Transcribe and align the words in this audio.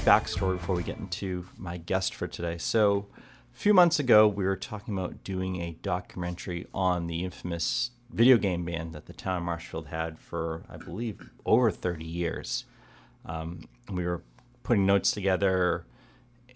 backstory 0.00 0.56
before 0.56 0.76
we 0.76 0.82
get 0.82 0.98
into 0.98 1.46
my 1.58 1.76
guest 1.76 2.14
for 2.14 2.26
today. 2.26 2.56
So, 2.58 3.06
a 3.54 3.58
few 3.58 3.74
months 3.74 3.98
ago, 3.98 4.26
we 4.26 4.44
were 4.44 4.56
talking 4.56 4.96
about 4.96 5.22
doing 5.24 5.60
a 5.60 5.76
documentary 5.82 6.66
on 6.72 7.06
the 7.06 7.24
infamous 7.24 7.90
video 8.10 8.38
game 8.38 8.64
ban 8.64 8.92
that 8.92 9.06
the 9.06 9.12
town 9.12 9.38
of 9.38 9.42
Marshfield 9.42 9.88
had 9.88 10.18
for, 10.18 10.64
I 10.68 10.78
believe, 10.78 11.30
over 11.44 11.70
30 11.70 12.04
years. 12.04 12.64
Um, 13.26 13.68
we 13.90 14.04
were 14.06 14.22
putting 14.62 14.86
notes 14.86 15.10
together 15.10 15.84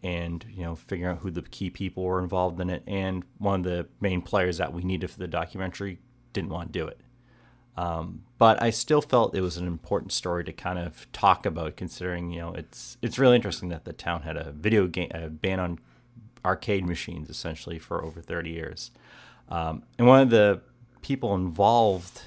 and 0.03 0.45
you 0.51 0.63
know 0.63 0.77
figuring 0.77 1.17
out 1.17 1.23
who 1.23 1.31
the 1.31 1.43
key 1.43 1.71
people 1.71 2.05
were 2.05 2.21
involved 2.21 2.61
in 2.61 2.69
it 2.71 2.83
and 2.87 3.25
one 3.39 3.61
of 3.61 3.65
the 3.65 3.89
main 4.01 4.21
players 4.21 4.59
that 4.59 4.73
we 4.73 4.83
needed 4.83 5.11
for 5.11 5.19
the 5.19 5.27
documentary 5.27 5.99
didn't 6.35 6.51
want 6.51 6.73
to 6.73 6.79
do 6.79 6.87
it 6.87 7.01
um, 7.77 8.23
but 8.39 8.63
I 8.63 8.71
still 8.71 9.03
felt 9.03 9.35
it 9.35 9.41
was 9.41 9.57
an 9.57 9.67
important 9.67 10.13
story 10.13 10.45
to 10.45 10.53
kind 10.53 10.79
of 10.79 11.11
talk 11.13 11.47
about, 11.47 11.77
considering 11.77 12.31
you 12.31 12.41
know 12.41 12.53
it's 12.55 12.97
it's 13.03 13.19
really 13.19 13.37
interesting 13.37 13.69
that 13.71 13.85
the 13.85 13.93
town 13.93 14.23
had 14.23 14.37
a 14.37 14.53
video 14.53 14.87
game 14.87 15.11
a 15.15 15.29
ban 15.29 15.61
on 15.61 15.79
arcade 16.45 16.87
machines 16.87 17.31
essentially 17.31 17.79
for 17.79 18.05
over 18.05 18.21
30 18.21 18.51
years, 18.51 18.91
um, 19.49 19.83
and 19.99 20.07
one 20.07 20.21
of 20.21 20.31
the 20.31 20.61
people 21.03 21.35
involved 21.35 22.23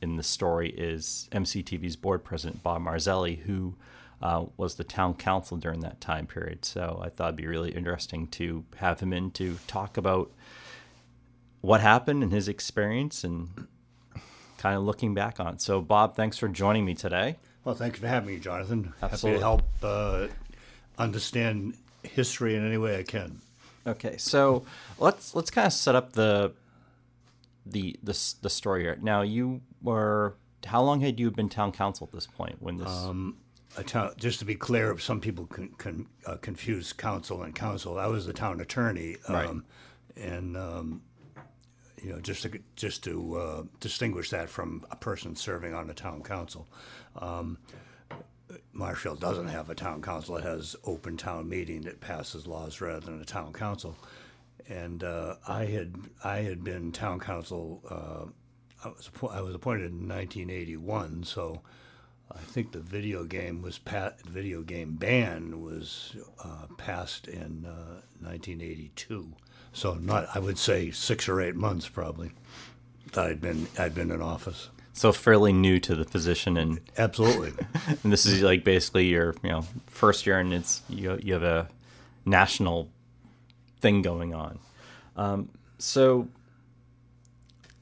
in 0.00 0.16
the 0.16 0.22
story 0.22 0.70
is 0.70 1.28
MCTV's 1.32 1.96
board 1.96 2.24
president 2.24 2.62
Bob 2.62 2.82
Marzelli, 2.82 3.40
who 3.40 3.74
uh, 4.20 4.46
was 4.56 4.74
the 4.74 4.84
town 4.84 5.14
counsel 5.14 5.56
during 5.56 5.80
that 5.80 6.00
time 6.00 6.26
period. 6.26 6.64
So 6.64 7.00
I 7.02 7.08
thought 7.08 7.28
it'd 7.28 7.36
be 7.36 7.46
really 7.46 7.70
interesting 7.70 8.26
to 8.28 8.64
have 8.76 9.00
him 9.00 9.12
in 9.12 9.30
to 9.32 9.58
talk 9.66 9.96
about 9.96 10.32
what 11.60 11.80
happened 11.80 12.22
and 12.22 12.32
his 12.32 12.48
experience 12.48 13.24
and 13.24 13.66
kind 14.58 14.76
of 14.76 14.82
looking 14.82 15.14
back 15.14 15.40
on. 15.40 15.58
So, 15.58 15.80
Bob, 15.80 16.14
thanks 16.16 16.36
for 16.36 16.48
joining 16.48 16.84
me 16.84 16.94
today. 16.94 17.36
Well, 17.64 17.74
thanks 17.74 17.98
for 17.98 18.06
having 18.06 18.34
me, 18.34 18.38
Jonathan. 18.40 18.92
Absolutely. 19.02 19.40
Happy 19.40 19.58
to 19.58 19.60
help 19.60 19.62
uh, 19.82 20.26
understand 20.98 21.74
history 22.02 22.54
in 22.54 22.66
any 22.66 22.76
way 22.76 22.98
I 22.98 23.02
can. 23.02 23.40
Okay, 23.86 24.16
so 24.18 24.64
let's 24.98 25.34
let's 25.34 25.50
kind 25.50 25.66
of 25.66 25.72
set 25.72 25.94
up 25.94 26.12
the 26.12 26.52
the 27.64 27.96
the, 28.02 28.34
the 28.42 28.50
story 28.50 28.82
here. 28.82 28.98
Now, 29.00 29.22
you 29.22 29.60
were 29.82 30.34
how 30.66 30.82
long 30.82 31.00
had 31.00 31.18
you 31.18 31.30
been 31.30 31.48
town 31.48 31.72
counsel 31.72 32.06
at 32.06 32.12
this 32.12 32.26
point 32.26 32.56
when 32.60 32.76
this? 32.78 32.88
Um, 32.88 33.36
a 33.76 33.82
town, 33.84 34.12
just 34.16 34.38
to 34.40 34.44
be 34.44 34.54
clear, 34.56 34.90
if 34.90 35.02
some 35.02 35.20
people 35.20 35.46
can, 35.46 35.68
can 35.78 36.06
uh, 36.26 36.36
confuse 36.36 36.92
council 36.92 37.42
and 37.42 37.54
council. 37.54 37.98
I 37.98 38.06
was 38.06 38.26
the 38.26 38.32
town 38.32 38.60
attorney, 38.60 39.16
um, 39.28 39.34
Right. 39.34 40.22
and 40.24 40.56
um, 40.56 41.02
you 42.02 42.12
know, 42.12 42.20
just 42.20 42.42
to 42.42 42.58
just 42.76 43.04
to 43.04 43.36
uh, 43.36 43.62
distinguish 43.80 44.30
that 44.30 44.48
from 44.48 44.84
a 44.90 44.96
person 44.96 45.36
serving 45.36 45.74
on 45.74 45.86
the 45.86 45.94
town 45.94 46.22
council. 46.22 46.68
Um, 47.16 47.58
Marshfield 48.72 49.20
doesn't 49.20 49.48
have 49.48 49.70
a 49.70 49.74
town 49.74 50.02
council; 50.02 50.36
it 50.36 50.44
has 50.44 50.76
open 50.84 51.16
town 51.16 51.48
meeting 51.48 51.82
that 51.82 52.00
passes 52.00 52.46
laws 52.46 52.80
rather 52.80 53.00
than 53.00 53.20
a 53.20 53.24
town 53.24 53.52
council. 53.52 53.96
And 54.68 55.02
uh, 55.02 55.36
I 55.46 55.64
had 55.66 55.94
I 56.24 56.38
had 56.38 56.64
been 56.64 56.92
town 56.92 57.20
counsel. 57.20 57.82
Uh, 57.88 58.30
I 58.84 58.88
was 58.88 59.10
I 59.30 59.40
was 59.40 59.54
appointed 59.54 59.90
in 59.90 60.08
1981, 60.08 61.24
so 61.24 61.62
I 62.30 62.38
think 62.38 62.72
the 62.72 62.80
video 62.80 63.24
game 63.24 63.62
was 63.62 63.78
pa- 63.78 64.12
video 64.26 64.62
game 64.62 64.94
ban 64.96 65.62
was 65.62 66.14
uh, 66.44 66.66
passed 66.76 67.26
in 67.26 67.64
uh, 67.66 68.02
1982. 68.20 69.34
So 69.78 69.94
not 69.94 70.28
I 70.34 70.40
would 70.40 70.58
say 70.58 70.90
six 70.90 71.28
or 71.28 71.40
eight 71.40 71.54
months 71.54 71.88
probably 71.88 72.32
that 73.12 73.26
I'd 73.26 73.40
been 73.40 73.68
I'd 73.78 73.94
been 73.94 74.10
in 74.10 74.20
office. 74.20 74.70
so 74.92 75.12
fairly 75.12 75.52
new 75.52 75.78
to 75.78 75.94
the 75.94 76.04
position, 76.04 76.56
and, 76.56 76.80
Absolutely. 76.98 77.52
and 78.02 78.12
this 78.12 78.26
is 78.26 78.42
like 78.42 78.64
basically 78.64 79.06
your 79.06 79.36
you 79.40 79.50
know 79.50 79.64
first 79.86 80.26
year, 80.26 80.40
and 80.40 80.52
it's 80.52 80.82
you 80.88 81.16
you 81.22 81.32
have 81.32 81.44
a 81.44 81.68
national 82.24 82.90
thing 83.80 84.02
going 84.02 84.34
on. 84.34 84.58
Um, 85.14 85.50
so 85.78 86.26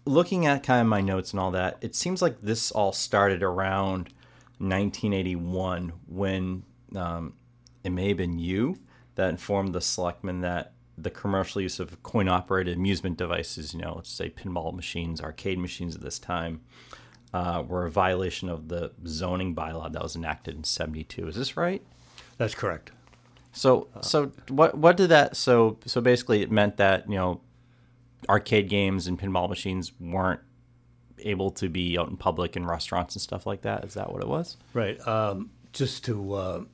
looking 0.05 0.45
at 0.45 0.63
kind 0.63 0.83
of 0.83 0.87
my 0.87 1.01
notes 1.01 1.31
and 1.31 1.41
all 1.41 1.53
that, 1.53 1.79
it 1.81 1.95
seems 1.95 2.21
like 2.21 2.43
this 2.43 2.71
all 2.71 2.93
started 2.93 3.43
around 3.43 4.11
1981 4.59 5.95
when 6.07 6.63
um, 6.95 7.33
it 7.83 7.91
may 7.91 8.09
have 8.09 8.19
been 8.19 8.39
you 8.39 8.77
that 9.15 9.31
informed 9.31 9.75
the 9.75 9.81
selectmen 9.81 10.43
that 10.43 10.75
the 10.99 11.11
commercial 11.11 11.61
use 11.61 11.79
of 11.79 12.03
coin 12.03 12.29
operated 12.29 12.77
amusement 12.77 13.19
devices, 13.19 13.75
you 13.75 13.81
know, 13.81 13.95
let's 13.97 14.11
say 14.11 14.31
pinball 14.31 14.75
machines, 14.75 15.21
arcade 15.21 15.59
machines 15.59 15.95
at 15.95 16.01
this 16.01 16.19
time, 16.19 16.61
uh, 17.35 17.63
were 17.67 17.87
a 17.87 17.91
violation 17.91 18.49
of 18.49 18.69
the 18.69 18.93
zoning 19.07 19.55
bylaw 19.55 19.93
that 19.93 20.03
was 20.03 20.17
enacted 20.17 20.57
in 20.57 20.65
72. 20.65 21.29
Is 21.29 21.35
this 21.35 21.57
right? 21.57 21.83
That's 22.39 22.55
correct. 22.55 22.93
So 23.53 23.89
so 24.03 24.33
what 24.49 24.77
what 24.77 24.99
did 24.99 25.09
that 25.09 25.35
so 25.35 25.79
so 25.87 26.03
basically 26.03 26.43
it 26.43 26.51
meant 26.51 26.77
that 26.77 27.09
you 27.09 27.17
know 27.17 27.41
arcade 28.29 28.69
games 28.69 29.07
and 29.07 29.19
pinball 29.19 29.49
machines 29.49 29.93
weren't 29.99 30.41
able 31.21 31.51
to 31.51 31.69
be 31.71 31.99
out 31.99 32.11
in 32.11 32.19
public 32.19 32.57
in 32.57 32.67
restaurants 32.67 33.15
and 33.15 33.23
stuff 33.23 33.47
like 33.47 33.63
that. 33.63 33.85
Is 33.85 33.95
that 33.95 34.13
what 34.13 34.23
it 34.23 34.29
was? 34.29 34.59
Right. 34.75 35.01
Um, 35.09 35.51
just 35.73 36.05
to 36.05 36.35
uh, 36.35 36.65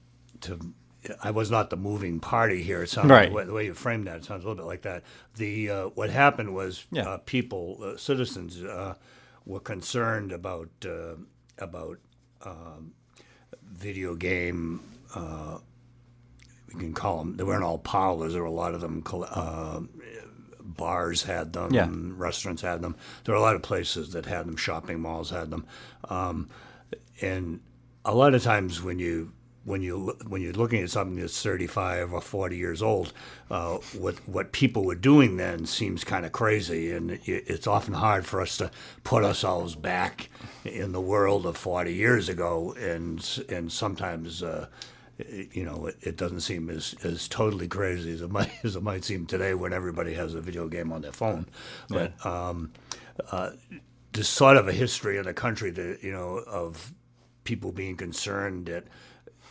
to, 0.42 0.74
I 1.22 1.30
was 1.32 1.50
not 1.50 1.70
the 1.70 1.76
moving 1.76 2.20
party 2.20 2.62
here. 2.62 2.82
It 2.84 2.88
sounds 2.90 3.10
Right. 3.10 3.28
the, 3.28 3.34
way, 3.34 3.44
the 3.44 3.52
way 3.52 3.64
you 3.66 3.74
framed 3.74 4.06
that. 4.06 4.18
It 4.18 4.24
sounds 4.24 4.44
a 4.44 4.48
little 4.48 4.62
bit 4.62 4.68
like 4.68 4.82
that. 4.82 5.02
The 5.36 5.70
uh, 5.70 5.84
what 5.88 6.10
happened 6.10 6.54
was 6.54 6.86
Yeah. 6.90 7.08
uh, 7.08 7.16
people, 7.18 7.78
uh, 7.82 7.96
citizens, 7.96 8.62
uh, 8.62 8.94
were 9.44 9.60
concerned 9.60 10.30
about 10.32 10.68
uh, 10.86 11.14
about 11.58 11.98
um, 12.44 12.92
video 13.62 14.14
game. 14.14 14.80
Uh, 15.14 15.58
we 16.74 16.80
can 16.80 16.94
call 16.94 17.18
them. 17.18 17.36
They 17.36 17.44
weren't 17.44 17.64
all 17.64 17.78
parlors. 17.78 18.32
There 18.32 18.42
were 18.42 18.48
a 18.48 18.50
lot 18.52 18.74
of 18.74 18.80
them. 18.80 19.02
Uh, 19.12 19.80
bars 20.60 21.24
had 21.24 21.52
them. 21.52 21.72
Yeah. 21.74 21.88
Restaurants 21.90 22.62
had 22.62 22.80
them. 22.82 22.96
There 23.24 23.34
were 23.34 23.38
a 23.38 23.42
lot 23.42 23.56
of 23.56 23.62
places 23.62 24.12
that 24.12 24.26
had 24.26 24.46
them. 24.46 24.56
Shopping 24.56 25.00
malls 25.00 25.30
had 25.30 25.50
them. 25.50 25.66
Um, 26.08 26.48
and 27.20 27.60
a 28.04 28.14
lot 28.14 28.34
of 28.34 28.42
times 28.42 28.82
when 28.82 28.98
you 28.98 29.32
when 29.64 29.82
you 29.82 30.16
when 30.26 30.42
you're 30.42 30.52
looking 30.52 30.82
at 30.82 30.90
something 30.90 31.20
that's 31.20 31.40
35 31.42 32.12
or 32.12 32.20
40 32.20 32.56
years 32.56 32.82
old, 32.82 33.12
uh, 33.50 33.76
what 33.96 34.16
what 34.28 34.52
people 34.52 34.84
were 34.84 34.94
doing 34.94 35.36
then 35.36 35.66
seems 35.66 36.04
kind 36.04 36.26
of 36.26 36.32
crazy, 36.32 36.92
and 36.92 37.12
it, 37.12 37.22
it's 37.26 37.66
often 37.66 37.94
hard 37.94 38.26
for 38.26 38.40
us 38.40 38.56
to 38.58 38.70
put 39.04 39.24
ourselves 39.24 39.74
back 39.74 40.28
in 40.64 40.92
the 40.92 41.00
world 41.00 41.46
of 41.46 41.56
40 41.56 41.92
years 41.92 42.28
ago, 42.28 42.74
and 42.78 43.44
and 43.48 43.72
sometimes. 43.72 44.42
Uh, 44.42 44.66
you 45.52 45.62
know, 45.62 45.86
it, 45.86 45.96
it 46.00 46.16
doesn't 46.16 46.40
seem 46.40 46.68
as, 46.68 46.96
as 47.04 47.28
totally 47.28 47.68
crazy 47.68 48.12
as 48.12 48.22
it 48.22 48.30
might 48.30 48.50
as 48.64 48.74
it 48.74 48.82
might 48.82 49.04
seem 49.04 49.26
today 49.26 49.54
when 49.54 49.72
everybody 49.72 50.14
has 50.14 50.34
a 50.34 50.40
video 50.40 50.66
game 50.66 50.90
on 50.90 51.02
their 51.02 51.12
phone. 51.12 51.46
But 51.88 52.24
um, 52.26 52.72
uh, 53.30 53.50
there's 54.12 54.28
sort 54.28 54.56
of 54.56 54.66
a 54.66 54.72
history 54.72 55.18
in 55.18 55.24
the 55.24 55.34
country 55.34 55.70
that 55.70 56.02
you 56.02 56.10
know 56.10 56.38
of 56.46 56.92
people 57.44 57.72
being 57.72 57.96
concerned 57.96 58.66
that 58.66 58.84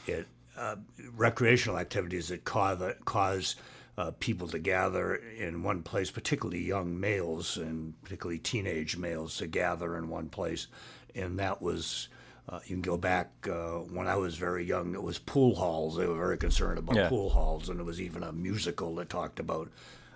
it 0.08 0.28
uh, 0.58 0.76
recreational 1.16 1.78
activities 1.78 2.28
that 2.30 2.44
cause 2.44 2.82
cause 3.06 3.56
uh, 3.98 4.12
people 4.20 4.48
to 4.48 4.60
gather 4.60 5.16
in 5.16 5.64
one 5.64 5.82
place, 5.84 6.12
particularly 6.12 6.62
young 6.62 7.00
males 7.00 7.58
and 7.58 8.02
particularly 8.04 8.40
teenage 8.40 8.98
males 8.98 9.38
to 9.38 9.48
gather 9.48 9.98
in 9.98 10.10
one 10.10 10.30
place, 10.30 10.68
and 11.16 11.40
that 11.40 11.62
was. 11.62 12.08
Uh, 12.50 12.60
you 12.66 12.76
can 12.76 12.82
go 12.82 12.98
back 12.98 13.30
uh, 13.48 13.78
when 13.94 14.08
I 14.08 14.16
was 14.16 14.36
very 14.36 14.66
young. 14.66 14.96
It 14.96 15.02
was 15.02 15.20
pool 15.20 15.56
halls. 15.56 15.96
They 15.96 16.08
were 16.08 16.18
very 16.18 16.38
concerned 16.40 16.80
about 16.80 16.96
Yeah. 16.96 17.08
pool 17.08 17.30
halls, 17.30 17.70
and 17.70 17.78
there 17.78 17.86
was 17.86 18.02
even 18.02 18.24
a 18.24 18.32
musical 18.32 18.96
that 18.96 19.10
talked 19.10 19.40
about 19.40 19.70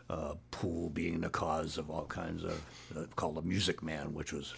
uh, 0.10 0.34
pool 0.50 0.90
being 0.90 1.22
the 1.22 1.30
cause 1.30 1.78
of 1.78 1.90
all 1.92 2.06
kinds 2.08 2.44
of 2.44 2.62
uh, 2.98 3.06
called 3.16 3.36
the 3.36 3.42
Music 3.44 3.84
Man, 3.84 4.14
which 4.14 4.34
was 4.34 4.56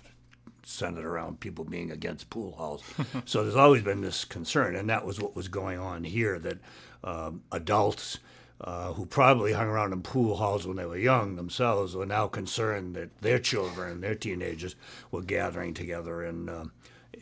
centered 0.67 1.05
around 1.05 1.39
people 1.39 1.65
being 1.65 1.91
against 1.91 2.29
pool 2.29 2.53
halls. 2.53 2.83
so 3.25 3.43
there's 3.43 3.55
always 3.55 3.81
been 3.83 4.01
this 4.01 4.25
concern, 4.25 4.75
and 4.75 4.89
that 4.89 5.05
was 5.05 5.19
what 5.19 5.35
was 5.35 5.47
going 5.47 5.79
on 5.79 6.03
here. 6.03 6.39
That 6.39 6.57
um, 7.03 7.43
adults 7.51 8.19
uh, 8.61 8.93
who 8.93 9.05
probably 9.05 9.53
hung 9.53 9.67
around 9.67 9.93
in 9.93 10.01
pool 10.01 10.37
halls 10.37 10.65
when 10.65 10.77
they 10.77 10.85
were 10.85 10.97
young 10.97 11.35
themselves 11.35 11.95
were 11.95 12.05
now 12.05 12.27
concerned 12.27 12.95
that 12.95 13.15
their 13.21 13.39
children, 13.39 14.01
their 14.01 14.15
teenagers, 14.15 14.75
were 15.11 15.21
gathering 15.21 15.73
together 15.73 16.23
and. 16.23 16.49
Um, 16.49 16.71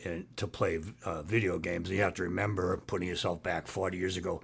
and 0.04 0.26
to 0.36 0.46
play 0.46 0.78
uh, 1.04 1.22
video 1.22 1.58
games, 1.58 1.88
you 1.88 2.02
have 2.02 2.12
to 2.14 2.24
remember 2.24 2.76
putting 2.86 3.08
yourself 3.08 3.42
back 3.42 3.66
40 3.66 3.96
years 3.96 4.18
ago. 4.18 4.42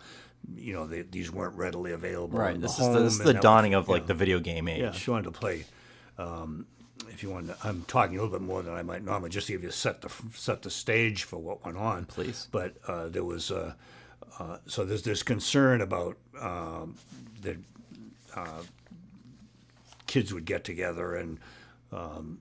You 0.56 0.72
know, 0.72 0.86
they, 0.86 1.02
these 1.02 1.30
weren't 1.30 1.56
readily 1.56 1.92
available. 1.92 2.38
Right. 2.38 2.58
This 2.58 2.76
the 2.76 2.84
is 2.84 2.88
the, 2.94 3.00
this 3.00 3.12
is 3.12 3.18
the 3.18 3.24
that 3.24 3.34
was- 3.36 3.42
dawning 3.42 3.74
of 3.74 3.88
like 3.88 4.06
the 4.06 4.14
video 4.14 4.40
game 4.40 4.66
age. 4.66 4.80
Yeah, 4.80 4.94
you 4.94 5.12
wanted 5.12 5.32
to 5.32 5.38
play, 5.38 5.66
um, 6.18 6.66
if 7.10 7.22
you 7.22 7.30
want, 7.30 7.48
to, 7.48 7.56
I'm 7.64 7.82
talking 7.82 8.18
a 8.18 8.22
little 8.22 8.38
bit 8.38 8.46
more 8.46 8.62
than 8.62 8.74
I 8.74 8.82
might 8.82 9.04
normally, 9.04 9.30
just 9.30 9.46
to 9.46 9.52
give 9.52 9.62
you 9.62 9.70
set 9.70 10.00
the 10.00 10.10
set 10.34 10.62
the 10.62 10.70
stage 10.70 11.24
for 11.24 11.36
what 11.36 11.64
went 11.64 11.76
on. 11.76 12.04
Please. 12.06 12.48
But 12.50 12.76
uh, 12.86 13.08
there 13.08 13.24
was, 13.24 13.50
uh, 13.50 13.74
uh, 14.38 14.58
so 14.66 14.84
there's 14.84 15.02
this 15.02 15.22
concern 15.22 15.80
about 15.80 16.16
um, 16.40 16.96
that 17.42 17.56
uh, 18.34 18.62
kids 20.06 20.32
would 20.32 20.44
get 20.44 20.64
together 20.64 21.16
and 21.16 21.38
um, 21.92 22.40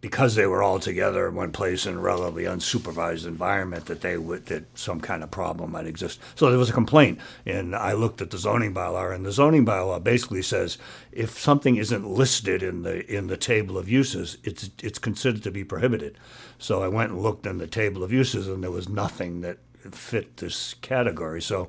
because 0.00 0.34
they 0.34 0.46
were 0.46 0.62
all 0.62 0.78
together 0.78 1.26
in 1.26 1.34
one 1.34 1.52
place 1.52 1.86
in 1.86 1.94
a 1.96 2.00
relatively 2.00 2.44
unsupervised 2.44 3.26
environment, 3.26 3.86
that 3.86 4.02
they 4.02 4.16
would 4.16 4.46
that 4.46 4.64
some 4.78 5.00
kind 5.00 5.22
of 5.22 5.30
problem 5.30 5.72
might 5.72 5.86
exist. 5.86 6.20
So 6.34 6.48
there 6.50 6.58
was 6.58 6.70
a 6.70 6.74
complaint, 6.74 7.18
and 7.46 7.74
I 7.74 7.92
looked 7.94 8.20
at 8.20 8.30
the 8.30 8.38
zoning 8.38 8.74
bylaw, 8.74 9.14
and 9.14 9.24
the 9.24 9.32
zoning 9.32 9.64
bylaw 9.64 10.02
basically 10.02 10.42
says 10.42 10.76
if 11.12 11.38
something 11.38 11.76
isn't 11.76 12.06
listed 12.06 12.62
in 12.62 12.82
the 12.82 13.10
in 13.12 13.28
the 13.28 13.38
table 13.38 13.78
of 13.78 13.88
uses, 13.88 14.36
it's 14.44 14.70
it's 14.82 14.98
considered 14.98 15.42
to 15.44 15.50
be 15.50 15.64
prohibited. 15.64 16.18
So 16.58 16.82
I 16.82 16.88
went 16.88 17.12
and 17.12 17.22
looked 17.22 17.46
in 17.46 17.58
the 17.58 17.66
table 17.66 18.04
of 18.04 18.12
uses, 18.12 18.46
and 18.48 18.62
there 18.62 18.70
was 18.70 18.88
nothing 18.88 19.40
that 19.40 19.58
fit 19.90 20.38
this 20.38 20.74
category. 20.74 21.42
So. 21.42 21.68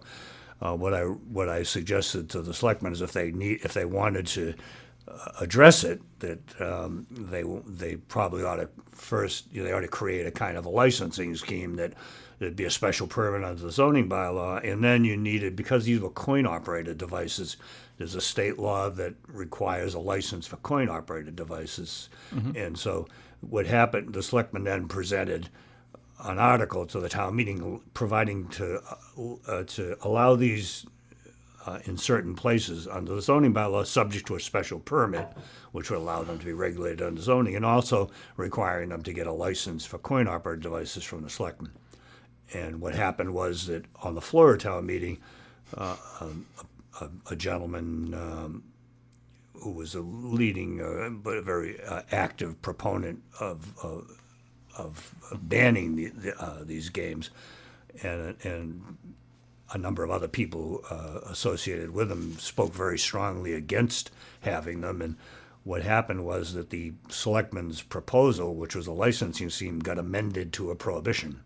Uh, 0.60 0.74
what 0.74 0.92
I 0.92 1.04
what 1.04 1.48
I 1.48 1.62
suggested 1.62 2.32
to 2.32 2.42
the 2.42 2.52
selectmen 2.52 2.92
is 2.92 3.04
if 3.04 3.14
they 3.14 3.30
need 3.30 3.60
if 3.64 3.76
they 3.76 3.86
wanted 3.86 4.26
to 4.26 4.56
address 5.40 5.84
it, 5.84 6.02
that 6.20 6.62
um, 6.62 7.08
they 7.10 7.44
they 7.66 7.96
probably 7.96 8.44
ought 8.44 8.58
to 8.58 8.70
first 8.92 9.46
you 9.52 9.62
know, 9.62 9.68
they 9.68 9.74
ought 9.74 9.82
to 9.82 9.88
create 9.88 10.26
a 10.26 10.32
kind 10.32 10.58
of 10.58 10.66
a 10.66 10.70
licensing 10.70 11.36
scheme 11.36 11.76
that 11.76 11.94
there'd 12.40 12.56
be 12.56 12.66
a 12.66 12.70
special 12.70 13.08
permit 13.08 13.44
under 13.44 13.62
the 13.62 13.72
zoning 13.72 14.08
bylaw, 14.10 14.64
and 14.70 14.84
then 14.84 15.04
you 15.04 15.18
needed 15.18 15.56
because 15.56 15.86
these 15.86 16.00
were 16.00 16.10
coin 16.10 16.46
operated 16.46 16.98
devices. 16.98 17.58
There's 17.98 18.16
a 18.16 18.22
state 18.22 18.60
law 18.60 18.90
that 18.92 19.16
requires 19.28 19.94
a 19.96 20.00
license 20.00 20.46
for 20.46 20.58
coin 20.58 20.90
operated 20.90 21.36
devices, 21.36 22.10
and 22.56 22.78
so 22.78 23.08
what 23.42 23.66
happened? 23.66 24.14
The 24.14 24.24
selectman 24.24 24.64
then 24.64 24.88
presented 24.88 25.50
an 26.24 26.40
article 26.40 26.86
to 26.88 27.00
the 27.00 27.10
town 27.10 27.36
meeting 27.36 27.82
providing 27.94 28.48
to 28.50 28.82
uh, 29.18 29.34
uh, 29.48 29.64
to 29.64 29.98
allow 30.02 30.36
these 30.36 30.86
uh, 31.68 31.80
in 31.84 31.98
certain 31.98 32.34
places 32.34 32.88
under 32.88 33.14
the 33.14 33.22
zoning 33.22 33.54
bylaw, 33.54 33.86
subject 33.86 34.26
to 34.28 34.36
a 34.36 34.40
special 34.40 34.80
permit, 34.80 35.28
which 35.74 35.90
would 35.90 36.00
allow 36.00 36.24
them 36.24 36.40
to 36.40 36.46
be 36.46 36.54
regulated 36.54 37.02
under 37.02 37.22
zoning, 37.22 37.56
and 37.56 37.66
also 37.66 38.10
requiring 38.38 38.90
them 38.90 39.04
to 39.04 39.14
get 39.14 39.28
a 39.28 39.32
license 39.32 39.86
for 39.86 39.98
coin 39.98 40.28
operated 40.28 40.64
devices 40.64 41.04
from 41.04 41.24
the 41.24 41.30
selectmen. 41.30 41.72
And 42.54 42.80
what 42.80 42.96
happened 42.96 43.34
was 43.34 43.68
that 43.68 43.86
on 44.02 44.16
the 44.16 44.22
floor 44.22 44.54
of 44.54 44.60
town 44.60 44.86
meeting, 44.86 45.18
uh, 45.76 45.98
um, 46.22 46.46
a, 47.02 47.06
a, 47.06 47.10
a 47.32 47.36
gentleman 47.36 48.14
um, 48.14 48.64
who 49.62 49.72
was 49.72 49.94
a 49.96 50.02
leading 50.02 50.82
uh, 50.82 51.10
but 51.10 51.38
a 51.38 51.42
very 51.42 51.84
uh, 51.84 52.04
active 52.12 52.62
proponent 52.62 53.22
of, 53.40 53.74
of 53.84 54.18
of 54.78 55.14
banning 55.42 55.96
the, 55.96 56.10
the, 56.10 56.40
uh, 56.42 56.64
these 56.64 56.90
games, 56.90 57.32
and 58.04 58.36
and 58.44 58.98
a 59.72 59.78
number 59.78 60.04
of 60.04 60.12
other 60.12 60.28
people 60.28 60.84
uh, 60.90 61.20
associated 61.26 61.92
with 61.92 62.10
them 62.10 62.38
spoke 62.40 62.74
very 62.74 62.98
strongly 62.98 63.54
against 63.54 64.12
having 64.42 64.82
them. 64.82 65.02
And 65.02 65.16
what 65.64 65.84
happened 65.84 66.26
was 66.26 66.54
that 66.54 66.70
the 66.70 66.94
selectmen's 67.10 67.82
proposal, 67.82 68.56
which 68.56 68.76
was 68.76 68.88
a 68.88 68.94
licensing 68.94 69.50
scheme, 69.50 69.80
got 69.80 70.00
amended 70.00 70.54
to 70.54 70.72
a 70.72 70.76
prohibition, 70.76 71.42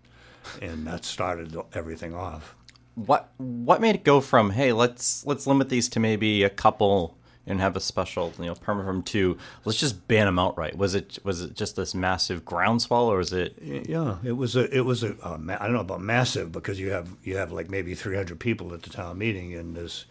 and 0.61 0.85
that 0.87 1.05
started 1.05 1.57
everything 1.73 2.13
off. 2.13 2.55
What 2.95 3.31
what 3.37 3.81
made 3.81 3.95
it 3.95 4.03
go 4.03 4.19
from 4.19 4.51
hey 4.51 4.73
let's 4.73 5.25
let's 5.25 5.47
limit 5.47 5.69
these 5.69 5.87
to 5.89 5.99
maybe 5.99 6.43
a 6.43 6.49
couple 6.49 7.17
and 7.47 7.59
have 7.59 7.75
a 7.75 7.79
special 7.79 8.33
you 8.37 8.45
know 8.45 8.55
permit 8.55 8.85
from 8.85 9.01
to 9.03 9.37
let's 9.65 9.79
just 9.79 10.07
ban 10.07 10.25
them 10.25 10.39
outright? 10.39 10.77
Was 10.77 10.95
it 10.95 11.19
was 11.23 11.41
it 11.41 11.55
just 11.55 11.75
this 11.75 11.93
massive 11.93 12.45
groundswell 12.45 13.07
or 13.07 13.17
was 13.17 13.33
it? 13.33 13.57
Yeah, 13.61 14.17
it 14.23 14.33
was 14.33 14.55
a 14.55 14.75
it 14.75 14.81
was 14.81 15.03
a 15.03 15.15
uh, 15.21 15.37
ma- 15.37 15.57
I 15.59 15.65
don't 15.65 15.73
know 15.73 15.81
about 15.81 16.01
massive 16.01 16.51
because 16.51 16.79
you 16.79 16.91
have 16.91 17.09
you 17.23 17.37
have 17.37 17.51
like 17.51 17.69
maybe 17.69 17.95
300 17.95 18.39
people 18.39 18.73
at 18.73 18.83
the 18.83 18.89
town 18.89 19.17
meeting 19.17 19.53
and 19.53 19.75
there's 19.75 20.05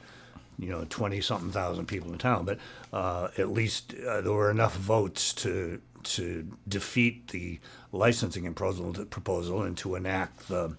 you 0.59 0.69
know 0.69 0.85
20 0.89 1.21
something 1.21 1.51
thousand 1.51 1.87
people 1.87 2.13
in 2.13 2.19
town, 2.19 2.45
but 2.45 2.59
uh, 2.93 3.29
at 3.39 3.51
least 3.51 3.95
uh, 4.07 4.21
there 4.21 4.33
were 4.33 4.51
enough 4.51 4.77
votes 4.77 5.33
to 5.35 5.81
to 6.03 6.47
defeat 6.67 7.29
the 7.29 7.61
licensing 7.93 8.45
proposal 8.55 8.93
proposal 9.07 9.63
and 9.63 9.77
to 9.79 9.95
enact 9.95 10.49
the 10.49 10.77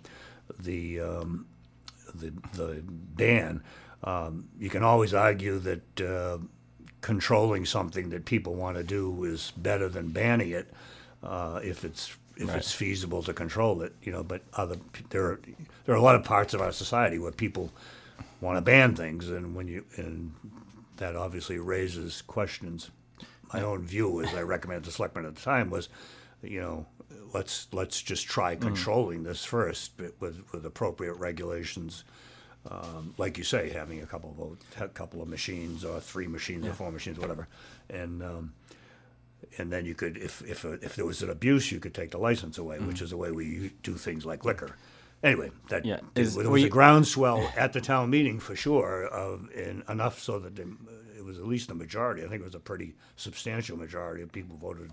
the 0.59 1.00
um, 1.00 1.45
the, 2.13 2.33
the 2.54 2.83
ban. 2.86 3.63
Um, 4.03 4.48
you 4.59 4.69
can 4.69 4.83
always 4.83 5.13
argue 5.13 5.59
that 5.59 6.01
uh, 6.01 6.38
controlling 7.01 7.65
something 7.65 8.09
that 8.09 8.25
people 8.25 8.56
want 8.56 8.77
to 8.77 8.83
do 8.83 9.24
is 9.24 9.51
better 9.57 9.89
than 9.89 10.09
banning 10.09 10.51
it 10.51 10.74
uh, 11.24 11.59
if 11.63 11.83
it's 11.86 12.15
if 12.38 12.48
Right. 12.48 12.57
it's 12.57 12.71
feasible 12.71 13.21
to 13.24 13.33
control 13.33 13.81
it. 13.83 13.94
You 14.01 14.12
know, 14.12 14.24
but 14.24 14.42
other 14.53 14.77
there 15.09 15.24
are 15.25 15.39
there 15.86 15.94
are 15.95 15.98
a 15.98 16.01
lot 16.01 16.15
of 16.15 16.24
parts 16.24 16.53
of 16.53 16.62
our 16.62 16.71
society 16.71 17.19
where 17.19 17.31
people 17.31 17.71
want 18.39 18.57
to 18.57 18.62
ban 18.62 18.95
things, 18.95 19.30
and 19.30 19.56
when 19.56 19.68
you 19.68 19.86
and 19.98 20.31
that 20.97 21.15
obviously 21.15 21.57
raises 21.59 22.21
questions. 22.21 22.89
My 23.54 23.62
own 23.62 23.83
view, 23.86 24.21
as 24.24 24.33
I 24.33 24.44
recommended 24.44 24.86
to 24.86 24.92
selectmen 24.92 25.25
at 25.25 25.36
the 25.36 25.42
time, 25.42 25.69
was, 25.69 25.89
you 26.42 26.62
know, 26.62 26.86
let's 27.33 27.68
let's 27.74 28.01
just 28.01 28.25
try 28.27 28.56
controlling 28.56 29.24
this 29.24 29.44
first 29.44 29.92
with 30.21 30.42
with 30.54 30.65
appropriate 30.65 31.15
regulations. 31.15 32.04
Um, 32.69 33.15
like 33.17 33.37
you 33.39 33.43
say, 33.43 33.69
having 33.69 34.01
a 34.01 34.05
couple 34.05 34.57
of 34.77 34.81
a 34.81 34.87
couple 34.89 35.21
of 35.21 35.27
machines, 35.27 35.83
or 35.83 35.99
three 35.99 36.27
machines, 36.27 36.67
or 36.67 36.73
four 36.73 36.91
machines, 36.91 37.17
whatever, 37.17 37.47
and 37.89 38.21
um, 38.21 38.53
and 39.57 39.71
then 39.71 39.85
you 39.85 39.95
could, 39.95 40.17
if 40.17 40.43
if 40.47 40.63
if 40.65 40.95
there 40.95 41.05
was 41.05 41.23
an 41.23 41.29
abuse, 41.31 41.71
you 41.71 41.79
could 41.79 41.93
take 41.95 42.11
the 42.11 42.19
license 42.19 42.57
away, 42.59 42.77
which 42.79 43.01
is 43.01 43.09
the 43.09 43.17
way 43.17 43.31
we 43.31 43.71
do 43.81 43.95
things 43.95 44.25
like 44.27 44.45
liquor. 44.45 44.75
Anyway, 45.23 45.51
that 45.69 45.85
Yeah. 45.85 45.99
there 46.13 46.23
Is- 46.23 46.35
was 46.35 46.47
were 46.47 46.57
a 46.57 46.61
you- 46.61 46.69
groundswell 46.79 47.51
at 47.55 47.73
the 47.73 47.81
town 47.81 48.09
meeting 48.11 48.39
for 48.39 48.55
sure, 48.55 49.05
of 49.05 49.49
and 49.55 49.83
enough 49.89 50.19
so 50.19 50.37
that 50.39 50.55
the, 50.55 50.67
it 51.17 51.23
was 51.25 51.37
at 51.39 51.45
least 51.47 51.69
a 51.71 51.75
majority. 51.75 52.23
I 52.23 52.27
think 52.27 52.41
it 52.41 52.45
was 52.45 52.55
a 52.55 52.59
pretty 52.59 52.95
substantial 53.15 53.77
majority 53.77 54.21
of 54.23 54.31
people 54.31 54.57
voted 54.57 54.91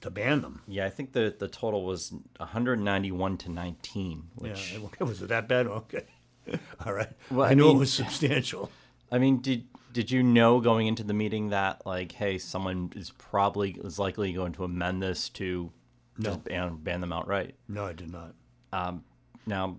to 0.00 0.10
ban 0.10 0.42
them. 0.42 0.62
Yeah, 0.66 0.86
I 0.86 0.90
think 0.90 1.12
the 1.12 1.34
the 1.38 1.48
total 1.48 1.84
was 1.84 2.12
191 2.38 3.36
to 3.38 3.50
19, 3.50 4.24
which 4.36 4.72
Yeah, 4.74 4.84
okay, 4.86 5.04
was 5.04 5.22
it 5.22 5.28
that 5.28 5.48
bad? 5.48 5.66
Okay, 5.66 6.04
all 6.86 6.92
right. 6.92 7.12
Well, 7.30 7.46
I, 7.46 7.50
I 7.50 7.54
knew 7.54 7.64
mean- 7.64 7.76
it 7.76 7.80
was 7.80 7.92
substantial. 7.92 8.70
I 9.10 9.18
mean, 9.18 9.38
did 9.40 9.66
did 9.92 10.10
you 10.10 10.22
know 10.22 10.60
going 10.60 10.88
into 10.88 11.04
the 11.04 11.14
meeting 11.14 11.50
that 11.50 11.86
like, 11.86 12.12
hey, 12.12 12.36
someone 12.38 12.92
is 12.96 13.10
probably 13.10 13.76
is 13.84 13.98
likely 13.98 14.32
going 14.32 14.52
to 14.52 14.64
amend 14.64 15.02
this 15.02 15.28
to 15.30 15.70
just 16.18 16.44
ban 16.44 16.76
ban 16.82 17.00
them 17.00 17.12
outright? 17.12 17.54
No, 17.68 17.86
I 17.86 17.92
did 17.92 18.10
not. 18.10 18.34
Um, 18.72 19.04
now, 19.46 19.76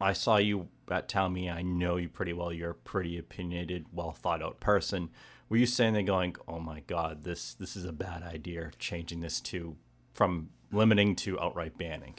I 0.00 0.14
saw 0.14 0.36
you 0.36 0.68
at 0.90 1.08
town 1.08 1.34
meeting. 1.34 1.50
I 1.50 1.62
know 1.62 1.96
you 1.96 2.08
pretty 2.08 2.32
well. 2.32 2.52
You're 2.52 2.70
a 2.70 2.74
pretty 2.74 3.18
opinionated, 3.18 3.86
well 3.92 4.12
thought 4.12 4.42
out 4.42 4.58
person. 4.60 5.10
Were 5.48 5.58
you 5.58 5.66
saying 5.66 5.92
there 5.92 6.02
going, 6.02 6.36
oh 6.48 6.58
my 6.58 6.80
god, 6.86 7.24
this 7.24 7.52
this 7.54 7.76
is 7.76 7.84
a 7.84 7.92
bad 7.92 8.22
idea, 8.22 8.70
changing 8.78 9.20
this 9.20 9.40
to 9.42 9.76
from 10.14 10.48
limiting 10.70 11.14
to 11.16 11.38
outright 11.40 11.76
banning? 11.76 12.14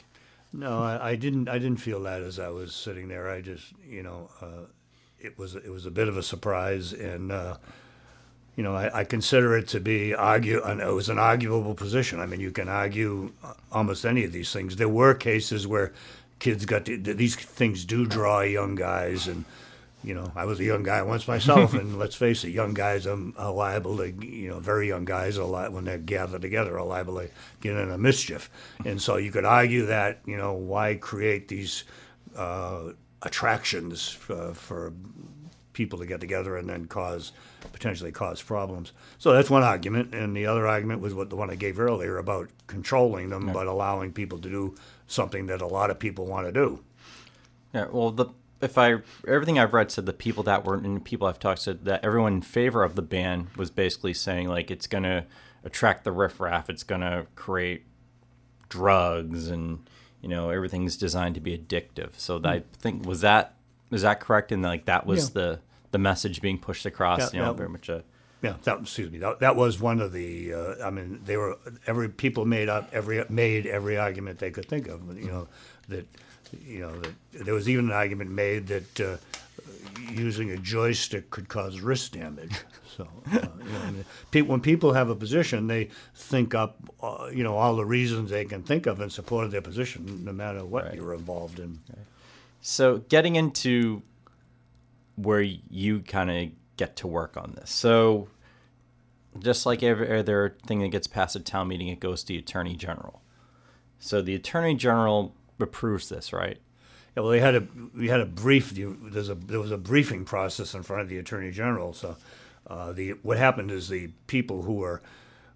No, 0.56 0.84
I, 0.84 1.10
I 1.10 1.14
didn't. 1.16 1.48
I 1.48 1.58
didn't 1.58 1.80
feel 1.80 2.00
that 2.04 2.22
as 2.22 2.38
I 2.38 2.48
was 2.48 2.74
sitting 2.74 3.08
there. 3.08 3.28
I 3.28 3.40
just, 3.40 3.72
you 3.84 4.04
know, 4.04 4.30
uh, 4.40 4.66
it 5.18 5.36
was 5.36 5.56
it 5.56 5.68
was 5.68 5.84
a 5.84 5.90
bit 5.90 6.06
of 6.06 6.16
a 6.16 6.22
surprise, 6.22 6.92
and 6.92 7.32
uh, 7.32 7.56
you 8.54 8.62
know, 8.62 8.72
I, 8.72 9.00
I 9.00 9.04
consider 9.04 9.56
it 9.56 9.66
to 9.68 9.80
be 9.80 10.14
argue. 10.14 10.64
It 10.64 10.94
was 10.94 11.08
an 11.08 11.18
arguable 11.18 11.74
position. 11.74 12.20
I 12.20 12.26
mean, 12.26 12.38
you 12.38 12.52
can 12.52 12.68
argue 12.68 13.32
uh, 13.42 13.54
almost 13.72 14.06
any 14.06 14.22
of 14.22 14.30
these 14.30 14.52
things. 14.52 14.76
There 14.76 14.88
were 14.88 15.12
cases 15.12 15.66
where 15.66 15.92
kids 16.38 16.64
got 16.66 16.84
to, 16.84 16.98
these 16.98 17.34
things 17.34 17.84
do 17.84 18.06
draw 18.06 18.42
young 18.42 18.76
guys, 18.76 19.26
and 19.26 19.44
you 20.04 20.14
know, 20.14 20.30
I 20.36 20.44
was 20.44 20.60
a 20.60 20.64
young 20.64 20.82
guy 20.82 21.02
once 21.02 21.26
myself, 21.26 21.72
and 21.74 21.98
let's 21.98 22.14
face 22.14 22.44
it, 22.44 22.50
young 22.50 22.74
guys 22.74 23.06
are, 23.06 23.18
are 23.36 23.52
liable 23.52 23.96
to, 23.96 24.10
you 24.10 24.50
know, 24.50 24.60
very 24.60 24.86
young 24.86 25.04
guys 25.04 25.38
are 25.38 25.44
li- 25.44 25.70
when 25.70 25.84
they're 25.84 25.98
gathered 25.98 26.42
together 26.42 26.78
are 26.78 26.84
liable 26.84 27.16
to 27.18 27.30
get 27.60 27.76
in 27.76 27.90
a 27.90 27.98
mischief, 27.98 28.50
and 28.84 29.00
so 29.00 29.16
you 29.16 29.32
could 29.32 29.44
argue 29.44 29.86
that, 29.86 30.20
you 30.26 30.36
know, 30.36 30.52
why 30.52 30.94
create 30.94 31.48
these 31.48 31.84
uh, 32.36 32.90
attractions 33.22 34.10
for, 34.10 34.52
for 34.54 34.92
people 35.72 35.98
to 35.98 36.06
get 36.06 36.20
together 36.20 36.56
and 36.56 36.68
then 36.68 36.86
cause 36.86 37.32
potentially 37.72 38.12
cause 38.12 38.40
problems. 38.42 38.92
So 39.18 39.32
that's 39.32 39.50
one 39.50 39.62
argument, 39.62 40.14
and 40.14 40.36
the 40.36 40.46
other 40.46 40.66
argument 40.66 41.00
was 41.00 41.14
what 41.14 41.30
the 41.30 41.36
one 41.36 41.50
I 41.50 41.54
gave 41.54 41.80
earlier 41.80 42.18
about 42.18 42.50
controlling 42.66 43.30
them, 43.30 43.52
but 43.52 43.66
allowing 43.66 44.12
people 44.12 44.38
to 44.38 44.48
do 44.48 44.74
something 45.06 45.46
that 45.46 45.60
a 45.60 45.66
lot 45.66 45.90
of 45.90 45.98
people 45.98 46.26
want 46.26 46.46
to 46.46 46.52
do. 46.52 46.84
Yeah, 47.72 47.86
well, 47.90 48.10
the 48.12 48.26
if 48.64 48.78
I 48.78 48.96
everything 49.26 49.58
I've 49.58 49.72
read 49.72 49.90
said 49.90 50.06
the 50.06 50.12
people 50.12 50.42
that 50.44 50.64
were 50.64 50.74
and 50.74 51.04
people 51.04 51.26
I've 51.26 51.38
talked 51.38 51.62
to 51.64 51.74
that 51.74 52.04
everyone 52.04 52.34
in 52.34 52.42
favor 52.42 52.82
of 52.82 52.96
the 52.96 53.02
ban 53.02 53.48
was 53.56 53.70
basically 53.70 54.14
saying 54.14 54.48
like 54.48 54.70
it's 54.70 54.86
gonna 54.86 55.26
attract 55.62 56.04
the 56.04 56.12
riffraff, 56.12 56.68
it's 56.68 56.82
gonna 56.82 57.26
create 57.36 57.84
drugs, 58.68 59.48
and 59.48 59.88
you 60.20 60.28
know 60.28 60.50
everything's 60.50 60.96
designed 60.96 61.34
to 61.36 61.40
be 61.40 61.56
addictive. 61.56 62.18
So 62.18 62.38
that, 62.40 62.50
I 62.50 62.62
think 62.78 63.06
was 63.06 63.20
that 63.20 63.54
is 63.90 64.02
that 64.02 64.20
correct? 64.20 64.50
And 64.50 64.62
like 64.62 64.86
that 64.86 65.06
was. 65.06 65.28
Yeah. 65.28 65.34
the 65.34 65.60
the 65.94 65.98
message 65.98 66.42
being 66.42 66.58
pushed 66.58 66.86
across. 66.86 67.20
Yeah, 67.20 67.38
you 67.38 67.38
know, 67.38 67.52
that- 67.52 67.56
very 67.56 67.68
much 67.68 67.88
a 67.88 68.02
Yeah, 68.42 68.56
that 68.64 68.80
excuse 68.80 69.12
me. 69.12 69.18
That, 69.18 69.38
that 69.38 69.54
was 69.54 69.80
one 69.80 70.00
of 70.00 70.12
the. 70.12 70.52
Uh, 70.52 70.74
I 70.84 70.90
mean, 70.90 71.20
they 71.24 71.36
were 71.36 71.56
every 71.86 72.08
people 72.08 72.44
made 72.44 72.68
up 72.68 72.90
every 72.92 73.24
made 73.28 73.64
every 73.64 73.96
argument 73.96 74.40
they 74.40 74.50
could 74.50 74.66
think 74.66 74.88
of. 74.88 75.16
You 75.16 75.28
know 75.28 75.48
that 75.86 76.08
you 76.62 76.80
know 76.80 76.92
that 77.00 77.14
there 77.44 77.54
was 77.54 77.68
even 77.68 77.86
an 77.86 77.92
argument 77.92 78.30
made 78.30 78.66
that 78.68 79.00
uh, 79.00 79.16
using 80.10 80.50
a 80.50 80.56
joystick 80.56 81.30
could 81.30 81.48
cause 81.48 81.80
wrist 81.80 82.12
damage. 82.12 82.52
So, 82.96 83.08
uh, 83.32 83.38
you 83.64 83.72
know, 83.72 83.80
I 83.82 83.90
mean, 83.90 84.04
pe- 84.30 84.42
when 84.42 84.60
people 84.60 84.92
have 84.92 85.10
a 85.10 85.16
position, 85.16 85.66
they 85.66 85.88
think 86.14 86.54
up, 86.54 86.76
uh, 87.02 87.28
you 87.32 87.42
know, 87.42 87.56
all 87.56 87.74
the 87.74 87.84
reasons 87.84 88.30
they 88.30 88.44
can 88.44 88.62
think 88.62 88.86
of 88.86 89.00
in 89.00 89.10
support 89.10 89.44
of 89.46 89.50
their 89.50 89.62
position, 89.62 90.24
no 90.24 90.32
matter 90.32 90.64
what 90.64 90.84
Right. 90.84 90.94
you're 90.94 91.12
involved 91.12 91.58
in. 91.58 91.80
So 92.60 92.98
getting 93.08 93.34
into 93.34 94.02
where 95.16 95.40
you 95.40 96.00
kind 96.02 96.30
of 96.30 96.50
get 96.76 96.94
to 96.98 97.08
work 97.08 97.36
on 97.36 97.54
this. 97.56 97.70
So 97.70 98.28
just 99.40 99.66
like 99.66 99.82
every 99.82 100.16
other 100.16 100.56
thing 100.66 100.78
that 100.80 100.88
gets 100.90 101.08
passed 101.08 101.34
at 101.34 101.44
town 101.44 101.66
meeting, 101.66 101.88
it 101.88 101.98
goes 101.98 102.22
to 102.22 102.28
the 102.28 102.38
attorney 102.38 102.76
general. 102.76 103.22
So 103.98 104.22
the 104.22 104.36
attorney 104.36 104.76
general 104.76 105.34
approves 105.60 106.08
this, 106.08 106.32
right? 106.32 106.58
Yeah, 107.16 107.22
well, 107.22 107.30
they 107.30 107.40
had 107.40 107.54
a 107.54 107.66
we 107.96 108.08
had 108.08 108.20
a 108.20 108.26
brief. 108.26 108.72
There's 108.74 109.28
a 109.28 109.34
there 109.34 109.60
was 109.60 109.70
a 109.70 109.78
briefing 109.78 110.24
process 110.24 110.74
in 110.74 110.82
front 110.82 111.02
of 111.02 111.08
the 111.08 111.18
attorney 111.18 111.50
general. 111.52 111.92
So, 111.92 112.16
uh, 112.66 112.92
the 112.92 113.10
what 113.22 113.38
happened 113.38 113.70
is 113.70 113.88
the 113.88 114.08
people 114.26 114.62
who 114.62 114.74
were 114.74 115.00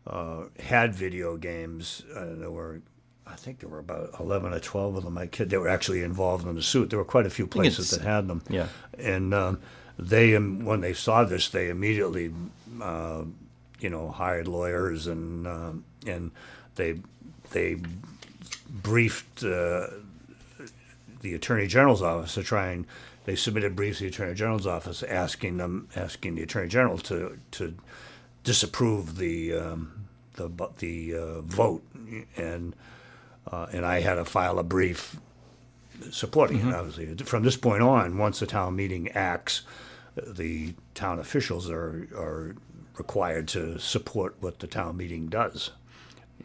uh, 0.07 0.45
had 0.61 0.95
video 0.95 1.37
games. 1.37 2.02
Uh, 2.14 2.35
there 2.35 2.50
were, 2.50 2.81
I 3.26 3.35
think 3.35 3.59
there 3.59 3.69
were 3.69 3.81
about 3.81 4.11
eleven 4.21 4.52
or 4.52 4.61
twelve 4.61 4.97
of 4.97 5.05
them. 5.05 5.14
My 5.14 5.26
kid, 5.26 5.50
they 5.50 5.59
were 5.59 5.69
actually 5.69 6.02
involved 6.02 6.47
in 6.47 6.55
the 6.55 6.62
suit. 6.62 6.90
There 6.90 6.99
were 6.99 7.05
quite 7.05 7.26
a 7.26 7.31
few 7.31 7.47
places 7.47 7.90
that 7.90 8.02
had 8.02 8.28
them. 8.28 8.43
yeah. 8.49 8.69
and 8.97 9.35
um, 9.35 9.61
they 9.99 10.37
um, 10.37 10.64
when 10.64 10.81
they 10.81 10.93
saw 10.93 11.25
this, 11.25 11.49
they 11.49 11.71
immediately, 11.71 12.33
uh, 12.81 13.25
you 13.81 13.90
know, 13.90 14.11
hired 14.11 14.47
lawyers 14.47 15.09
and 15.09 15.47
um, 15.47 15.85
and 16.07 16.31
they 16.76 17.00
they 17.50 17.78
briefed. 18.69 19.43
Uh, 19.43 19.89
the 21.21 21.35
Attorney 21.35 21.67
General's 21.67 22.03
office 22.03 22.35
to 22.35 22.43
try 22.43 22.71
and 22.71 22.87
they 23.25 23.37
submitted 23.37 23.77
briefs 23.77 23.99
to 23.99 24.05
the 24.05 24.09
Attorney 24.09 24.35
General's 24.35 24.67
office 24.67 25.03
asking 25.03 25.57
them 25.59 25.89
asking 25.97 26.37
the 26.37 26.43
Attorney 26.43 26.69
General 26.69 26.99
to 26.99 27.39
to 27.53 27.75
disapprove 28.45 29.19
the 29.19 29.53
um, 29.55 30.09
the 30.35 30.49
the 30.79 31.15
uh, 31.15 31.41
vote 31.43 31.83
and 32.37 32.75
uh, 33.51 33.67
and 33.73 33.85
I 33.85 34.01
had 34.01 34.15
to 34.15 34.25
file 34.25 34.59
a 34.59 34.63
brief 34.63 35.17
supporting 36.11 36.69
it. 36.69 36.75
Obviously, 36.75 37.15
from 37.25 37.43
this 37.43 37.57
point 37.57 37.83
on, 37.83 38.17
once 38.17 38.41
the 38.41 38.47
town 38.47 38.77
meeting 38.77 39.09
acts, 39.09 39.63
the 40.17 40.75
town 40.95 41.19
officials 41.19 41.69
are 41.69 42.09
are 42.17 42.57
required 42.97 43.47
to 43.49 43.79
support 43.79 44.37
what 44.41 44.59
the 44.59 44.67
town 44.67 44.97
meeting 44.97 45.27
does. 45.29 45.71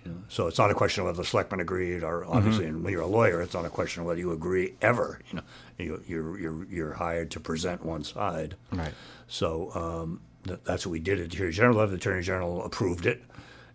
You 0.05 0.11
know, 0.11 0.17
so 0.27 0.47
it's 0.47 0.57
not 0.57 0.71
a 0.71 0.73
question 0.73 1.01
of 1.01 1.05
whether 1.05 1.17
the 1.17 1.25
selectmen 1.25 1.59
agreed, 1.59 2.03
or 2.03 2.25
obviously, 2.25 2.65
and 2.65 2.83
when 2.83 2.91
you're 2.91 3.01
a 3.01 3.07
lawyer, 3.07 3.41
it's 3.41 3.53
not 3.53 3.65
a 3.65 3.69
question 3.69 4.01
of 4.01 4.07
whether 4.07 4.19
you 4.19 4.31
agree 4.31 4.73
ever. 4.81 5.19
You 5.29 5.37
know, 5.37 5.43
you, 5.77 6.03
you're 6.07 6.39
you're 6.39 6.65
you're 6.65 6.93
hired 6.93 7.31
to 7.31 7.39
present 7.39 7.85
one 7.85 8.03
side. 8.03 8.55
Right. 8.71 8.93
So 9.27 9.71
um, 9.75 10.21
that, 10.43 10.65
that's 10.65 10.85
what 10.85 10.91
we 10.91 10.99
did 10.99 11.19
at 11.19 11.29
the 11.29 11.35
Attorney 11.35 11.51
General 11.51 11.77
level. 11.77 11.91
The 11.91 11.97
Attorney 11.97 12.23
General 12.23 12.65
approved 12.65 13.05
it, 13.05 13.23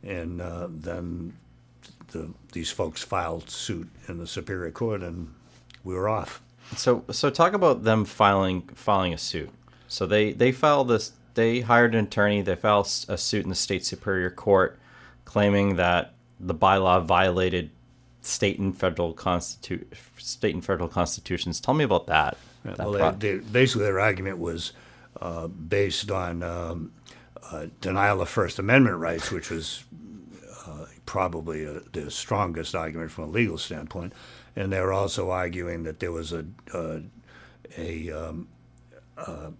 and 0.02 0.40
uh, 0.40 0.68
then 0.70 1.34
the, 2.08 2.32
these 2.52 2.70
folks 2.70 3.02
filed 3.02 3.50
suit 3.50 3.88
in 4.08 4.18
the 4.18 4.26
Superior 4.26 4.70
Court, 4.70 5.02
and 5.02 5.34
we 5.84 5.94
were 5.94 6.08
off. 6.08 6.42
So 6.76 7.04
so 7.10 7.30
talk 7.30 7.54
about 7.54 7.84
them 7.84 8.04
filing 8.04 8.62
filing 8.74 9.14
a 9.14 9.18
suit. 9.18 9.50
So 9.86 10.06
they 10.06 10.32
they 10.32 10.52
filed 10.52 10.88
this. 10.88 11.12
They 11.34 11.60
hired 11.60 11.94
an 11.94 12.04
attorney. 12.06 12.42
They 12.42 12.56
filed 12.56 12.86
a 13.08 13.16
suit 13.16 13.44
in 13.44 13.48
the 13.48 13.54
state 13.54 13.86
superior 13.86 14.30
court, 14.30 14.78
claiming 15.28 15.76
that 15.76 16.14
the 16.40 16.54
bylaw 16.54 17.04
violated 17.04 17.70
state 18.22 18.58
and 18.58 18.76
federal 18.76 19.12
constitu- 19.12 19.84
state 20.16 20.54
and 20.54 20.64
federal 20.64 20.88
constitutions. 20.88 21.60
Tell 21.60 21.74
me 21.74 21.84
about 21.84 22.06
that. 22.06 22.38
that 22.64 22.78
Well, 22.78 22.94
pro- 22.94 23.10
they, 23.12 23.36
they, 23.36 23.44
basically, 23.50 23.84
their 23.84 24.00
argument 24.00 24.38
was 24.38 24.72
uh, 25.20 25.48
based 25.48 26.10
on 26.10 26.42
um, 26.42 26.92
uh, 27.52 27.66
denial 27.82 28.22
of 28.22 28.30
First 28.30 28.58
Amendment 28.58 28.96
rights, 28.96 29.30
which 29.30 29.50
was 29.50 29.84
uh, 30.66 30.86
probably 31.04 31.66
uh 31.66 31.80
the 31.92 32.10
strongest 32.10 32.74
argument 32.74 33.10
from 33.10 33.24
a 33.24 33.28
legal 33.28 33.58
standpoint. 33.58 34.14
And 34.56 34.72
they 34.72 34.80
were 34.80 34.94
also 34.94 35.30
arguing 35.30 35.82
that 35.82 36.00
there 36.00 36.12
was 36.12 36.32
a 36.32 36.46
uh, 36.72 37.00
a, 37.76 38.10
um, 38.10 38.48
uh, 39.18 39.50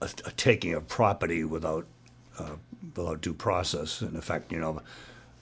a 0.00 0.08
a 0.24 0.30
taking 0.36 0.74
of 0.74 0.86
property 0.86 1.42
without 1.42 1.86
uh, 2.38 2.56
without 2.96 3.20
due 3.20 3.34
process. 3.34 4.02
In 4.02 4.16
effect, 4.16 4.52
you 4.52 4.58
know, 4.58 4.82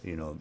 you 0.02 0.16
know, 0.16 0.38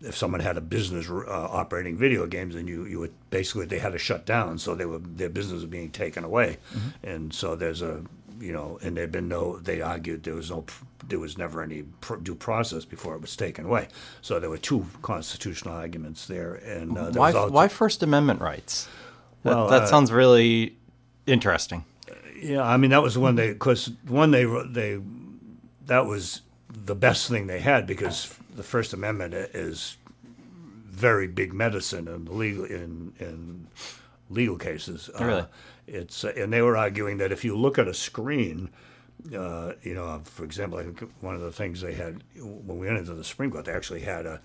if 0.00 0.16
someone 0.16 0.40
had 0.40 0.56
a 0.56 0.60
business 0.60 1.08
uh, 1.08 1.24
operating 1.30 1.96
video 1.96 2.26
games, 2.26 2.54
then 2.54 2.66
you, 2.66 2.84
you 2.84 2.98
would 2.98 3.14
basically 3.30 3.66
they 3.66 3.78
had 3.78 3.92
to 3.92 3.98
shut 3.98 4.26
down, 4.26 4.58
so 4.58 4.74
they 4.74 4.86
were 4.86 4.98
their 4.98 5.28
business 5.28 5.62
was 5.62 5.66
being 5.66 5.90
taken 5.90 6.24
away, 6.24 6.58
and 7.02 7.32
so 7.32 7.54
there's 7.54 7.82
a 7.82 8.02
you 8.42 8.52
know, 8.52 8.78
and 8.82 8.96
there'd 8.96 9.12
been 9.12 9.28
no. 9.28 9.58
They 9.58 9.80
argued 9.80 10.24
there 10.24 10.34
was 10.34 10.50
no, 10.50 10.64
there 11.06 11.20
was 11.20 11.38
never 11.38 11.62
any 11.62 11.82
pr- 12.00 12.16
due 12.16 12.34
process 12.34 12.84
before 12.84 13.14
it 13.14 13.20
was 13.20 13.36
taken 13.36 13.64
away. 13.64 13.86
So 14.20 14.40
there 14.40 14.50
were 14.50 14.58
two 14.58 14.86
constitutional 15.00 15.74
arguments 15.74 16.26
there, 16.26 16.54
and 16.54 16.98
uh, 16.98 17.10
there 17.10 17.20
why 17.20 17.32
also, 17.32 17.50
why 17.52 17.68
First 17.68 18.02
Amendment 18.02 18.40
rights? 18.40 18.88
That, 19.44 19.54
Well, 19.54 19.68
that 19.68 19.82
uh, 19.82 19.86
sounds 19.86 20.10
really 20.10 20.76
interesting. 21.26 21.84
Yeah, 22.40 22.62
I 22.62 22.76
mean 22.76 22.90
that 22.90 23.02
was 23.02 23.16
one 23.16 23.36
they 23.36 23.52
because 23.52 23.90
one 24.08 24.32
they 24.32 24.44
they 24.44 24.98
that 25.92 26.06
was 26.06 26.40
the 26.68 26.94
best 26.94 27.28
thing 27.28 27.46
they 27.46 27.60
had 27.60 27.86
because 27.86 28.34
the 28.56 28.62
First 28.62 28.94
Amendment 28.94 29.34
is 29.34 29.98
very 30.86 31.26
big 31.26 31.52
medicine 31.52 32.08
in 32.08 32.24
legal 32.38 32.64
in 32.64 33.12
in 33.18 33.66
legal 34.30 34.56
cases. 34.56 35.10
Uh, 35.20 35.24
Really? 35.24 35.44
it's 35.86 36.24
uh, 36.24 36.32
and 36.36 36.50
they 36.50 36.62
were 36.62 36.78
arguing 36.78 37.18
that 37.18 37.30
if 37.30 37.44
you 37.44 37.56
look 37.56 37.78
at 37.78 37.88
a 37.88 37.94
screen. 37.94 38.70
Uh, 39.36 39.74
you 39.84 39.94
know, 39.94 40.20
for 40.24 40.44
example, 40.44 40.78
I 40.80 40.82
think 40.82 41.08
one 41.20 41.36
of 41.36 41.42
the 41.42 41.52
things 41.52 41.80
they 41.80 41.94
had 41.94 42.24
when 42.34 42.78
we 42.78 42.86
went 42.88 42.98
into 42.98 43.14
the 43.14 43.22
Supreme 43.22 43.52
Court, 43.52 43.64
they 43.66 43.72
actually 43.72 44.00
had 44.00 44.26
a, 44.26 44.40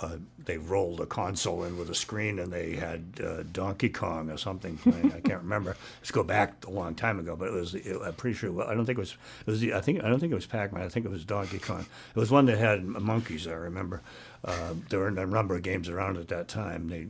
uh, 0.00 0.16
they 0.44 0.58
rolled 0.58 1.00
a 1.00 1.06
console 1.06 1.64
in 1.64 1.76
with 1.76 1.90
a 1.90 1.94
screen 1.94 2.38
and 2.38 2.52
they 2.52 2.76
had 2.76 3.20
uh, 3.24 3.42
Donkey 3.52 3.88
Kong 3.88 4.30
or 4.30 4.36
something 4.38 4.76
playing. 4.78 5.12
I 5.12 5.20
can't 5.20 5.42
remember. 5.42 5.76
Let's 6.00 6.10
go 6.12 6.22
back 6.22 6.64
a 6.66 6.70
long 6.70 6.94
time 6.94 7.18
ago, 7.18 7.34
but 7.36 7.48
it 7.48 7.52
was. 7.54 7.74
It, 7.74 7.96
I'm 8.04 8.14
pretty 8.14 8.36
sure. 8.36 8.62
I 8.62 8.74
don't 8.74 8.86
think 8.86 8.98
it 8.98 9.02
was. 9.02 9.16
It 9.46 9.50
was. 9.50 9.60
The, 9.60 9.74
I 9.74 9.80
think. 9.80 10.04
I 10.04 10.08
don't 10.08 10.20
think 10.20 10.32
it 10.32 10.36
was 10.36 10.46
Pac-Man. 10.46 10.82
I 10.84 10.88
think 10.88 11.04
it 11.04 11.10
was 11.10 11.24
Donkey 11.24 11.58
Kong. 11.58 11.84
It 12.14 12.18
was 12.18 12.30
one 12.30 12.46
that 12.46 12.58
had 12.58 12.84
monkeys. 12.84 13.46
I 13.46 13.52
remember. 13.52 14.00
Uh, 14.44 14.74
there 14.88 15.00
were 15.00 15.08
a 15.08 15.26
number 15.26 15.56
of 15.56 15.62
games 15.62 15.88
around 15.88 16.16
at 16.16 16.28
that 16.28 16.48
time. 16.48 16.88
They. 16.88 17.08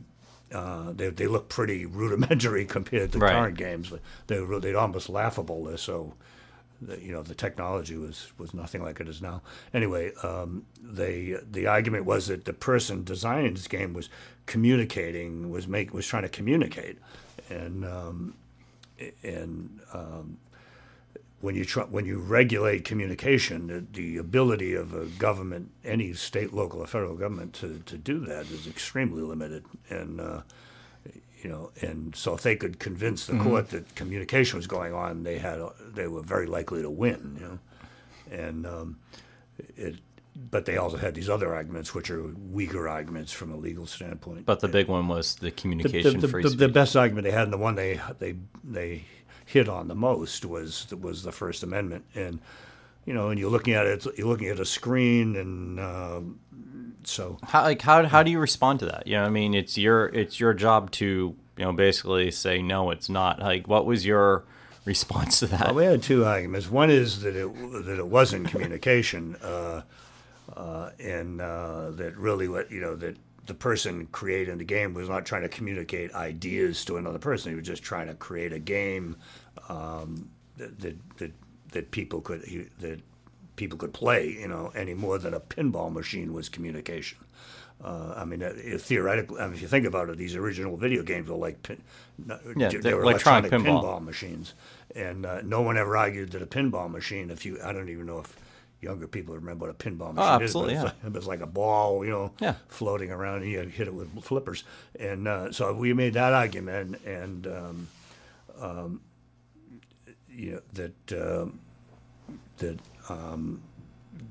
Uh, 0.51 0.91
they 0.93 1.11
they 1.11 1.27
look 1.27 1.47
pretty 1.47 1.85
rudimentary 1.85 2.65
compared 2.77 3.11
to 3.11 3.19
Right. 3.19 3.33
current 3.33 3.55
games. 3.55 3.93
They 4.25 4.39
were 4.39 4.59
they'd 4.59 4.73
almost 4.73 5.07
laughable. 5.07 5.65
They're 5.65 5.77
so 5.77 6.15
you 7.01 7.11
know 7.11 7.21
the 7.21 7.35
technology 7.35 7.97
was 7.97 8.31
was 8.37 8.53
nothing 8.53 8.81
like 8.83 8.99
it 8.99 9.07
is 9.07 9.21
now. 9.21 9.41
Anyway, 9.73 10.13
um, 10.23 10.65
they 10.81 11.37
the 11.51 11.67
argument 11.67 12.05
was 12.05 12.27
that 12.27 12.45
the 12.45 12.53
person 12.53 13.03
designing 13.03 13.53
this 13.53 13.67
game 13.67 13.93
was 13.93 14.09
communicating 14.45 15.49
was 15.49 15.67
make 15.67 15.93
was 15.93 16.07
trying 16.07 16.23
to 16.23 16.29
communicate, 16.29 16.97
and 17.49 17.85
um, 17.85 18.35
and 19.23 19.79
um, 19.93 20.37
when 21.41 21.55
you 21.55 21.63
try, 21.63 21.83
when 21.83 22.05
you 22.05 22.19
regulate 22.19 22.83
communication, 22.83 23.67
the, 23.67 23.85
the 23.93 24.17
ability 24.17 24.73
of 24.73 24.93
a 24.93 25.05
government, 25.05 25.71
any 25.85 26.13
state, 26.13 26.53
local, 26.53 26.81
or 26.81 26.87
federal 26.87 27.15
government 27.15 27.53
to, 27.53 27.81
to 27.85 27.97
do 27.97 28.19
that 28.25 28.49
is 28.51 28.67
extremely 28.67 29.21
limited, 29.21 29.65
and 29.89 30.19
uh, 30.19 30.41
you 31.41 31.49
know, 31.49 31.71
and 31.81 32.15
so 32.15 32.33
if 32.33 32.41
they 32.41 32.55
could 32.55 32.79
convince 32.79 33.25
the 33.25 33.37
court 33.37 33.69
that 33.69 33.95
communication 33.95 34.57
was 34.57 34.67
going 34.67 34.93
on, 34.93 35.23
they 35.23 35.37
had 35.37 35.61
they 35.93 36.07
were 36.07 36.21
very 36.21 36.47
likely 36.47 36.81
to 36.81 36.89
win, 36.89 37.37
you 37.39 37.47
know, 37.47 37.59
and 38.31 38.67
um, 38.67 38.99
it. 39.77 39.95
But 40.51 40.65
they 40.65 40.77
also 40.77 40.95
had 40.95 41.15
these 41.15 41.29
other 41.29 41.53
arguments, 41.53 41.93
which 41.93 42.09
are 42.09 42.23
weaker 42.23 42.87
arguments 42.87 43.33
from 43.33 43.51
a 43.51 43.57
legal 43.57 43.85
standpoint. 43.85 44.45
But 44.45 44.61
the 44.61 44.69
big 44.69 44.87
one 44.87 45.07
was 45.09 45.35
the 45.35 45.45
the, 45.45 45.51
communication 45.51 46.19
the, 46.19 46.27
free 46.29 46.43
the, 46.43 46.49
the 46.49 46.69
best 46.69 46.95
argument 46.95 47.25
they 47.25 47.31
had, 47.31 47.43
and 47.43 47.53
the 47.53 47.57
one 47.57 47.75
they 47.75 47.99
they 48.19 48.35
they 48.63 49.03
hit 49.45 49.67
on 49.67 49.87
the 49.87 49.95
most 49.95 50.45
was 50.45 50.91
was 50.93 51.23
the 51.23 51.31
First 51.31 51.63
Amendment, 51.63 52.05
and 52.15 52.39
you 53.05 53.13
know, 53.13 53.29
and 53.29 53.39
you're 53.39 53.49
looking 53.49 53.73
at 53.73 53.85
it, 53.85 54.05
you're 54.17 54.27
looking 54.27 54.47
at 54.47 54.59
a 54.59 54.65
screen, 54.65 55.35
and 55.35 55.79
um, 55.79 56.39
so 57.03 57.37
how 57.43 57.63
like 57.63 57.81
how 57.81 58.05
how 58.05 58.23
do 58.23 58.31
you 58.31 58.39
respond 58.39 58.79
to 58.79 58.85
that? 58.87 59.07
You 59.07 59.15
know, 59.15 59.23
I 59.23 59.29
mean, 59.29 59.53
it's 59.53 59.77
your 59.77 60.07
it's 60.07 60.39
your 60.39 60.53
job 60.53 60.91
to 60.91 61.35
you 61.57 61.65
know 61.65 61.73
basically 61.73 62.31
say 62.31 62.61
no, 62.61 62.91
it's 62.91 63.09
not. 63.09 63.39
Like, 63.39 63.67
what 63.67 63.85
was 63.85 64.05
your 64.05 64.45
response 64.85 65.39
to 65.39 65.47
that? 65.47 65.67
Well, 65.67 65.75
we 65.75 65.85
had 65.85 66.03
two 66.03 66.25
arguments. 66.25 66.69
One 66.69 66.89
is 66.89 67.21
that 67.21 67.35
it 67.35 67.53
that 67.85 67.99
it 67.99 68.07
wasn't 68.07 68.49
communication, 68.49 69.35
uh, 69.43 69.83
uh, 70.55 70.91
and 70.99 71.41
uh, 71.41 71.91
that 71.91 72.17
really 72.17 72.47
what 72.47 72.71
you 72.71 72.81
know 72.81 72.95
that 72.95 73.17
the 73.45 73.53
person 73.53 74.07
creating 74.11 74.57
the 74.57 74.63
game 74.63 74.93
was 74.93 75.09
not 75.09 75.25
trying 75.25 75.41
to 75.41 75.49
communicate 75.49 76.13
ideas 76.13 76.85
to 76.85 76.97
another 76.97 77.19
person. 77.19 77.51
He 77.51 77.55
was 77.55 77.65
just 77.65 77.83
trying 77.83 78.07
to 78.07 78.13
create 78.13 78.53
a 78.53 78.59
game 78.59 79.15
um, 79.69 80.29
that, 80.57 80.79
that 80.79 81.17
that 81.17 81.31
that 81.71 81.91
people 81.91 82.21
could 82.21 82.41
that 82.79 83.01
people 83.59 83.77
could 83.77 83.93
play. 83.93 84.23
You 84.43 84.47
know, 84.47 84.71
any 84.83 84.93
more 84.95 85.17
than 85.19 85.33
a 85.33 85.39
pinball 85.39 85.91
machine 85.93 86.33
was 86.33 86.49
communication. 86.49 87.19
Uh, 87.83 88.13
I 88.21 88.25
mean, 88.25 88.41
uh, 88.43 88.51
theoretically, 88.77 89.39
I 89.39 89.45
mean, 89.45 89.53
if 89.53 89.61
you 89.61 89.67
think 89.69 89.85
about 89.85 90.09
it, 90.09 90.17
these 90.17 90.35
original 90.35 90.75
video 90.75 91.01
games 91.03 91.29
were 91.29 91.37
like 91.47 91.61
pin, 91.63 91.81
Yeah, 92.57 92.69
they 92.69 92.93
were 92.93 93.03
electronic 93.03 93.51
electronic 93.51 93.51
pinball. 93.51 93.83
pinball. 93.83 94.03
machines, 94.03 94.53
and 94.95 95.25
uh, 95.25 95.41
no 95.43 95.61
one 95.61 95.77
ever 95.77 95.95
argued 95.95 96.31
that 96.31 96.41
a 96.41 96.45
pinball 96.45 96.89
machine. 96.91 97.29
If 97.29 97.45
you, 97.45 97.57
I 97.63 97.71
don't 97.71 97.87
even 97.89 98.05
know 98.05 98.19
if 98.19 98.35
younger 98.81 99.07
people 99.07 99.33
remember 99.35 99.65
what 99.67 99.75
a 99.75 99.77
pinball 99.89 100.13
machine 100.13 100.41
absolutely, 100.41 100.73
is. 100.75 100.83
yeah. 100.83 100.91
But 100.91 100.95
it's 101.03 101.03
like, 101.03 101.13
it 101.13 101.17
was 101.19 101.27
like 101.27 101.41
a 101.41 101.47
ball, 101.47 102.03
you 102.05 102.11
know, 102.11 102.31
Yeah. 102.41 102.55
floating 102.67 103.11
around, 103.11 103.43
and 103.43 103.51
you 103.51 103.59
hit 103.61 103.87
it 103.87 103.93
with 103.93 104.09
flippers. 104.23 104.63
And 104.99 105.27
uh, 105.27 105.51
so 105.53 105.73
we 105.73 105.93
made 105.93 106.13
that 106.15 106.33
argument, 106.33 106.99
and 107.05 107.47
um, 107.47 107.87
um, 108.59 109.01
you 110.29 110.51
know 110.51 110.61
that 110.73 110.97
um 111.23 111.59
that 112.57 112.77
um, 113.09 113.61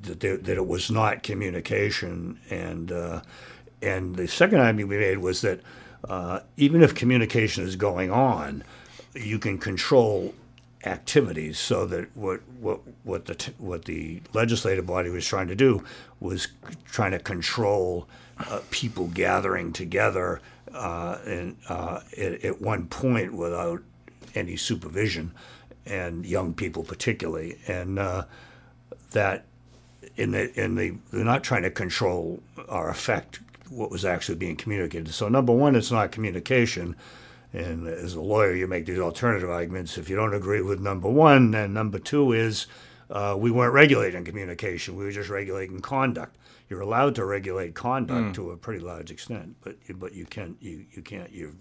that, 0.02 0.20
there, 0.20 0.36
that 0.36 0.56
it 0.56 0.66
was 0.66 0.90
not 0.90 1.22
communication, 1.22 2.40
and 2.50 2.92
uh, 2.92 3.20
and 3.82 4.16
the 4.16 4.28
second 4.28 4.60
argument 4.60 4.88
we 4.88 4.98
made 4.98 5.18
was 5.18 5.40
that 5.42 5.60
uh, 6.08 6.40
even 6.56 6.82
if 6.82 6.94
communication 6.94 7.64
is 7.64 7.76
going 7.76 8.10
on, 8.10 8.64
you 9.14 9.38
can 9.38 9.58
control 9.58 10.34
activities. 10.84 11.58
So 11.58 11.86
that 11.86 12.16
what 12.16 12.40
what 12.60 12.80
what 13.04 13.26
the 13.26 13.34
t- 13.34 13.54
what 13.58 13.84
the 13.84 14.22
legislative 14.32 14.86
body 14.86 15.10
was 15.10 15.26
trying 15.26 15.48
to 15.48 15.56
do 15.56 15.84
was 16.20 16.48
trying 16.86 17.12
to 17.12 17.18
control 17.18 18.08
uh, 18.38 18.60
people 18.70 19.08
gathering 19.08 19.72
together 19.72 20.40
uh, 20.72 21.18
and 21.26 21.56
uh, 21.68 22.00
at, 22.16 22.44
at 22.44 22.60
one 22.60 22.86
point 22.86 23.34
without 23.34 23.82
any 24.34 24.56
supervision 24.56 25.32
and 25.86 26.26
young 26.26 26.54
people 26.54 26.84
particularly. 26.84 27.58
And 27.66 27.98
uh, 27.98 28.24
that 29.12 29.44
in 30.16 30.32
the 30.32 30.60
in 30.60 30.74
the 30.74 30.96
they're 31.12 31.24
not 31.24 31.44
trying 31.44 31.62
to 31.62 31.70
control 31.70 32.40
or 32.68 32.88
affect 32.88 33.40
what 33.70 33.90
was 33.90 34.04
actually 34.04 34.36
being 34.36 34.56
communicated. 34.56 35.12
So 35.12 35.28
number 35.28 35.52
one, 35.52 35.76
it's 35.76 35.90
not 35.90 36.12
communication. 36.12 36.96
And 37.52 37.86
as 37.86 38.14
a 38.14 38.20
lawyer, 38.20 38.54
you 38.54 38.66
make 38.66 38.86
these 38.86 38.98
alternative 38.98 39.48
arguments. 39.48 39.96
If 39.96 40.10
you 40.10 40.16
don't 40.16 40.34
agree 40.34 40.60
with 40.60 40.80
number 40.80 41.08
one, 41.08 41.52
then 41.52 41.72
number 41.72 41.98
two 41.98 42.32
is 42.32 42.66
uh, 43.10 43.36
we 43.38 43.50
weren't 43.50 43.72
regulating 43.72 44.24
communication. 44.24 44.96
We 44.96 45.04
were 45.04 45.12
just 45.12 45.30
regulating 45.30 45.80
conduct. 45.80 46.36
You're 46.68 46.82
allowed 46.82 47.14
to 47.14 47.24
regulate 47.24 47.74
conduct 47.74 48.34
to 48.34 48.50
a 48.50 48.56
pretty 48.56 48.80
large 48.80 49.10
extent, 49.10 49.56
but 49.62 49.76
but 49.94 50.12
you 50.14 50.26
can't 50.26 50.56
you, 50.60 50.84
you 50.92 51.00
can't 51.00 51.32
you're 51.32 51.54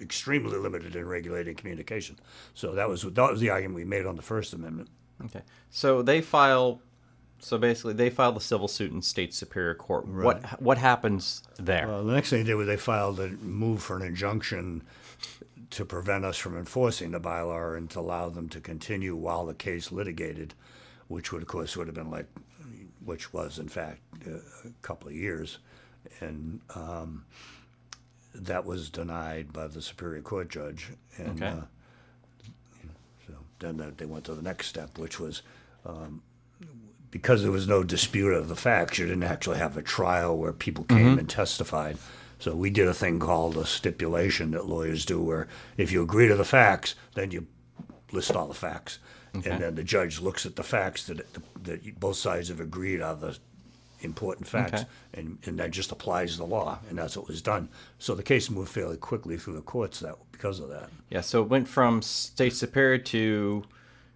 extremely 0.00 0.56
limited 0.56 0.94
in 0.94 1.06
regulating 1.06 1.56
communication. 1.56 2.18
So 2.54 2.72
that 2.74 2.88
was 2.88 3.02
that 3.02 3.30
was 3.30 3.40
the 3.40 3.50
argument 3.50 3.76
we 3.76 3.84
made 3.84 4.06
on 4.06 4.14
the 4.14 4.22
First 4.22 4.52
Amendment. 4.52 4.88
Okay. 5.26 5.42
So 5.70 6.02
they 6.02 6.20
file. 6.20 6.80
So 7.38 7.58
basically, 7.58 7.94
they 7.94 8.08
filed 8.08 8.36
a 8.36 8.40
civil 8.40 8.68
suit 8.68 8.92
in 8.92 9.02
state 9.02 9.34
superior 9.34 9.74
court. 9.74 10.06
What 10.06 10.62
what 10.62 10.78
happens 10.78 11.42
there? 11.58 11.90
Uh, 11.90 12.02
the 12.02 12.12
next 12.12 12.30
thing 12.30 12.40
they 12.44 12.50
did 12.50 12.54
was 12.54 12.68
they 12.68 12.76
filed 12.76 13.18
a 13.18 13.28
move 13.28 13.82
for 13.82 13.96
an 13.96 14.02
injunction 14.02 14.82
to 15.70 15.84
prevent 15.84 16.24
us 16.24 16.36
from 16.36 16.56
enforcing 16.56 17.10
the 17.12 17.20
bylaw 17.20 17.76
and 17.76 17.90
to 17.90 17.98
allow 17.98 18.28
them 18.28 18.48
to 18.50 18.60
continue 18.60 19.16
while 19.16 19.46
the 19.46 19.54
case 19.54 19.90
litigated, 19.90 20.54
which 21.08 21.32
would, 21.32 21.42
of 21.42 21.48
course, 21.48 21.76
would 21.76 21.86
have 21.88 21.96
been 21.96 22.10
like, 22.10 22.26
which 23.04 23.32
was, 23.32 23.58
in 23.58 23.68
fact, 23.68 24.00
a 24.26 24.68
couple 24.82 25.08
of 25.08 25.14
years. 25.14 25.58
And 26.20 26.60
um, 26.74 27.24
that 28.34 28.64
was 28.66 28.90
denied 28.90 29.52
by 29.52 29.66
the 29.66 29.80
Superior 29.80 30.20
Court 30.20 30.48
judge. 30.50 30.90
And 31.16 31.42
Okay. 31.42 31.46
uh, 31.46 31.62
then 33.62 33.94
they- 33.96 34.04
went 34.06 34.24
to 34.26 34.34
the 34.34 34.42
next 34.42 34.66
step, 34.68 34.98
which 34.98 35.18
was 35.20 35.42
um, 35.86 36.22
because 37.10 37.42
there 37.42 37.52
was 37.52 37.68
no 37.68 37.82
dispute 37.82 38.32
of 38.32 38.48
the 38.48 38.56
facts, 38.56 38.98
you 38.98 39.06
didn't 39.06 39.22
actually 39.24 39.58
have 39.58 39.76
a 39.76 39.82
trial 39.82 40.36
where 40.38 40.52
people 40.52 40.84
came 40.84 41.18
and 41.18 41.28
testified. 41.28 41.98
So 42.38 42.54
we 42.56 42.70
did 42.70 42.88
a 42.88 42.94
thing 42.94 43.18
called 43.20 43.56
a 43.56 43.66
stipulation 43.66 44.52
that 44.52 44.66
lawyers 44.66 45.04
do, 45.04 45.20
where 45.22 45.46
if 45.76 45.92
you 45.92 46.02
agree 46.02 46.26
to 46.28 46.34
the 46.36 46.44
facts, 46.44 46.94
then 47.14 47.30
you 47.30 47.46
list 48.12 48.34
all 48.34 48.48
the 48.48 48.54
facts, 48.54 48.98
and 49.34 49.42
then 49.44 49.74
the 49.74 49.84
judge 49.84 50.20
looks 50.20 50.44
at 50.46 50.56
the 50.56 50.62
facts 50.62 51.04
that 51.06 51.20
that 51.64 52.00
both 52.00 52.16
sides 52.16 52.48
have 52.48 52.60
agreed 52.60 53.00
are 53.02 53.14
the 53.14 53.38
important 54.02 54.46
facts, 54.48 54.80
Okay. 54.82 54.90
and, 55.14 55.38
and 55.44 55.58
that 55.58 55.70
just 55.70 55.92
applies 55.92 56.36
the 56.36 56.44
law, 56.44 56.78
and 56.88 56.98
that's 56.98 57.16
what 57.16 57.28
was 57.28 57.40
done. 57.42 57.68
So 57.98 58.14
the 58.14 58.22
case 58.22 58.50
moved 58.50 58.70
fairly 58.70 58.96
quickly 58.96 59.36
through 59.36 59.54
the 59.54 59.62
courts 59.62 60.00
that 60.00 60.16
because 60.32 60.58
of 60.60 60.68
that. 60.70 60.88
Yeah. 61.10 61.20
So 61.20 61.42
it 61.42 61.48
went 61.48 61.68
from 61.68 62.02
state 62.02 62.54
superior 62.54 62.98
to 62.98 63.64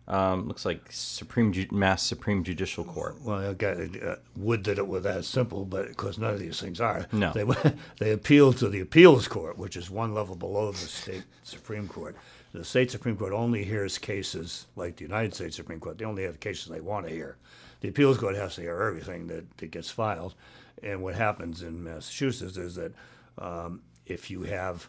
um, 0.09 0.47
looks 0.47 0.65
like 0.65 0.83
Supreme 0.91 1.53
Ju- 1.53 1.67
Mass 1.73 2.01
Supreme 2.03 2.45
Judicial 2.45 2.85
Court. 2.85 3.21
Well, 3.23 3.51
I 3.51 3.55
got, 3.55 3.77
uh, 3.81 4.17
would 4.37 4.63
that 4.65 4.79
it 4.79 4.87
were 4.87 5.01
that 5.01 5.25
simple, 5.25 5.65
but 5.65 5.89
of 5.89 5.97
course 5.97 6.17
none 6.17 6.33
of 6.33 6.39
these 6.39 6.61
things 6.61 6.81
are. 6.81 7.07
No. 7.11 7.33
They, 7.33 7.45
they 7.99 8.13
appealed 8.13 8.59
to 8.59 8.69
the 8.69 8.79
appeals 8.81 9.27
court, 9.27 9.59
which 9.59 9.77
is 9.77 9.91
one 9.91 10.15
level 10.15 10.37
below 10.37 10.71
the 10.71 10.79
state 10.79 11.25
Supreme 11.43 11.89
Court. 11.89 12.15
The 12.53 12.65
state 12.65 12.91
Supreme 12.93 13.17
Court 13.17 13.33
only 13.33 13.65
hears 13.65 13.99
cases 13.99 14.67
like 14.77 14.97
the 14.97 15.03
United 15.05 15.35
States 15.35 15.57
Supreme 15.57 15.81
Court. 15.81 15.99
They 15.99 16.05
only 16.05 16.23
have 16.23 16.35
the 16.35 16.39
cases 16.39 16.67
they 16.69 16.81
want 16.81 17.07
to 17.09 17.13
hear. 17.13 17.37
The 17.81 17.89
appeals 17.89 18.19
court 18.19 18.37
has 18.37 18.55
to 18.57 18.63
hear 18.63 18.83
everything 18.83 19.27
that, 19.29 19.57
that 19.59 19.71
gets 19.71 19.91
filed. 19.91 20.35
And 20.83 21.03
what 21.03 21.15
happens 21.15 21.63
in 21.63 21.85
Massachusetts 21.85 22.57
is 22.57 22.75
that 22.77 22.93
um, 23.39 23.83
if 24.07 24.31
you 24.31 24.43
have 24.43 24.89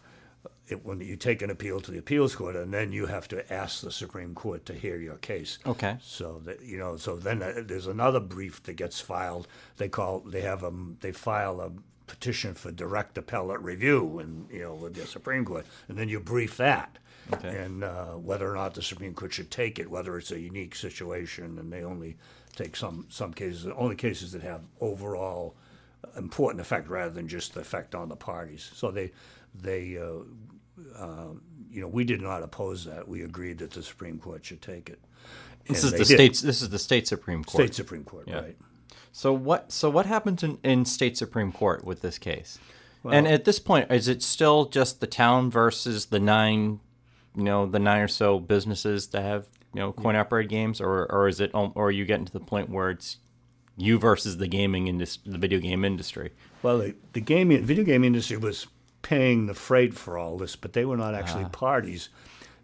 it, 0.68 0.84
when 0.84 1.00
you 1.00 1.16
take 1.16 1.42
an 1.42 1.50
appeal 1.50 1.80
to 1.80 1.90
the 1.90 1.98
appeals 1.98 2.34
court, 2.34 2.56
and 2.56 2.72
then 2.72 2.92
you 2.92 3.06
have 3.06 3.28
to 3.28 3.52
ask 3.52 3.80
the 3.80 3.90
Supreme 3.90 4.34
Court 4.34 4.66
to 4.66 4.74
hear 4.74 4.96
your 4.96 5.16
case. 5.16 5.58
Okay. 5.66 5.96
So 6.02 6.40
that 6.44 6.62
you 6.62 6.78
know, 6.78 6.96
so 6.96 7.16
then 7.16 7.42
uh, 7.42 7.62
there's 7.64 7.86
another 7.86 8.20
brief 8.20 8.62
that 8.64 8.74
gets 8.74 9.00
filed. 9.00 9.48
They 9.76 9.88
call 9.88 10.20
they 10.20 10.42
have 10.42 10.62
a 10.62 10.72
they 11.00 11.12
file 11.12 11.60
a 11.60 11.72
petition 12.06 12.54
for 12.54 12.70
direct 12.70 13.18
appellate 13.18 13.62
review, 13.62 14.18
and 14.18 14.48
you 14.50 14.62
know 14.62 14.74
with 14.74 14.94
the 14.94 15.06
Supreme 15.06 15.44
Court, 15.44 15.66
and 15.88 15.96
then 15.96 16.08
you 16.08 16.20
brief 16.20 16.56
that. 16.58 16.98
Okay. 17.34 17.58
And 17.58 17.84
uh, 17.84 18.12
whether 18.12 18.50
or 18.50 18.54
not 18.54 18.74
the 18.74 18.82
Supreme 18.82 19.14
Court 19.14 19.32
should 19.32 19.50
take 19.50 19.78
it, 19.78 19.90
whether 19.90 20.16
it's 20.16 20.30
a 20.30 20.38
unique 20.38 20.74
situation, 20.74 21.58
and 21.58 21.72
they 21.72 21.84
only 21.84 22.16
take 22.56 22.76
some 22.76 23.06
some 23.08 23.32
cases, 23.32 23.66
only 23.76 23.96
cases 23.96 24.32
that 24.32 24.42
have 24.42 24.62
overall 24.80 25.54
important 26.16 26.60
effect 26.60 26.88
rather 26.88 27.12
than 27.12 27.28
just 27.28 27.54
the 27.54 27.60
effect 27.60 27.94
on 27.94 28.08
the 28.08 28.16
parties. 28.16 28.70
So 28.74 28.90
they 28.90 29.12
they 29.54 29.98
uh, 29.98 31.02
um, 31.02 31.42
you 31.70 31.80
know 31.80 31.88
we 31.88 32.04
did 32.04 32.20
not 32.20 32.42
oppose 32.42 32.84
that. 32.86 33.06
We 33.06 33.22
agreed 33.22 33.58
that 33.58 33.72
the 33.72 33.82
Supreme 33.82 34.18
Court 34.18 34.44
should 34.44 34.62
take 34.62 34.88
it. 34.88 35.00
This 35.66 35.84
And 35.84 35.92
is 35.92 35.98
the 35.98 36.04
state's. 36.14 36.40
This 36.40 36.62
is 36.62 36.70
the 36.70 36.78
state 36.78 37.06
Supreme 37.06 37.44
Court. 37.44 37.64
State 37.64 37.74
Supreme 37.74 38.04
Court, 38.04 38.26
Yeah. 38.26 38.40
right? 38.40 38.56
So 39.12 39.32
what? 39.32 39.72
So 39.72 39.90
what 39.90 40.06
happens 40.06 40.42
in, 40.42 40.58
in 40.62 40.84
state 40.84 41.16
supreme 41.16 41.52
court 41.52 41.84
with 41.84 42.02
this 42.02 42.18
case? 42.18 42.58
and 43.04 43.26
at 43.26 43.44
this 43.44 43.58
point, 43.58 43.90
is 43.90 44.06
it 44.06 44.22
still 44.22 44.66
just 44.66 45.00
the 45.00 45.06
town 45.06 45.50
versus 45.50 46.06
the 46.06 46.20
nine, 46.20 46.80
you 47.36 47.44
know, 47.44 47.66
the 47.66 47.78
nine 47.78 48.00
or 48.00 48.08
so 48.08 48.38
businesses 48.38 49.08
that 49.08 49.22
have 49.22 49.46
you 49.74 49.80
know 49.80 49.92
coin 49.92 50.16
operated 50.16 50.50
games, 50.50 50.80
or 50.80 51.10
or 51.10 51.28
is 51.28 51.40
it, 51.40 51.50
or 51.54 51.72
are 51.76 51.90
you 51.90 52.04
getting 52.04 52.26
to 52.26 52.32
the 52.32 52.40
point 52.40 52.70
where 52.70 52.90
it's 52.90 53.18
you 53.76 53.98
versus 53.98 54.38
the 54.38 54.48
gaming 54.48 54.88
industry, 54.88 55.30
the 55.30 55.38
video 55.38 55.60
game 55.60 55.84
industry? 55.84 56.32
Well, 56.62 56.78
the, 56.78 56.94
the 57.12 57.20
gaming 57.20 57.64
video 57.64 57.84
game 57.84 58.04
industry 58.04 58.36
was 58.36 58.66
paying 59.02 59.46
the 59.46 59.54
freight 59.54 59.94
for 59.94 60.18
all 60.18 60.36
this, 60.36 60.56
but 60.56 60.72
they 60.72 60.84
were 60.84 60.96
not 60.96 61.14
actually 61.14 61.44
ah. 61.44 61.48
parties 61.48 62.08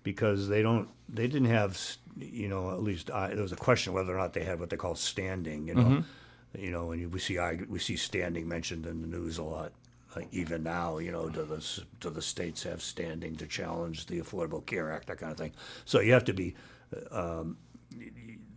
because 0.02 0.48
they 0.48 0.62
don't 0.62 0.88
they 1.08 1.26
didn't 1.26 1.48
have 1.48 1.80
you 2.18 2.48
know 2.48 2.70
at 2.70 2.82
least 2.82 3.10
I, 3.10 3.28
there 3.28 3.42
was 3.42 3.52
a 3.52 3.56
question 3.56 3.92
whether 3.92 4.14
or 4.14 4.18
not 4.18 4.32
they 4.32 4.44
had 4.44 4.60
what 4.60 4.70
they 4.70 4.76
call 4.76 4.94
standing. 4.94 5.68
You 5.68 5.74
know, 5.74 5.82
mm-hmm. 5.82 6.64
you 6.64 6.70
know, 6.70 6.92
and 6.92 7.12
we 7.12 7.20
see 7.20 7.34
argu- 7.34 7.68
we 7.68 7.78
see 7.78 7.96
standing 7.96 8.48
mentioned 8.48 8.86
in 8.86 9.00
the 9.00 9.06
news 9.06 9.38
a 9.38 9.44
lot. 9.44 9.72
Like 10.16 10.28
even 10.32 10.62
now, 10.62 10.98
you 10.98 11.10
know, 11.12 11.28
do 11.28 11.44
the 11.44 11.82
do 12.00 12.10
the 12.10 12.22
states 12.22 12.62
have 12.64 12.82
standing 12.82 13.36
to 13.36 13.46
challenge 13.46 14.06
the 14.06 14.20
Affordable 14.20 14.64
Care 14.64 14.92
Act, 14.92 15.08
that 15.08 15.18
kind 15.18 15.32
of 15.32 15.38
thing? 15.38 15.52
So 15.84 16.00
you 16.00 16.12
have 16.12 16.24
to 16.24 16.32
be 16.32 16.54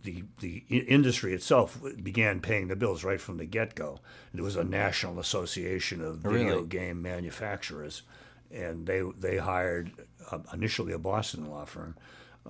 the 0.02 0.24
the 0.40 0.64
industry 0.68 1.34
itself 1.34 1.80
began 2.02 2.40
paying 2.40 2.68
the 2.68 2.76
bills 2.76 3.04
right 3.04 3.20
from 3.20 3.36
the 3.36 3.46
get 3.46 3.74
go. 3.74 3.98
There 4.32 4.44
was 4.44 4.56
a 4.56 4.64
national 4.64 5.18
association 5.18 6.02
of 6.02 6.18
video 6.18 6.56
Really? 6.56 6.66
game 6.68 7.02
manufacturers, 7.02 8.02
and 8.50 8.86
they 8.86 9.02
they 9.18 9.38
hired 9.38 9.92
uh, 10.30 10.38
initially 10.52 10.92
a 10.92 10.98
Boston 10.98 11.50
law 11.50 11.64
firm 11.64 11.96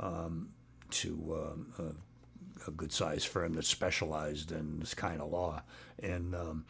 um, 0.01 0.51
to 0.91 1.11
um, 1.53 1.73
a, 1.79 2.69
a 2.69 2.71
good 2.73 2.93
sized 2.93 3.27
firm 3.27 3.55
that 3.55 3.65
specialized 3.65 4.53
in 4.53 4.81
this 4.81 4.95
kind 4.95 5.21
of 5.21 5.31
law, 5.31 5.63
and 6.03 6.35
um, 6.35 6.65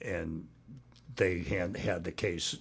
and 0.00 0.48
they 1.16 1.40
had 1.40 1.76
had 1.76 2.04
the 2.04 2.12
case 2.12 2.56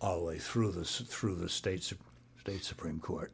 all 0.00 0.18
the 0.20 0.24
way 0.24 0.38
through 0.38 0.72
this 0.72 1.00
through 1.00 1.36
the 1.36 1.48
state 1.48 1.82
state 1.82 2.64
supreme 2.64 3.00
court. 3.00 3.32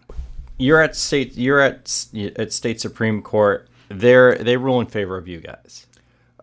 You're 0.59 0.81
at 0.81 0.97
state. 0.97 1.37
You're 1.37 1.61
at 1.61 2.07
at 2.37 2.53
state 2.53 2.81
supreme 2.81 3.23
court. 3.23 3.69
They're 3.89 4.37
they 4.37 4.57
rule 4.57 4.81
in 4.81 4.87
favor 4.87 5.17
of 5.17 5.29
you 5.29 5.41
guys. 5.41 5.87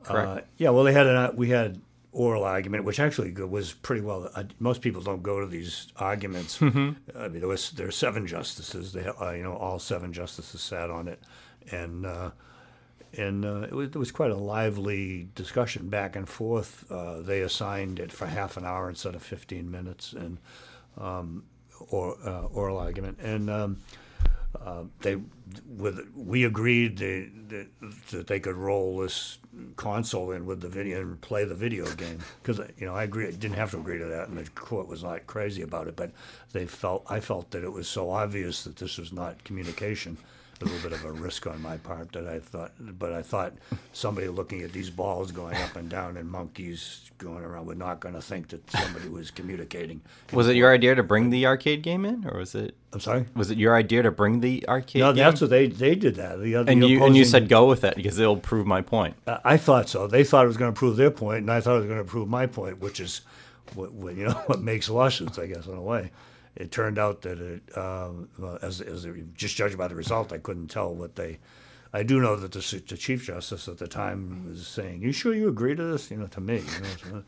Correct. 0.03 0.27
Uh, 0.27 0.41
yeah, 0.57 0.69
well, 0.69 0.83
they 0.83 0.93
had 0.93 1.07
an, 1.07 1.35
we 1.35 1.49
had 1.49 1.81
oral 2.11 2.43
argument, 2.43 2.83
which 2.83 2.99
actually 2.99 3.31
was 3.31 3.73
pretty 3.73 4.01
well. 4.01 4.29
Uh, 4.35 4.43
most 4.59 4.81
people 4.81 5.01
don't 5.01 5.23
go 5.23 5.39
to 5.39 5.45
these 5.45 5.87
arguments. 5.97 6.61
I 6.61 6.65
mean, 6.67 6.95
there 7.39 7.47
was 7.47 7.71
there 7.71 7.85
were 7.85 7.91
seven 7.91 8.27
justices. 8.27 8.93
They, 8.93 9.05
uh, 9.05 9.31
you 9.31 9.43
know, 9.43 9.53
all 9.55 9.79
seven 9.79 10.11
justices 10.11 10.61
sat 10.61 10.89
on 10.89 11.07
it, 11.07 11.21
and 11.71 12.05
uh, 12.05 12.31
and 13.17 13.45
uh, 13.45 13.61
it, 13.61 13.73
was, 13.73 13.87
it 13.89 13.95
was 13.95 14.11
quite 14.11 14.31
a 14.31 14.35
lively 14.35 15.29
discussion 15.35 15.89
back 15.89 16.15
and 16.15 16.27
forth. 16.27 16.89
Uh, 16.91 17.21
they 17.21 17.41
assigned 17.41 17.99
it 17.99 18.11
for 18.11 18.27
half 18.27 18.57
an 18.57 18.65
hour 18.65 18.89
instead 18.89 19.15
of 19.15 19.23
15 19.23 19.69
minutes, 19.69 20.13
and 20.13 20.37
um, 20.97 21.43
or 21.89 22.17
uh, 22.25 22.43
oral 22.45 22.77
argument, 22.77 23.19
and 23.21 23.49
um, 23.49 23.77
uh, 24.65 24.83
they 25.01 25.17
with 25.77 25.99
we 26.15 26.43
agreed 26.43 26.97
they, 26.97 27.29
that, 27.47 27.67
that 28.11 28.27
they 28.27 28.39
could 28.39 28.55
roll 28.55 28.97
this 28.99 29.37
console 29.75 30.31
in 30.31 30.45
with 30.45 30.61
the 30.61 30.67
video 30.67 31.01
and 31.01 31.21
play 31.21 31.45
the 31.45 31.55
video 31.55 31.85
game. 31.93 32.19
Because 32.41 32.59
you 32.77 32.85
know 32.85 32.95
I 32.95 33.03
agree 33.03 33.31
didn't 33.31 33.55
have 33.55 33.71
to 33.71 33.77
agree 33.77 33.99
to 33.99 34.05
that 34.05 34.27
and 34.27 34.37
the 34.37 34.49
court 34.51 34.87
was 34.87 35.03
not 35.03 35.27
crazy 35.27 35.61
about 35.61 35.87
it 35.87 35.95
but 35.95 36.11
they 36.51 36.65
felt 36.65 37.05
I 37.09 37.19
felt 37.19 37.51
that 37.51 37.63
it 37.63 37.71
was 37.71 37.87
so 37.87 38.09
obvious 38.09 38.63
that 38.63 38.77
this 38.77 38.97
was 38.97 39.13
not 39.13 39.43
communication 39.43 40.17
a 40.61 40.65
little 40.65 40.89
bit 40.89 40.97
of 40.97 41.05
a 41.05 41.11
risk 41.11 41.47
on 41.47 41.61
my 41.61 41.77
part 41.77 42.11
that 42.13 42.27
I 42.27 42.39
thought, 42.39 42.73
but 42.79 43.13
I 43.13 43.21
thought 43.21 43.53
somebody 43.93 44.27
looking 44.27 44.61
at 44.61 44.73
these 44.73 44.89
balls 44.89 45.31
going 45.31 45.55
up 45.55 45.75
and 45.75 45.89
down 45.89 46.17
and 46.17 46.29
monkeys 46.29 47.09
going 47.17 47.43
around 47.43 47.65
were 47.65 47.75
not 47.75 47.99
going 47.99 48.15
to 48.15 48.21
think 48.21 48.49
that 48.49 48.69
somebody 48.71 49.07
was 49.09 49.31
communicating. 49.31 50.01
Was 50.33 50.47
it 50.47 50.55
your 50.55 50.73
idea 50.73 50.95
to 50.95 51.03
bring 51.03 51.29
the 51.29 51.45
arcade 51.45 51.81
game 51.81 52.05
in, 52.05 52.27
or 52.27 52.39
was 52.39 52.55
it? 52.55 52.75
I'm 52.91 52.99
sorry. 52.99 53.25
Was 53.35 53.51
it 53.51 53.57
your 53.57 53.75
idea 53.75 54.03
to 54.03 54.11
bring 54.11 54.39
the 54.39 54.67
arcade? 54.67 54.93
Game? 54.93 55.01
No, 55.01 55.13
game? 55.13 55.25
that's 55.25 55.41
what 55.41 55.49
they 55.49 55.67
they 55.67 55.95
did 55.95 56.15
that. 56.15 56.41
The 56.41 56.55
other 56.55 56.71
and 56.71 56.81
the 56.81 56.87
you 56.87 57.03
and 57.03 57.15
you 57.15 57.25
said 57.25 57.47
go 57.47 57.67
with 57.67 57.83
it 57.83 57.95
because 57.95 58.17
it'll 58.19 58.37
prove 58.37 58.65
my 58.65 58.81
point. 58.81 59.15
Uh, 59.27 59.37
I 59.43 59.57
thought 59.57 59.89
so. 59.89 60.07
They 60.07 60.23
thought 60.23 60.45
it 60.45 60.47
was 60.47 60.57
going 60.57 60.73
to 60.73 60.77
prove 60.77 60.97
their 60.97 61.11
point, 61.11 61.41
and 61.41 61.51
I 61.51 61.61
thought 61.61 61.75
it 61.75 61.79
was 61.79 61.87
going 61.87 62.03
to 62.03 62.09
prove 62.09 62.27
my 62.27 62.47
point, 62.47 62.79
which 62.79 62.99
is 62.99 63.21
what, 63.75 63.93
what 63.93 64.15
you 64.15 64.25
know 64.25 64.33
what 64.47 64.61
makes 64.61 64.89
lawsuits, 64.89 65.37
I 65.37 65.47
guess, 65.47 65.67
in 65.67 65.73
a 65.73 65.81
way. 65.81 66.11
It 66.59 66.71
turned 66.71 66.99
out 66.99 67.21
that 67.21 67.39
it, 67.39 67.63
uh, 67.75 68.09
well, 68.37 68.59
as 68.61 68.81
as 68.81 69.07
just 69.33 69.55
judged 69.55 69.77
by 69.77 69.87
the 69.87 69.95
result, 69.95 70.33
I 70.33 70.37
couldn't 70.37 70.67
tell 70.67 70.93
what 70.93 71.15
they. 71.15 71.39
I 71.91 72.03
do 72.03 72.19
know 72.19 72.35
that 72.35 72.51
the, 72.51 72.83
the 72.87 72.97
chief 72.97 73.23
justice 73.23 73.67
at 73.67 73.77
the 73.77 73.87
time 73.87 74.45
was 74.49 74.67
saying, 74.67 75.01
"You 75.01 75.13
sure 75.13 75.33
you 75.33 75.47
agree 75.47 75.73
to 75.73 75.83
this?" 75.83 76.11
You 76.11 76.17
know, 76.17 76.27
to 76.27 76.41
me, 76.41 76.57
you 76.57 76.61
know, 76.61 76.89
so, 77.09 77.23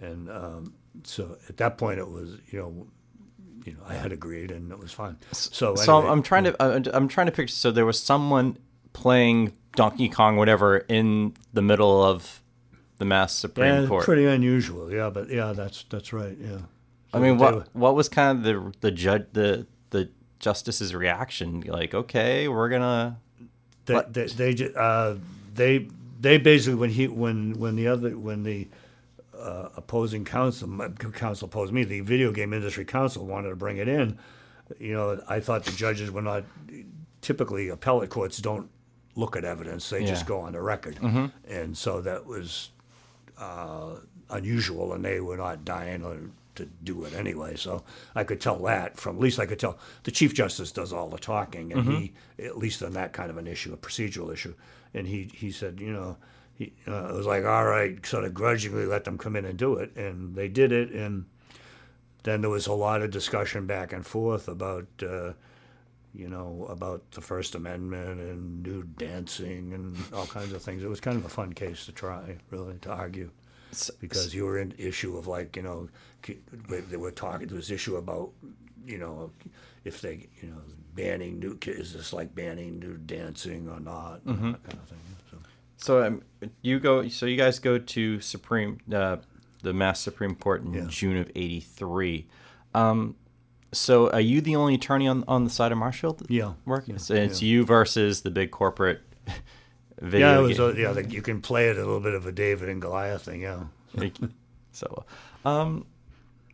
and 0.00 0.30
um, 0.30 0.74
so 1.02 1.36
at 1.48 1.56
that 1.56 1.76
point, 1.76 1.98
it 1.98 2.08
was 2.08 2.38
you 2.50 2.60
know, 2.60 2.86
you 3.66 3.72
know, 3.72 3.80
I 3.86 3.94
had 3.94 4.12
agreed, 4.12 4.52
and 4.52 4.70
it 4.70 4.78
was 4.78 4.92
fine. 4.92 5.16
So, 5.32 5.74
So 5.74 5.98
anyway, 5.98 6.12
I'm 6.12 6.22
trying 6.22 6.44
to 6.44 6.96
I'm 6.96 7.08
trying 7.08 7.26
to 7.26 7.32
picture. 7.32 7.54
So 7.54 7.72
there 7.72 7.84
was 7.84 8.00
someone 8.00 8.58
playing 8.92 9.52
Donkey 9.74 10.08
Kong, 10.08 10.36
whatever, 10.36 10.78
in 10.88 11.34
the 11.52 11.62
middle 11.62 12.02
of 12.02 12.42
the 12.98 13.04
Mass 13.04 13.32
Supreme 13.34 13.66
Court. 13.70 13.82
yeah, 13.82 13.88
Court. 13.88 14.04
pretty 14.04 14.26
unusual. 14.26 14.92
Yeah, 14.92 15.10
but 15.10 15.30
yeah, 15.30 15.52
that's 15.52 15.84
that's 15.90 16.12
right. 16.12 16.36
Yeah. 16.40 16.58
I 17.12 17.18
mean, 17.20 17.38
what 17.38 17.54
were- 17.54 17.66
what 17.72 17.94
was 17.94 18.08
kind 18.08 18.38
of 18.38 18.44
the 18.44 18.72
the 18.80 18.90
judge 18.90 19.26
the 19.32 19.66
the 19.90 20.10
justice's 20.38 20.94
reaction? 20.94 21.62
Like, 21.66 21.94
okay, 21.94 22.48
we're 22.48 22.68
gonna. 22.68 23.18
They, 23.86 23.94
they, 24.12 24.26
they, 24.52 24.72
uh, 24.76 25.14
they, 25.54 25.88
they 26.20 26.36
basically 26.36 26.74
when 26.74 26.90
he 26.90 27.08
when 27.08 27.58
when 27.58 27.74
the 27.76 27.88
other 27.88 28.10
when 28.18 28.42
the 28.42 28.68
uh, 29.38 29.70
opposing 29.76 30.24
counsel 30.26 30.68
counsel 31.12 31.46
opposed 31.46 31.72
me 31.72 31.84
the 31.84 32.00
video 32.00 32.30
game 32.32 32.52
industry 32.52 32.84
counsel 32.84 33.24
wanted 33.24 33.48
to 33.48 33.56
bring 33.56 33.78
it 33.78 33.88
in. 33.88 34.18
You 34.78 34.92
know 34.92 35.22
I 35.26 35.40
thought 35.40 35.64
the 35.64 35.72
judges 35.72 36.10
were 36.10 36.20
not 36.20 36.44
typically 37.22 37.68
appellate 37.70 38.10
courts 38.10 38.38
don't 38.38 38.68
look 39.16 39.34
at 39.36 39.44
evidence 39.44 39.88
they 39.90 40.04
just 40.04 40.26
go 40.26 40.40
on 40.40 40.52
the 40.52 40.60
record. 40.60 40.98
And 41.48 41.76
so 41.76 42.00
that 42.02 42.26
was 42.26 42.70
uh, 43.38 43.94
unusual 44.30 44.92
and 44.92 45.04
they 45.04 45.20
were 45.20 45.36
not 45.38 45.64
dying 45.64 46.04
or 46.04 46.18
to 46.58 46.66
do 46.84 47.04
it 47.04 47.14
anyway 47.14 47.56
so 47.56 47.82
I 48.14 48.24
could 48.24 48.40
tell 48.40 48.58
that 48.64 48.96
from 48.98 49.16
at 49.16 49.22
least 49.22 49.38
I 49.40 49.46
could 49.46 49.58
tell 49.58 49.78
the 50.04 50.10
chief 50.10 50.34
justice 50.34 50.70
does 50.70 50.92
all 50.92 51.08
the 51.08 51.18
talking 51.18 51.72
and 51.72 51.84
he 51.90 52.12
at 52.44 52.58
least 52.58 52.82
on 52.82 52.92
that 52.92 53.12
kind 53.12 53.30
of 53.30 53.38
an 53.38 53.46
issue 53.46 53.72
a 53.72 53.76
procedural 53.76 54.32
issue 54.32 54.54
and 54.94 55.06
he 55.06 55.30
he 55.34 55.50
said 55.50 55.80
you 55.80 55.92
know 55.92 56.16
he 56.54 56.72
uh, 56.86 57.08
it 57.08 57.14
was 57.14 57.26
like 57.26 57.44
all 57.44 57.64
right 57.64 58.04
sort 58.04 58.24
of 58.24 58.34
grudgingly 58.34 58.84
let 58.86 59.04
them 59.04 59.16
come 59.18 59.34
in 59.36 59.44
and 59.44 59.58
do 59.58 59.74
it 59.76 59.96
and 59.96 60.34
they 60.34 60.48
did 60.48 60.70
it 60.72 60.90
and 60.90 61.24
then 62.24 62.40
there 62.42 62.50
was 62.50 62.66
a 62.66 62.72
lot 62.72 63.02
of 63.02 63.10
discussion 63.10 63.66
back 63.66 63.92
and 63.92 64.04
forth 64.04 64.48
about 64.48 64.86
uh, 65.02 65.32
you 66.14 66.28
know 66.28 66.66
about 66.68 67.10
the 67.12 67.20
First 67.20 67.54
Amendment 67.54 68.20
and 68.20 68.62
nude 68.62 68.96
dancing 68.96 69.72
and 69.72 69.96
all 70.12 70.26
kinds 70.26 70.52
of 70.52 70.62
things. 70.62 70.82
It 70.82 70.88
was 70.88 71.00
kind 71.00 71.16
of 71.16 71.24
a 71.24 71.28
fun 71.28 71.52
case 71.52 71.86
to 71.86 71.92
try, 71.92 72.38
really, 72.50 72.78
to 72.82 72.90
argue, 72.90 73.30
because 74.00 74.34
you 74.34 74.44
were 74.44 74.58
in 74.58 74.74
issue 74.78 75.16
of 75.16 75.26
like 75.26 75.56
you 75.56 75.62
know 75.62 75.88
they 76.68 76.96
were 76.96 77.10
talking. 77.10 77.46
There 77.48 77.56
was 77.56 77.70
issue 77.70 77.96
about 77.96 78.30
you 78.86 78.98
know 78.98 79.30
if 79.84 80.00
they 80.00 80.28
you 80.42 80.48
know 80.50 80.60
banning 80.94 81.38
new 81.38 81.56
is 81.66 81.92
this 81.92 82.12
like 82.12 82.34
banning 82.34 82.78
new 82.80 82.96
dancing 82.96 83.68
or 83.68 83.78
not 83.80 84.20
and 84.24 84.54
that 84.54 84.62
kind 84.64 84.74
of 84.82 84.88
thing. 84.88 84.98
So. 85.30 85.36
So 85.76 86.04
um, 86.04 86.22
you 86.62 86.80
go. 86.80 87.06
So 87.08 87.26
you 87.26 87.36
guys 87.36 87.58
go 87.60 87.78
to 87.78 88.20
Supreme, 88.20 88.78
uh, 88.92 89.18
the 89.62 89.72
Mass 89.72 90.00
Supreme 90.00 90.34
Court 90.34 90.62
in 90.64 90.72
Yeah. 90.74 90.84
June 90.88 91.16
of 91.18 91.30
'83. 91.36 92.26
Um, 92.74 93.14
so 93.72 94.10
are 94.10 94.20
you 94.20 94.40
the 94.40 94.56
only 94.56 94.74
attorney 94.74 95.06
on 95.06 95.24
on 95.28 95.44
the 95.44 95.50
side 95.50 95.70
of 95.72 95.78
Marshfield? 95.78 96.26
Yeah, 96.28 96.54
Working. 96.64 96.94
yeah, 96.96 97.00
so 97.00 97.14
it's 97.14 97.42
you 97.42 97.64
versus 97.64 98.22
the 98.22 98.30
big 98.30 98.50
corporate 98.50 99.02
video. 100.00 100.28
Yeah, 100.32 100.38
it 100.38 100.42
was. 100.42 100.58
A, 100.58 100.74
yeah, 100.76 100.90
like 100.90 101.12
you 101.12 101.22
can 101.22 101.40
play 101.40 101.68
it 101.68 101.76
a 101.76 101.80
little 101.80 102.00
bit 102.00 102.14
of 102.14 102.26
a 102.26 102.32
David 102.32 102.68
and 102.68 102.80
Goliath 102.80 103.22
thing. 103.22 103.42
Yeah. 103.42 103.64
so, 104.72 105.04
um, 105.44 105.86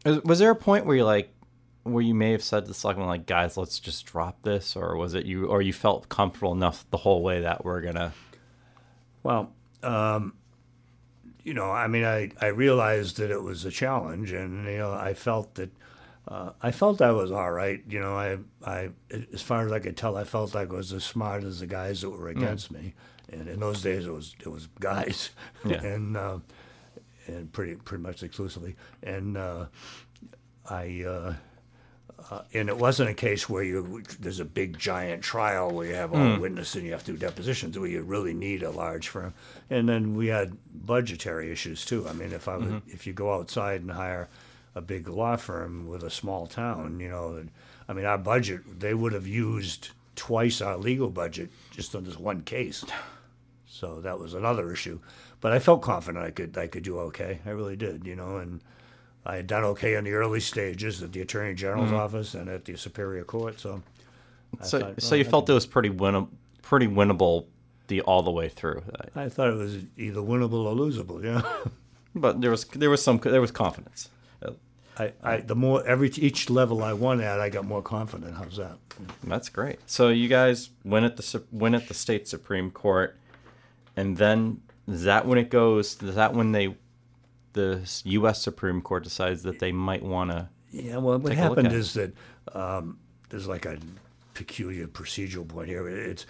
was- 0.05 0.39
there 0.39 0.51
a 0.51 0.57
point 0.57 0.87
where 0.87 0.97
you 0.97 1.05
like, 1.05 1.31
where 1.83 2.03
you 2.03 2.15
may 2.15 2.33
have 2.33 2.43
said 2.43 2.61
to 2.61 2.69
the 2.69 2.75
selectmen 2.75 3.07
like, 3.07 3.27
guys, 3.27 3.57
let's 3.57 3.79
just 3.79 4.07
drop 4.07 4.43
this, 4.43 4.75
or 4.77 4.97
was 4.97 5.15
it 5.15 5.27
you, 5.27 5.47
or 5.47 5.61
you 5.63 5.73
felt 5.73 6.09
comfortable 6.09 6.53
enough 6.53 6.87
the 6.91 6.97
whole 6.99 7.23
way 7.23 7.41
that 7.43 7.65
we're 7.65 7.81
gonna? 7.83 8.13
Well, 9.23 9.53
um, 9.83 10.35
you 11.43 11.53
know, 11.55 11.71
I 11.71 11.89
mean, 11.89 12.05
I, 12.05 12.31
I 12.41 12.47
realized 12.47 13.19
that 13.19 13.31
it 13.31 13.43
was 13.43 13.65
a 13.65 13.71
challenge, 13.71 14.33
and 14.33 14.67
you 14.67 14.79
know, 14.79 14.93
I 14.93 15.13
felt 15.15 15.55
that 15.57 15.71
uh, 16.27 16.53
I 16.63 16.71
felt 16.71 17.03
I 17.03 17.11
was 17.11 17.31
all 17.31 17.51
right. 17.53 17.83
You 17.87 18.01
know, 18.01 18.15
I 18.17 18.39
I 18.65 18.91
as 19.33 19.43
far 19.43 19.67
as 19.67 19.73
I 19.73 19.79
could 19.79 19.97
tell, 19.97 20.17
I 20.17 20.25
felt 20.25 20.55
like 20.55 20.71
I 20.71 20.77
was 20.77 20.93
as 20.93 21.05
smart 21.05 21.45
as 21.45 21.61
the 21.61 21.67
guys 21.67 22.01
that 22.01 22.09
were 22.11 22.29
against 22.29 22.71
me. 22.71 22.95
And 23.33 23.49
in 23.49 23.61
those 23.61 23.83
days, 23.83 24.07
it 24.07 24.13
was 24.13 24.35
it 24.41 24.49
was 24.49 24.69
guys, 24.81 25.31
Yeah. 25.65 25.83
and 25.83 26.17
uh, 26.17 26.39
and 27.27 27.53
pretty 27.53 27.75
pretty 27.77 28.03
much 28.03 28.23
exclusively. 28.23 28.77
And 29.03 29.37
uh, 29.37 29.67
I. 30.69 31.05
Uh, 31.07 31.35
uh, 32.31 32.41
and 32.55 32.71
it 32.71 32.79
wasn't 32.79 33.11
a 33.11 33.15
case 33.15 33.51
where 33.51 33.63
you 33.63 34.03
there's 34.19 34.41
a 34.41 34.45
big 34.47 34.79
giant 34.79 35.23
trial 35.23 35.71
where 35.71 35.87
you 35.87 35.95
have 35.95 36.15
all 36.15 36.39
witnesses 36.39 36.77
and 36.77 36.85
you 36.87 36.93
have 36.93 37.05
to 37.05 37.13
do 37.13 37.19
depositions 37.19 37.79
where 37.79 37.89
you 37.89 38.01
really 38.03 38.33
need 38.33 38.63
a 38.63 38.71
large 38.71 39.09
firm. 39.09 39.35
And 39.69 39.87
then 39.89 40.15
we 40.15 40.29
had 40.29 40.57
budgetary 40.73 41.51
issues 41.51 41.85
too. 41.85 42.07
I 42.09 42.13
mean, 42.15 42.33
if 42.33 42.49
I 42.49 42.57
would, 42.57 42.83
if 42.87 43.07
you 43.07 43.13
go 43.13 43.35
outside 43.35 43.83
and 43.83 43.91
hire 43.91 44.29
a 44.75 44.81
big 44.81 45.07
law 45.09 45.37
firm 45.37 45.87
with 45.87 46.03
a 46.03 46.09
small 46.11 46.47
town, 46.47 46.99
you 46.99 47.11
know, 47.11 47.45
I 47.89 47.93
mean, 47.93 48.07
our 48.07 48.17
budget 48.19 48.81
they 48.81 48.95
would 48.95 49.13
have 49.13 49.27
used 49.27 49.91
twice 50.17 50.61
our 50.61 50.77
legal 50.77 51.11
budget 51.11 51.51
just 51.71 51.95
on 51.95 52.05
this 52.05 52.19
one 52.19 52.43
case. 52.43 52.85
So 53.67 54.01
that 54.03 54.19
was 54.19 54.35
another 54.35 54.73
issue. 54.73 55.01
But 55.41 55.53
I 55.53 55.59
felt 55.59 55.83
confident 55.83 56.25
I 56.25 56.31
could 56.31 56.57
I 56.57 56.67
could 56.67 56.85
do 56.85 56.99
okay. 57.01 57.41
I 57.45 57.51
really 57.51 57.77
did, 57.77 58.07
you 58.07 58.17
know, 58.17 58.37
and 58.37 58.61
I 59.27 59.37
had 59.37 59.47
done 59.47 59.65
okay 59.65 59.95
in 59.95 60.05
the 60.05 60.13
early 60.13 60.41
stages 60.41 61.03
at 61.03 61.13
the 61.13 61.21
Attorney 61.21 61.55
General's 61.55 61.89
mm-hmm. 61.89 61.97
office 61.97 62.35
and 62.35 62.49
at 62.49 62.65
the 62.65 62.77
Superior 62.77 63.25
Court. 63.25 63.59
So, 63.59 63.83
So, 64.63 64.81
thought, 64.81 65.03
so 65.03 65.15
you 65.15 65.25
I 65.25 65.29
felt 65.29 65.49
it 65.49 65.53
was 65.53 65.67
pretty 65.67 65.91
win, 65.91 66.29
pretty 66.63 66.87
winnable, 66.87 67.47
the 67.89 68.01
all 68.03 68.23
the 68.23 68.31
way 68.31 68.49
through. 68.49 68.83
I 69.15 69.29
thought 69.29 69.49
it 69.49 69.57
was 69.57 69.77
either 69.97 70.21
winnable 70.21 70.65
or 70.65 70.75
losable. 70.75 71.23
Yeah, 71.23 71.43
But 72.15 72.41
there 72.41 72.51
was 72.51 72.65
there 72.65 72.91
was 72.91 73.03
some 73.03 73.19
there 73.19 73.41
was 73.41 73.51
confidence. 73.51 74.09
I, 74.99 75.13
I 75.23 75.37
the 75.39 75.57
more 75.57 75.85
every 75.87 76.09
each 76.11 76.51
level 76.51 76.83
I 76.83 76.93
won 76.93 77.21
at, 77.21 77.41
I 77.41 77.49
got 77.49 77.65
more 77.65 77.83
confident. 77.83 78.37
How's 78.37 78.57
that? 78.57 78.79
That's 79.25 79.49
great. 79.49 79.81
So 79.87 80.09
you 80.09 80.29
guys 80.29 80.71
win 80.85 81.05
at 81.05 81.17
the 81.17 81.43
win 81.51 81.75
at 81.75 81.89
the 81.89 81.95
state 81.95 82.29
supreme 82.29 82.71
court, 82.71 83.19
and 83.97 84.17
then 84.17 84.63
is 84.87 85.05
that 85.05 85.27
when 85.27 85.39
it 85.39 85.51
goes? 85.51 86.01
Is 86.03 86.15
that 86.15 86.35
when 86.35 86.53
they, 86.53 86.77
the 87.55 87.81
U.S. 88.05 88.43
Supreme 88.43 88.83
Court 88.83 89.05
decides 89.05 89.43
that 89.45 89.59
they 89.59 89.73
might 89.73 90.03
want 90.03 90.31
to? 90.31 90.49
Yeah, 90.71 90.99
well, 90.99 91.19
what 91.19 91.31
Take 91.31 91.39
a 91.39 91.49
look 91.49 91.59
happened 91.59 91.73
is 91.73 91.95
that 91.95 92.13
um, 92.53 92.99
there's 93.31 93.47
like 93.47 93.65
a 93.65 93.79
peculiar 94.35 94.87
procedural 94.87 95.47
point 95.47 95.69
here. 95.69 95.89
It's 95.89 96.27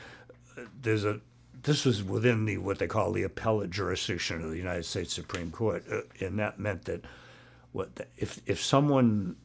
there's 0.81 1.05
a 1.05 1.21
this 1.63 1.85
was 1.85 2.03
within 2.03 2.45
the 2.45 2.59
what 2.59 2.79
they 2.79 2.87
call 2.87 3.13
the 3.13 3.23
appellate 3.23 3.71
jurisdiction 3.71 4.43
of 4.43 4.51
the 4.51 4.57
United 4.57 4.85
States 4.85 5.13
Supreme 5.13 5.51
Court, 5.51 5.85
uh, 5.91 6.01
and 6.25 6.39
that 6.39 6.59
meant 6.59 6.85
that 6.85 7.05
what 7.75 7.95
the, 7.97 8.07
if 8.17 8.41
if 8.47 8.63
someone 8.63 9.37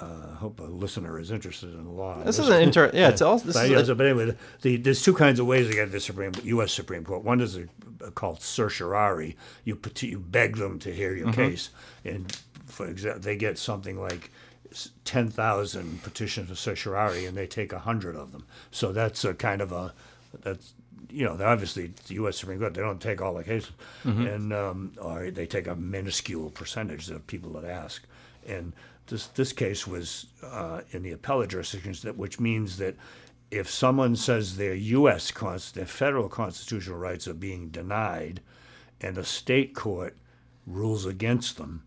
uh, 0.00 0.32
I 0.32 0.34
hope 0.36 0.60
a 0.60 0.64
listener 0.64 1.18
is 1.18 1.30
interested 1.30 1.74
in 1.74 1.84
the 1.84 1.90
law. 1.90 2.22
This 2.22 2.38
is 2.38 2.48
an 2.48 2.62
inter. 2.62 2.90
Yeah, 2.92 3.08
it's 3.08 3.22
all. 3.26 3.38
This 3.38 3.54
But, 3.56 3.70
is 3.70 3.88
a- 3.88 3.94
but 3.94 4.06
anyway, 4.06 4.36
the, 4.60 4.76
there's 4.76 5.02
two 5.02 5.14
kinds 5.14 5.40
of 5.40 5.46
ways 5.46 5.68
to 5.68 5.74
get 5.74 5.86
to 5.86 5.90
the 5.92 6.00
Supreme 6.00 6.32
U.S. 6.44 6.72
Supreme 6.72 7.04
Court. 7.04 7.24
One 7.24 7.40
is 7.40 7.56
a, 7.56 7.66
called 8.14 8.42
certiorari. 8.42 9.36
You 9.64 9.78
you 10.00 10.18
beg 10.18 10.56
them 10.56 10.78
to 10.80 10.92
hear 10.92 11.14
your 11.14 11.32
case, 11.32 11.70
and 12.04 12.30
for 12.66 12.86
example, 12.88 13.22
they 13.22 13.36
get 13.36 13.58
something 13.58 13.98
like 14.00 14.30
ten 15.04 15.28
thousand 15.28 16.02
petitions 16.02 16.48
for 16.48 16.56
certiorari, 16.56 17.24
and 17.26 17.36
they 17.36 17.46
take 17.46 17.72
hundred 17.72 18.16
of 18.16 18.32
them. 18.32 18.44
So 18.70 18.92
that's 18.92 19.24
a 19.24 19.34
kind 19.34 19.60
of 19.62 19.72
a 19.72 19.94
that's 20.42 20.74
you 21.12 21.24
know, 21.24 21.36
obviously 21.44 21.92
the 22.08 22.14
U.S. 22.14 22.38
Supreme 22.38 22.58
Court. 22.58 22.74
They 22.74 22.80
don't 22.80 23.00
take 23.00 23.20
all 23.20 23.34
the 23.34 23.44
cases, 23.44 23.72
and 24.26 24.52
um, 24.52 24.92
or 25.00 25.30
they 25.30 25.46
take 25.46 25.66
a 25.66 25.74
minuscule 25.76 26.50
percentage 26.50 27.10
of 27.10 27.26
people 27.26 27.52
that 27.52 27.64
ask. 27.64 28.02
And 28.46 28.72
this 29.06 29.26
this 29.28 29.52
case 29.52 29.86
was 29.86 30.26
uh, 30.42 30.80
in 30.92 31.02
the 31.02 31.12
appellate 31.12 31.50
jurisdictions, 31.50 32.02
that 32.02 32.16
which 32.16 32.40
means 32.40 32.78
that 32.78 32.96
if 33.50 33.68
someone 33.70 34.16
says 34.16 34.56
their 34.56 34.74
U.S. 34.74 35.30
Const- 35.30 35.74
their 35.74 35.86
federal 35.86 36.28
constitutional 36.28 36.98
rights 36.98 37.28
are 37.28 37.34
being 37.34 37.68
denied, 37.68 38.40
and 39.00 39.18
a 39.18 39.24
state 39.24 39.74
court 39.74 40.16
rules 40.66 41.04
against 41.06 41.56
them, 41.58 41.82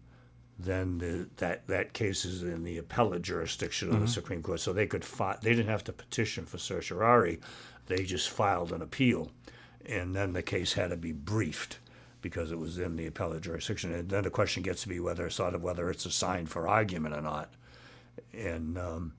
then 0.60 0.98
the, 1.00 1.28
that 1.38 1.66
that 1.68 1.94
case 1.94 2.24
is 2.26 2.44
in 2.44 2.64
the 2.64 2.78
appellate 2.78 3.22
jurisdiction 3.24 3.90
of 3.90 4.00
the 4.00 4.08
Supreme 4.08 4.42
Court. 4.44 4.60
So 4.60 4.72
they 4.74 4.88
could 4.88 5.04
fi- 5.04 5.38
they 5.42 5.52
didn't 5.52 5.70
have 5.70 5.84
to 5.86 5.94
petition 5.94 6.46
for 6.46 6.58
certiorari; 6.58 7.40
they 7.88 8.04
just 8.04 8.30
filed 8.30 8.72
an 8.72 8.82
appeal, 8.82 9.32
and 9.86 10.16
then 10.16 10.34
the 10.34 10.44
case 10.44 10.74
had 10.74 10.90
to 10.90 10.98
be 10.98 11.12
briefed 11.12 11.80
because 12.22 12.52
it 12.52 12.58
was 12.58 12.80
in 12.80 12.96
the 12.96 13.06
appellate 13.06 13.44
jurisdiction. 13.44 13.94
And 13.94 14.10
then 14.10 14.24
the 14.24 14.32
question 14.32 14.64
gets 14.64 14.82
to 14.82 14.90
be 14.90 15.00
whether 15.00 15.30
sort 15.30 15.54
of 15.54 15.62
whether 15.62 15.92
it's 15.92 16.08
assigned 16.08 16.50
for 16.50 16.68
argument 16.68 17.16
or 17.16 17.22
not. 17.22 17.54
And 18.34 18.78
um, 18.80 19.14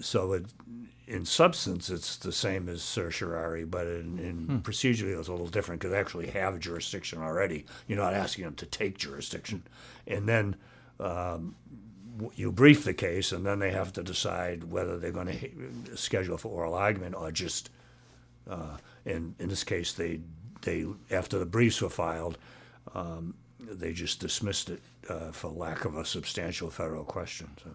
so 0.00 0.32
it, 0.32 0.46
in 1.06 1.24
substance, 1.24 1.90
it's 1.90 2.16
the 2.16 2.32
same 2.32 2.68
as 2.68 2.82
certiorari, 2.82 3.64
but 3.64 3.86
in, 3.86 4.18
in 4.18 4.62
procedurally, 4.62 5.18
it's 5.18 5.28
a 5.28 5.32
little 5.32 5.48
different 5.48 5.80
because 5.80 5.92
they 5.92 5.98
actually 5.98 6.26
have 6.28 6.58
jurisdiction 6.60 7.20
already. 7.20 7.66
You're 7.86 7.98
not 7.98 8.14
asking 8.14 8.44
them 8.44 8.54
to 8.56 8.66
take 8.66 8.98
jurisdiction, 8.98 9.62
and 10.06 10.28
then 10.28 10.56
um, 11.00 11.54
you 12.34 12.52
brief 12.52 12.84
the 12.84 12.94
case, 12.94 13.32
and 13.32 13.44
then 13.44 13.58
they 13.58 13.70
have 13.70 13.92
to 13.94 14.02
decide 14.02 14.64
whether 14.64 14.98
they're 14.98 15.12
going 15.12 15.28
to 15.86 15.96
schedule 15.96 16.38
for 16.38 16.48
oral 16.48 16.74
argument 16.74 17.14
or 17.14 17.30
just. 17.32 17.70
Uh, 18.48 18.78
in 19.04 19.34
in 19.38 19.48
this 19.48 19.64
case, 19.64 19.92
they 19.92 20.20
they 20.62 20.86
after 21.10 21.38
the 21.38 21.46
briefs 21.46 21.82
were 21.82 21.90
filed, 21.90 22.38
um, 22.94 23.34
they 23.60 23.92
just 23.92 24.20
dismissed 24.20 24.70
it 24.70 24.80
uh, 25.08 25.30
for 25.32 25.50
lack 25.50 25.84
of 25.84 25.96
a 25.96 26.04
substantial 26.04 26.70
federal 26.70 27.04
question. 27.04 27.48
So. 27.62 27.70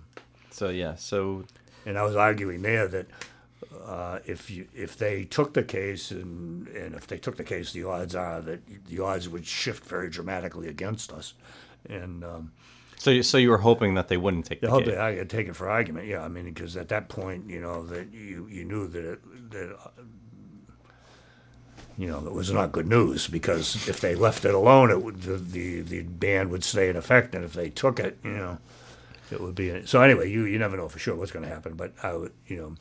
So 0.54 0.70
yeah, 0.70 0.96
so 0.96 1.46
And 1.86 1.98
I 1.98 2.04
was 2.04 2.16
arguing 2.16 2.62
there 2.62 2.88
that 2.88 3.08
uh, 3.86 4.20
if 4.26 4.50
you 4.50 4.68
if 4.74 4.98
they 4.98 5.26
took 5.26 5.54
the 5.54 5.64
case 5.64 6.12
and 6.12 6.68
and 6.68 6.96
if 6.96 7.08
they 7.08 7.18
took 7.18 7.38
the 7.38 7.44
case, 7.44 7.72
the 7.74 7.84
odds 7.84 8.16
are 8.16 8.42
that 8.42 8.62
the 8.88 9.00
odds 9.00 9.28
would 9.28 9.46
shift 9.46 9.86
very 9.86 10.10
dramatically 10.10 10.68
against 10.68 11.12
us. 11.12 11.34
And 11.90 12.24
um, 12.24 12.52
so 12.98 13.12
you- 13.12 13.24
so 13.24 13.38
you 13.38 13.50
were 13.50 13.58
hoping 13.60 13.94
that 13.96 14.08
they 14.08 14.18
wouldn't 14.18 14.46
take 14.46 14.62
the 14.62 14.68
I 14.68 14.72
hope 14.72 14.86
case. 14.86 14.94
they 14.96 15.00
I 15.00 15.16
could 15.16 15.30
take 15.30 15.48
it 15.48 15.56
for 15.56 15.70
argument. 15.70 16.08
Yeah, 16.08 16.24
I 16.24 16.28
mean, 16.28 16.46
because 16.46 16.76
at 16.78 16.90
that 16.90 17.10
point, 17.10 17.50
you 17.50 17.60
know, 17.62 17.86
that 17.88 18.12
you 18.14 18.48
you 18.50 18.64
knew 18.66 18.88
that 18.88 19.04
it, 19.14 19.52
that. 19.52 19.76
uh, 19.84 19.90
You 21.96 22.08
know, 22.08 22.26
it 22.26 22.34
was 22.34 22.52
not 22.52 22.72
good 22.72 22.88
news 22.88 23.28
because 23.28 23.88
if 23.88 24.00
they 24.02 24.16
left 24.16 24.46
it 24.46 24.54
alone, 24.56 24.90
it 24.90 25.04
would 25.04 25.22
the, 25.22 25.38
the 25.38 25.82
the 25.82 26.02
ban 26.02 26.50
would 26.50 26.64
stay 26.64 26.90
in 26.90 26.96
effect, 26.96 27.36
and 27.36 27.46
if 27.46 27.54
they 27.54 27.70
took 27.70 28.00
it, 28.00 28.18
you 28.24 28.32
know, 28.32 28.58
it 29.30 29.40
would 29.40 29.54
be. 29.54 29.86
So 29.86 30.02
anyway, 30.02 30.28
you 30.32 30.46
you 30.46 30.58
never 30.58 30.76
know 30.76 30.90
for 30.90 30.98
sure 30.98 31.14
what's 31.16 31.32
going 31.32 31.46
to 31.48 31.54
happen, 31.54 31.76
but 31.76 31.94
I 32.02 32.14
would, 32.14 32.34
you 32.48 32.58
know, 32.58 32.76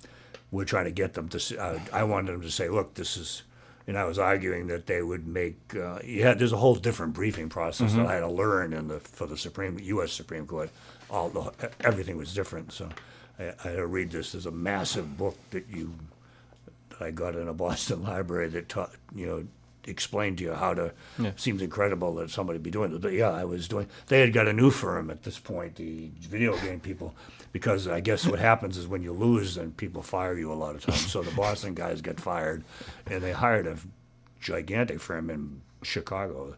we're 0.50 0.64
trying 0.64 0.86
to 0.86 0.90
get 1.02 1.12
them 1.12 1.28
to. 1.28 1.58
Uh, 1.58 1.78
I 1.92 2.04
wanted 2.04 2.32
them 2.32 2.40
to 2.40 2.50
say, 2.50 2.70
look, 2.70 2.94
this 2.94 3.18
is. 3.18 3.42
And 3.86 3.98
I 3.98 4.04
was 4.04 4.18
arguing 4.18 4.68
that 4.68 4.86
they 4.86 5.02
would 5.02 5.26
make. 5.26 5.74
Uh, 5.74 5.98
had 6.02 6.38
there's 6.38 6.52
a 6.52 6.56
whole 6.56 6.76
different 6.76 7.14
briefing 7.14 7.48
process 7.48 7.94
that 7.94 8.06
I 8.06 8.14
had 8.14 8.20
to 8.20 8.28
learn 8.28 8.72
in 8.72 8.88
the 8.88 9.00
for 9.00 9.26
the 9.26 9.36
Supreme 9.36 9.78
U.S. 9.80 10.12
Supreme 10.12 10.46
Court. 10.46 10.70
All 11.10 11.28
the, 11.28 11.70
everything 11.84 12.16
was 12.16 12.32
different, 12.32 12.72
so 12.72 12.88
I, 13.38 13.52
I 13.64 13.68
had 13.68 13.76
to 13.76 13.86
read 13.86 14.10
this. 14.10 14.32
There's 14.32 14.46
a 14.46 14.52
massive 14.52 15.18
book 15.18 15.36
that 15.50 15.66
you 15.68 15.94
that 16.90 17.02
I 17.02 17.10
got 17.10 17.34
in 17.34 17.48
a 17.48 17.52
Boston 17.52 18.02
library 18.12 18.48
that 18.50 18.68
taught 18.68 18.92
you 19.14 19.26
know 19.26 19.46
explained 19.86 20.38
to 20.38 20.44
you 20.44 20.52
how 20.54 20.74
to. 20.74 20.92
Seems 21.36 21.62
incredible 21.62 22.14
that 22.16 22.30
somebody 22.30 22.58
be 22.58 22.70
doing 22.70 22.90
this, 22.90 23.00
but 23.00 23.12
yeah, 23.12 23.30
I 23.30 23.44
was 23.44 23.68
doing. 23.68 23.88
They 24.06 24.20
had 24.20 24.32
got 24.32 24.48
a 24.48 24.52
new 24.52 24.70
firm 24.70 25.10
at 25.10 25.22
this 25.22 25.38
point, 25.38 25.76
the 25.76 26.10
video 26.20 26.56
game 26.58 26.80
people, 26.80 27.14
because 27.52 27.86
I 27.88 28.00
guess 28.00 28.26
what 28.26 28.38
happens 28.38 28.76
is 28.76 28.86
when 28.86 29.02
you 29.02 29.12
lose, 29.12 29.56
then 29.56 29.72
people 29.72 30.02
fire 30.02 30.36
you 30.36 30.52
a 30.52 30.54
lot 30.54 30.74
of 30.74 30.84
times. 30.84 31.10
So 31.10 31.22
the 31.22 31.30
Boston 31.32 31.74
guys 31.74 32.00
get 32.00 32.18
fired, 32.20 32.64
and 33.06 33.22
they 33.22 33.32
hired 33.32 33.66
a 33.66 33.76
gigantic 34.40 35.00
firm 35.00 35.30
in 35.30 35.62
Chicago. 35.82 36.56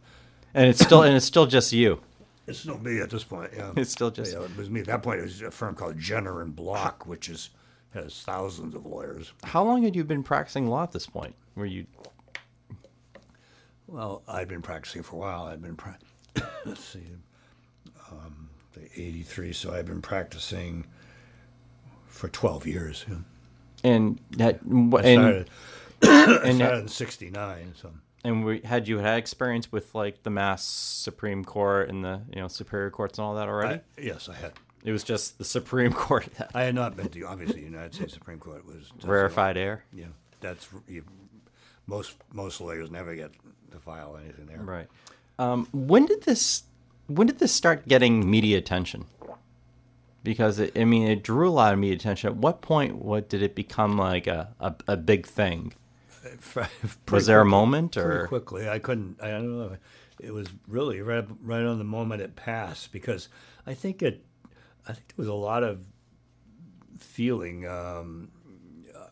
and 0.55 0.67
it's 0.69 0.81
still 0.85 1.03
and 1.03 1.17
it's 1.17 1.27
still 1.27 1.47
just 1.47 1.73
you. 1.73 2.01
It's 2.47 2.59
still 2.61 2.79
me 2.79 3.01
at 3.01 3.09
this 3.11 3.25
point. 3.25 3.53
Yeah, 3.57 3.73
It's 3.77 3.91
still 3.91 4.11
just- 4.11 4.33
yeah, 4.33 4.43
it 4.45 4.57
was 4.57 4.69
me. 4.69 4.81
At 4.81 4.87
that 4.87 5.03
point, 5.03 5.21
it 5.21 5.23
was 5.23 5.41
a 5.41 5.51
firm 5.51 5.75
called 5.75 5.99
Jenner 5.99 6.43
and 6.43 6.55
Block, 6.55 7.07
which 7.07 7.29
is 7.29 7.51
has 7.95 8.21
thousands 8.23 8.75
of 8.75 8.85
lawyers. 8.85 9.33
How 9.45 9.63
long 9.65 9.85
had 9.85 9.95
you 9.95 10.03
been 10.03 10.25
practicing 10.25 10.67
law 10.69 10.83
at 10.83 10.91
this 10.93 11.07
point? 11.07 11.37
Were 11.55 11.65
you 11.65 11.87
Well, 13.87 14.23
I've 14.27 14.49
been 14.49 14.63
practicing 14.63 15.03
for 15.03 15.17
a 15.17 15.19
while. 15.19 15.45
I've 15.45 15.63
been, 15.63 15.77
pra- 15.77 15.99
let's 16.65 16.83
see, 16.85 17.03
um, 18.11 18.49
the 18.73 18.83
83, 19.01 19.53
so 19.53 19.73
I've 19.75 19.87
been 19.87 20.03
practicing 20.03 20.87
for 22.07 22.29
12 22.29 22.67
years. 22.67 23.05
Yeah. 23.09 23.17
and 23.83 24.21
had 24.39 24.61
I 24.65 24.69
and 24.69 25.21
started, 25.21 25.51
I 26.03 26.49
and, 26.49 26.57
started 26.57 26.79
in 26.81 26.89
69, 26.89 27.75
so. 27.81 27.91
and 28.25 28.45
we, 28.45 28.61
had 28.61 28.89
you 28.89 28.99
had 28.99 29.19
experience 29.19 29.71
with 29.71 29.95
like 29.95 30.23
the 30.23 30.31
Mass 30.31 30.65
Supreme 30.65 31.45
Court 31.45 31.89
and 31.91 32.05
the 32.05 32.21
you 32.33 32.41
know 32.41 32.49
Superior 32.49 32.91
Courts 32.91 33.19
and 33.19 33.27
all 33.27 33.35
that 33.35 33.49
already? 33.49 33.81
I, 33.99 34.01
yes, 34.01 34.29
I 34.29 34.35
had. 34.35 34.53
it 34.85 34.93
was 34.93 35.05
just 35.05 35.39
the 35.39 35.45
Supreme 35.45 35.93
Court 36.05 36.27
that 36.39 36.51
I 36.55 36.63
had 36.63 36.75
not 36.75 36.97
been 36.97 37.09
to, 37.11 37.23
obviously, 37.27 37.61
the 37.61 37.67
United 37.67 37.95
States 37.95 38.15
Supreme 38.15 38.39
Court 38.39 38.65
was. 38.65 38.91
rarefied 39.05 39.57
air. 39.57 39.85
Yeah, 39.93 40.07
that's, 40.41 40.69
most, 41.87 42.17
most 42.33 42.61
lawyers 42.61 42.91
never 42.91 43.15
get 43.15 43.33
to 43.71 43.79
file 43.79 44.19
anything 44.23 44.47
there. 44.47 44.61
Right. 44.61 44.89
Um, 45.39 45.69
when 45.73 46.07
did 46.07 46.23
this 46.23 46.65
when 47.07 47.27
did 47.27 47.39
this 47.39 47.53
start 47.53 47.87
getting 47.87 48.29
media 48.29 48.59
attention? 48.59 49.07
Because 50.23 50.59
it, 50.59 50.77
I 50.79 50.85
mean, 50.85 51.07
it 51.07 51.23
drew 51.23 51.49
a 51.49 51.51
lot 51.51 51.75
of 51.75 51.79
media 51.79 51.97
attention. 51.97 52.29
At 52.29 52.37
what 52.37 52.63
point, 52.63 52.97
what 52.97 53.29
did 53.29 53.43
it 53.43 53.55
become 53.55 53.99
like 53.99 54.27
a, 54.27 54.55
a, 54.59 54.75
a 54.89 54.97
big 54.97 55.27
thing? 55.27 55.75
Was 57.11 57.27
there 57.27 57.43
a 57.43 57.45
moment, 57.45 57.93
pretty 57.93 58.09
or 58.09 58.27
quickly? 58.27 58.69
I 58.69 58.79
couldn't. 58.79 59.23
I 59.23 59.29
don't 59.29 59.59
know. 59.59 59.77
It 60.19 60.33
was 60.33 60.49
really 60.69 61.03
right, 61.03 61.27
right 61.43 61.65
on 61.65 61.77
the 61.77 61.85
moment 61.85 62.23
it 62.23 62.37
passed 62.37 62.93
because 62.93 63.29
I 63.67 63.75
think 63.75 64.01
it. 64.01 64.25
I 64.89 64.93
think 64.95 65.09
there 65.09 65.23
was 65.23 65.29
a 65.29 65.35
lot 65.35 65.63
of 65.63 65.85
feeling 66.99 67.67
um, 67.67 68.31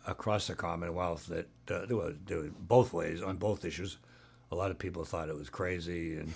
across 0.06 0.46
the 0.46 0.54
Commonwealth 0.54 1.26
that 1.26 1.48
uh, 1.70 1.86
there 1.86 1.96
was 1.96 2.14
there 2.26 2.38
was 2.38 2.50
both 2.58 2.92
ways 2.92 3.22
on 3.22 3.36
both 3.36 3.64
issues. 3.64 3.98
A 4.50 4.54
lot 4.54 4.70
of 4.70 4.78
people 4.78 5.04
thought 5.04 5.28
it 5.28 5.36
was 5.36 5.48
crazy 5.48 6.16
and 6.16 6.34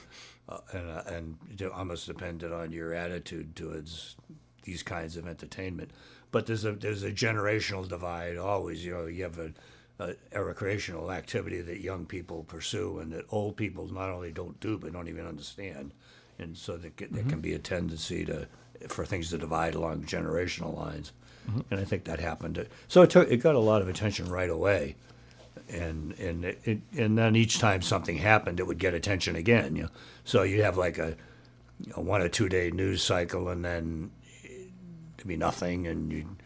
uh, 0.48 0.59
and 0.72 0.90
uh, 0.90 1.02
and 1.07 1.38
almost 1.72 2.07
depended 2.07 2.52
on 2.52 2.72
your 2.72 2.94
attitude 2.94 3.57
towards 3.57 4.16
these 4.62 4.83
kinds 4.83 5.16
of 5.16 5.26
entertainment. 5.26 5.90
But 6.31 6.46
there's 6.46 6.64
a 6.64 6.72
there's 6.72 7.02
a 7.02 7.11
generational 7.11 7.88
divide 7.88 8.37
always. 8.37 8.85
You 8.85 8.92
know, 8.92 9.07
you 9.07 9.22
have 9.24 9.38
a, 9.38 9.52
a, 9.98 10.14
a 10.33 10.44
recreational 10.44 11.11
activity 11.11 11.61
that 11.62 11.81
young 11.81 12.07
people 12.07 12.44
pursue 12.44 12.98
and 12.98 13.12
that 13.12 13.26
old 13.31 13.57
people 13.57 13.92
not 13.92 14.11
only 14.11 14.33
don't 14.33 14.59
do 14.61 14.79
but 14.79 14.92
don't 14.92 15.09
even 15.09 15.26
understand, 15.26 15.92
and 16.38 16.57
so 16.57 16.76
there 16.76 16.90
can, 16.90 17.12
there 17.12 17.24
can 17.24 17.40
be 17.40 17.55
a 17.55 17.59
tendency 17.59 18.24
to 18.24 18.46
for 18.88 19.05
things 19.07 19.31
to 19.31 19.38
divide 19.38 19.74
along 19.74 20.05
generational 20.05 20.76
lines. 20.76 21.12
Mm-hmm. 21.46 21.61
And 21.70 21.80
I 21.80 21.85
think 21.85 22.04
that 22.04 22.20
happened. 22.20 22.66
So 22.88 23.02
it 23.02 23.11
took 23.11 23.30
it 23.30 23.38
got 23.38 23.54
a 23.54 23.61
lot 23.61 23.82
of 23.82 23.88
attention 23.88 24.28
right 24.28 24.50
away 24.50 24.96
and 25.68 26.18
and 26.18 26.44
it, 26.44 26.61
it, 26.64 26.80
and 26.96 27.18
then 27.18 27.37
each 27.37 27.59
time 27.59 27.82
something 27.82 28.18
happened, 28.18 28.61
it 28.61 28.66
would 28.66 28.78
get 28.78 28.94
attention 28.94 29.37
again. 29.37 29.76
You 29.76 29.85
know, 29.85 29.88
so 30.24 30.42
you'd 30.42 30.62
have 30.62 30.76
like 30.76 30.98
a, 30.98 31.16
a 31.94 32.00
one 32.00 32.22
or 32.22 32.28
two 32.28 32.48
day 32.48 32.70
news 32.70 33.02
cycle, 33.02 33.48
and 33.48 33.64
then 33.64 34.11
there'd 35.16 35.26
be 35.26 35.37
nothing, 35.37 35.87
and 35.87 36.12
you 36.12 36.37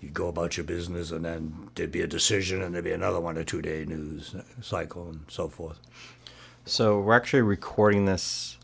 you 0.00 0.10
go 0.10 0.28
about 0.28 0.56
your 0.56 0.64
business, 0.64 1.10
and 1.10 1.24
then 1.24 1.70
there'd 1.74 1.92
be 1.92 2.02
a 2.02 2.06
decision, 2.06 2.62
and 2.62 2.74
there'd 2.74 2.84
be 2.84 2.92
another 2.92 3.20
one 3.20 3.38
or 3.38 3.44
two 3.44 3.62
day 3.62 3.84
news 3.84 4.34
cycle, 4.60 5.08
and 5.08 5.24
so 5.28 5.48
forth. 5.48 5.80
so? 6.64 7.00
We're 7.00 7.14
actually 7.16 7.42
recording 7.42 8.06
this 8.06 8.58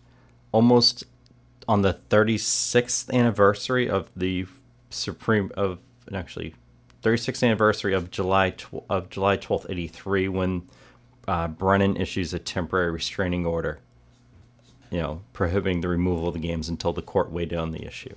almost 0.52 1.04
on 1.66 1.82
the 1.82 1.92
36th 1.92 3.12
anniversary 3.12 3.88
of 3.88 4.10
the 4.16 4.46
Supreme 4.90 5.50
of 5.56 5.80
actually 6.12 6.54
36th 7.02 7.42
anniversary 7.44 7.94
of 7.94 8.10
July 8.10 8.50
tw- 8.50 8.84
of 8.88 9.10
July 9.10 9.36
12th 9.36 9.66
83 9.68 10.28
when 10.28 10.62
uh, 11.26 11.48
Brennan 11.48 11.96
issues 11.96 12.32
a 12.34 12.38
temporary 12.38 12.90
restraining 12.90 13.44
order 13.46 13.80
you 14.90 14.98
know 14.98 15.20
prohibiting 15.32 15.82
the 15.82 15.88
removal 15.88 16.28
of 16.28 16.34
the 16.34 16.40
games 16.40 16.68
until 16.68 16.92
the 16.92 17.02
court 17.02 17.30
weighed 17.30 17.52
on 17.52 17.72
the 17.72 17.84
issue 17.84 18.14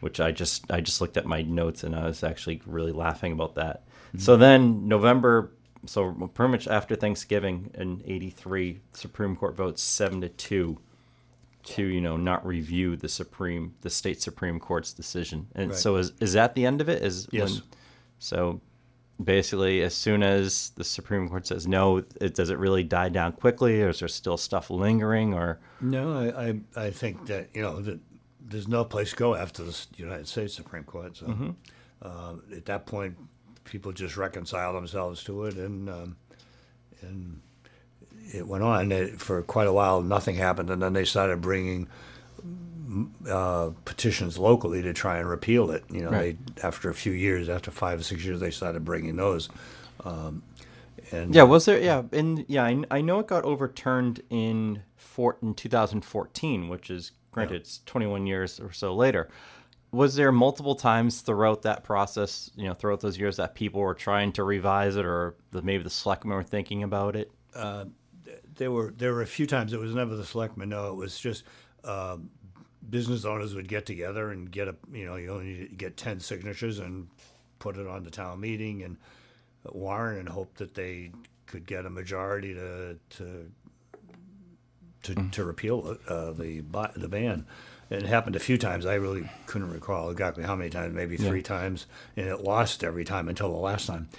which 0.00 0.20
I 0.20 0.32
just 0.32 0.70
I 0.70 0.80
just 0.80 1.00
looked 1.00 1.16
at 1.16 1.26
my 1.26 1.42
notes 1.42 1.82
and 1.84 1.94
I 1.94 2.06
was 2.06 2.22
actually 2.22 2.62
really 2.66 2.92
laughing 2.92 3.32
about 3.32 3.54
that. 3.56 3.82
So 4.16 4.36
then 4.36 4.88
November 4.88 5.52
so 5.86 6.12
pretty 6.34 6.50
much 6.50 6.66
after 6.68 6.96
Thanksgiving 6.96 7.70
in 7.74 8.02
83 8.04 8.80
Supreme 8.92 9.36
Court 9.36 9.56
votes 9.56 9.82
7 9.82 10.20
to 10.22 10.28
2 10.28 10.78
to 11.74 11.82
you 11.84 12.00
know 12.00 12.16
not 12.16 12.44
review 12.46 12.96
the 12.96 13.08
supreme 13.08 13.74
the 13.82 13.90
state 13.90 14.20
supreme 14.22 14.58
court's 14.60 14.92
decision 14.92 15.46
and 15.54 15.70
Right. 15.70 15.78
so 15.78 15.96
is 15.96 16.12
is 16.20 16.32
that 16.34 16.54
the 16.54 16.64
end 16.66 16.80
of 16.80 16.88
it 16.88 17.02
is 17.02 17.28
Yes. 17.30 17.52
when, 17.54 17.62
so 18.18 18.60
basically 19.22 19.82
as 19.82 19.94
soon 19.94 20.22
as 20.22 20.70
the 20.76 20.84
Supreme 20.84 21.28
Court 21.28 21.44
says 21.46 21.66
no, 21.66 21.96
it, 22.20 22.34
does 22.34 22.50
it 22.50 22.58
really 22.58 22.84
die 22.84 23.08
down 23.08 23.32
quickly, 23.32 23.82
or 23.82 23.88
is 23.88 23.98
there 23.98 24.06
still 24.08 24.36
stuff 24.36 24.70
lingering? 24.70 25.34
Or 25.34 25.58
No, 25.80 26.12
I, 26.16 26.48
I, 26.48 26.86
I 26.86 26.90
think 26.92 27.26
that 27.26 27.48
you 27.52 27.62
know 27.62 27.80
that 27.80 27.98
there's 28.40 28.68
no 28.68 28.84
place 28.84 29.10
to 29.10 29.16
go 29.16 29.34
after 29.34 29.64
the 29.64 29.76
United 29.96 30.28
States 30.28 30.54
Supreme 30.54 30.84
Court. 30.84 31.16
So 31.16 31.54
uh, 32.00 32.34
at 32.54 32.64
that 32.66 32.86
point, 32.86 33.16
people 33.64 33.90
just 33.90 34.16
reconcile 34.16 34.72
themselves 34.72 35.24
to 35.24 35.44
it, 35.46 35.56
and 35.56 35.90
um, 35.90 36.16
and 37.02 37.40
it 38.32 38.46
went 38.46 38.62
on 38.64 38.92
It- 38.92 39.20
for 39.20 39.42
quite 39.42 39.66
a 39.66 39.72
while. 39.72 40.02
Nothing 40.02 40.36
happened, 40.36 40.70
and 40.70 40.82
then 40.82 40.92
they 40.92 41.04
started 41.04 41.40
bringing 41.40 41.88
uh, 43.28 43.70
petitions 43.84 44.38
locally 44.38 44.80
to 44.82 44.92
try 44.94 45.18
and 45.18 45.28
repeal 45.28 45.70
it. 45.70 45.84
You 45.90 46.02
know, 46.02 46.10
Right. 46.10 46.38
they 46.56 46.62
after 46.62 46.88
a 46.88 46.94
few 46.94 47.12
years, 47.12 47.48
after 47.48 47.70
five 47.70 48.00
or 48.00 48.02
six 48.02 48.24
years, 48.24 48.40
they 48.40 48.50
started 48.50 48.84
bringing 48.84 49.16
those. 49.16 49.48
Um, 50.04 50.42
and 51.12 51.34
yeah, 51.34 51.42
was 51.42 51.66
there? 51.66 51.78
Yeah, 51.80 52.02
and 52.12 52.44
yeah, 52.48 52.64
I, 52.64 52.82
I 52.90 53.00
know 53.02 53.18
it 53.18 53.26
got 53.26 53.44
overturned 53.44 54.22
in 54.30 54.82
fort 54.96 55.38
in 55.42 55.54
2014, 55.54 56.68
which 56.68 56.88
is 56.90 57.12
granted 57.30 57.56
it's 57.56 57.80
21 57.86 58.26
years 58.26 58.58
or 58.58 58.72
so 58.72 58.94
later. 58.94 59.28
Was 59.90 60.16
there 60.16 60.32
multiple 60.32 60.74
times 60.74 61.20
throughout 61.22 61.62
that 61.62 61.82
process, 61.84 62.50
you 62.56 62.66
know, 62.66 62.74
throughout 62.74 63.00
those 63.00 63.18
years 63.18 63.36
that 63.36 63.54
people 63.54 63.80
were 63.80 63.94
trying 63.94 64.32
to 64.32 64.44
revise 64.44 64.96
it, 64.96 65.04
or 65.06 65.34
the, 65.50 65.60
maybe 65.62 65.82
the 65.82 65.90
selectmen 65.90 66.34
were 66.36 66.42
thinking 66.42 66.82
about 66.82 67.16
it? 67.16 67.30
There 68.58 68.70
were 68.70 68.92
there 68.96 69.14
were 69.14 69.22
a 69.22 69.26
few 69.26 69.46
times 69.46 69.72
it 69.72 69.80
was 69.80 69.94
never 69.94 70.14
the 70.14 70.24
selectmen. 70.24 70.68
No, 70.68 70.90
it 70.90 70.96
was 70.96 71.18
just 71.18 71.44
um, 71.84 72.30
business 72.88 73.24
owners 73.24 73.54
would 73.54 73.68
get 73.68 73.86
together 73.86 74.30
and 74.30 74.50
get 74.50 74.68
a 74.68 74.76
you 74.92 75.06
know 75.06 75.16
you 75.16 75.30
only 75.30 75.68
get 75.76 75.96
ten 75.96 76.20
signatures 76.20 76.78
and 76.78 77.08
put 77.58 77.76
it 77.76 77.86
on 77.86 78.04
the 78.04 78.10
town 78.10 78.40
meeting 78.40 78.82
and 78.82 78.98
warrant 79.64 80.20
and 80.20 80.28
hope 80.28 80.56
that 80.56 80.74
they 80.74 81.10
could 81.46 81.66
get 81.66 81.86
a 81.86 81.90
majority 81.90 82.54
to 82.54 82.98
to 83.10 83.50
to, 85.02 85.14
to 85.30 85.44
repeal 85.44 85.96
uh, 86.08 86.32
the 86.32 86.62
the 86.96 87.08
ban. 87.08 87.46
And 87.90 88.02
it 88.02 88.08
happened 88.08 88.36
a 88.36 88.40
few 88.40 88.58
times. 88.58 88.84
I 88.84 88.94
really 88.94 89.28
couldn't 89.46 89.72
recall 89.72 90.10
exactly 90.10 90.44
how 90.44 90.54
many 90.54 90.68
times, 90.68 90.94
maybe 90.94 91.16
three 91.16 91.40
times, 91.40 91.86
and 92.18 92.28
it 92.28 92.42
lost 92.42 92.84
every 92.84 93.04
time 93.04 93.30
until 93.30 93.50
the 93.50 93.58
last 93.58 93.86
time. 93.86 94.10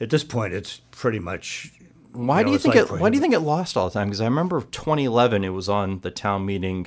At 0.00 0.10
this 0.10 0.24
point, 0.24 0.52
it's 0.52 0.80
pretty 0.90 1.20
much. 1.20 1.72
Why 2.14 2.42
know, 2.42 2.46
do 2.46 2.52
you 2.52 2.58
think 2.58 2.76
like 2.76 2.90
it? 2.90 3.00
Why 3.00 3.10
do 3.10 3.16
you 3.16 3.20
think 3.20 3.34
it 3.34 3.40
lost 3.40 3.76
all 3.76 3.88
the 3.88 3.94
time? 3.94 4.08
Because 4.08 4.20
I 4.20 4.24
remember 4.24 4.60
2011, 4.60 5.44
it 5.44 5.48
was 5.48 5.68
on 5.68 6.00
the 6.00 6.10
town 6.10 6.46
meeting 6.46 6.86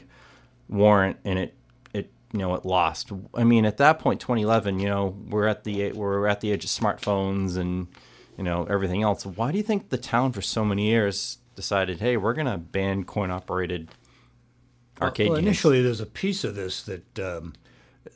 warrant, 0.70 1.18
and 1.26 1.38
it 1.38 1.56
it 1.94 2.12
you 2.32 2.40
know 2.40 2.56
it 2.56 2.66
lost. 2.66 3.12
I 3.36 3.44
mean, 3.44 3.66
at 3.66 3.78
that 3.78 4.00
point, 4.00 4.22
2011, 4.22 4.80
you 4.80 4.88
know, 4.88 5.18
we're 5.30 5.48
at 5.48 5.66
the 5.66 5.92
we're 5.92 6.28
at 6.28 6.40
the 6.42 6.52
age 6.52 6.64
of 6.64 6.70
smartphones 6.70 7.58
and 7.58 7.88
you 8.38 8.44
know 8.44 8.66
everything 8.70 9.04
else. 9.04 9.26
Why 9.26 9.52
do 9.52 9.58
you 9.58 9.64
think 9.64 9.90
the 9.90 9.98
town 9.98 10.32
for 10.32 10.42
so 10.42 10.64
many 10.64 10.86
years 10.86 11.40
decided, 11.56 12.00
hey, 12.00 12.16
we're 12.16 12.34
gonna 12.34 12.58
ban 12.58 13.04
coin 13.04 13.30
operated 13.30 13.90
arcade 15.02 15.28
well, 15.30 15.38
games? 15.38 15.48
initially, 15.48 15.82
there's 15.82 16.02
a 16.02 16.06
piece 16.06 16.46
of 16.46 16.56
this 16.56 16.84
that 16.84 17.20
um, 17.20 17.54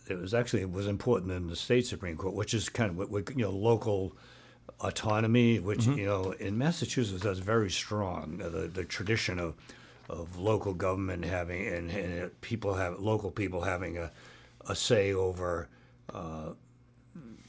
it 0.08 0.18
was 0.18 0.34
actually 0.34 0.64
was 0.64 0.88
important 0.88 1.32
in 1.34 1.48
the 1.48 1.58
state 1.58 1.86
supreme 1.86 2.16
court, 2.16 2.36
which 2.36 2.54
is 2.54 2.70
kind 2.70 2.90
of 2.90 2.98
what, 2.98 3.10
what 3.10 3.30
you 3.32 3.44
know 3.44 3.52
local 3.52 4.16
autonomy, 4.82 5.60
which 5.60 5.86
you 5.86 6.06
know 6.06 6.32
in 6.40 6.58
Massachusetts 6.58 7.24
that's 7.24 7.40
very 7.40 7.72
strong. 7.72 8.42
Uh, 8.44 8.50
the 8.50 8.68
the 8.68 8.84
tradition 8.84 9.40
of 9.40 9.56
of 10.10 10.38
local 10.38 10.74
government 10.74 11.24
having 11.24 11.66
and, 11.68 11.90
and 11.92 12.42
people 12.42 12.74
have 12.74 13.00
local 13.00 13.32
people 13.32 13.62
having 13.62 13.98
a 13.98 14.12
a 14.68 14.76
say 14.76 15.14
over. 15.14 15.70
Uh, 16.14 16.52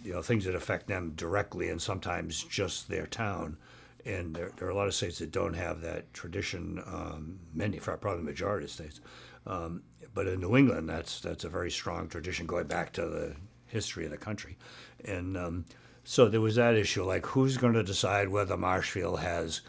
you 0.04 0.12
know 0.12 0.22
things 0.22 0.44
that 0.44 0.54
affect 0.54 0.88
them 0.88 1.12
directly, 1.16 1.68
and 1.68 1.80
sometimes 1.80 2.42
just 2.44 2.88
their 2.88 3.06
town. 3.06 3.56
And 4.04 4.34
there, 4.34 4.50
there 4.56 4.66
are 4.66 4.70
a 4.72 4.74
lot 4.74 4.88
of 4.88 4.94
states 4.94 5.20
that 5.20 5.30
don't 5.30 5.54
have 5.54 5.80
that 5.82 6.12
tradition. 6.12 6.82
Um, 6.84 7.38
many, 7.54 7.78
probably 7.78 8.16
the 8.16 8.24
majority 8.24 8.64
of 8.64 8.70
states. 8.70 9.00
Um, 9.46 9.82
but 10.12 10.26
in 10.26 10.40
New 10.40 10.56
England, 10.56 10.88
that's 10.88 11.20
that's 11.20 11.44
a 11.44 11.48
very 11.48 11.70
strong 11.70 12.08
tradition 12.08 12.46
going 12.46 12.66
back 12.66 12.92
to 12.94 13.02
the 13.02 13.36
history 13.66 14.04
of 14.04 14.10
the 14.10 14.16
country. 14.18 14.58
And 15.04 15.36
um, 15.36 15.64
so 16.04 16.28
there 16.28 16.40
was 16.40 16.56
that 16.56 16.74
issue, 16.74 17.04
like 17.04 17.26
who's 17.26 17.56
going 17.56 17.74
to 17.74 17.82
decide 17.82 18.28
whether 18.28 18.56
Marshfield 18.56 19.20
has 19.20 19.60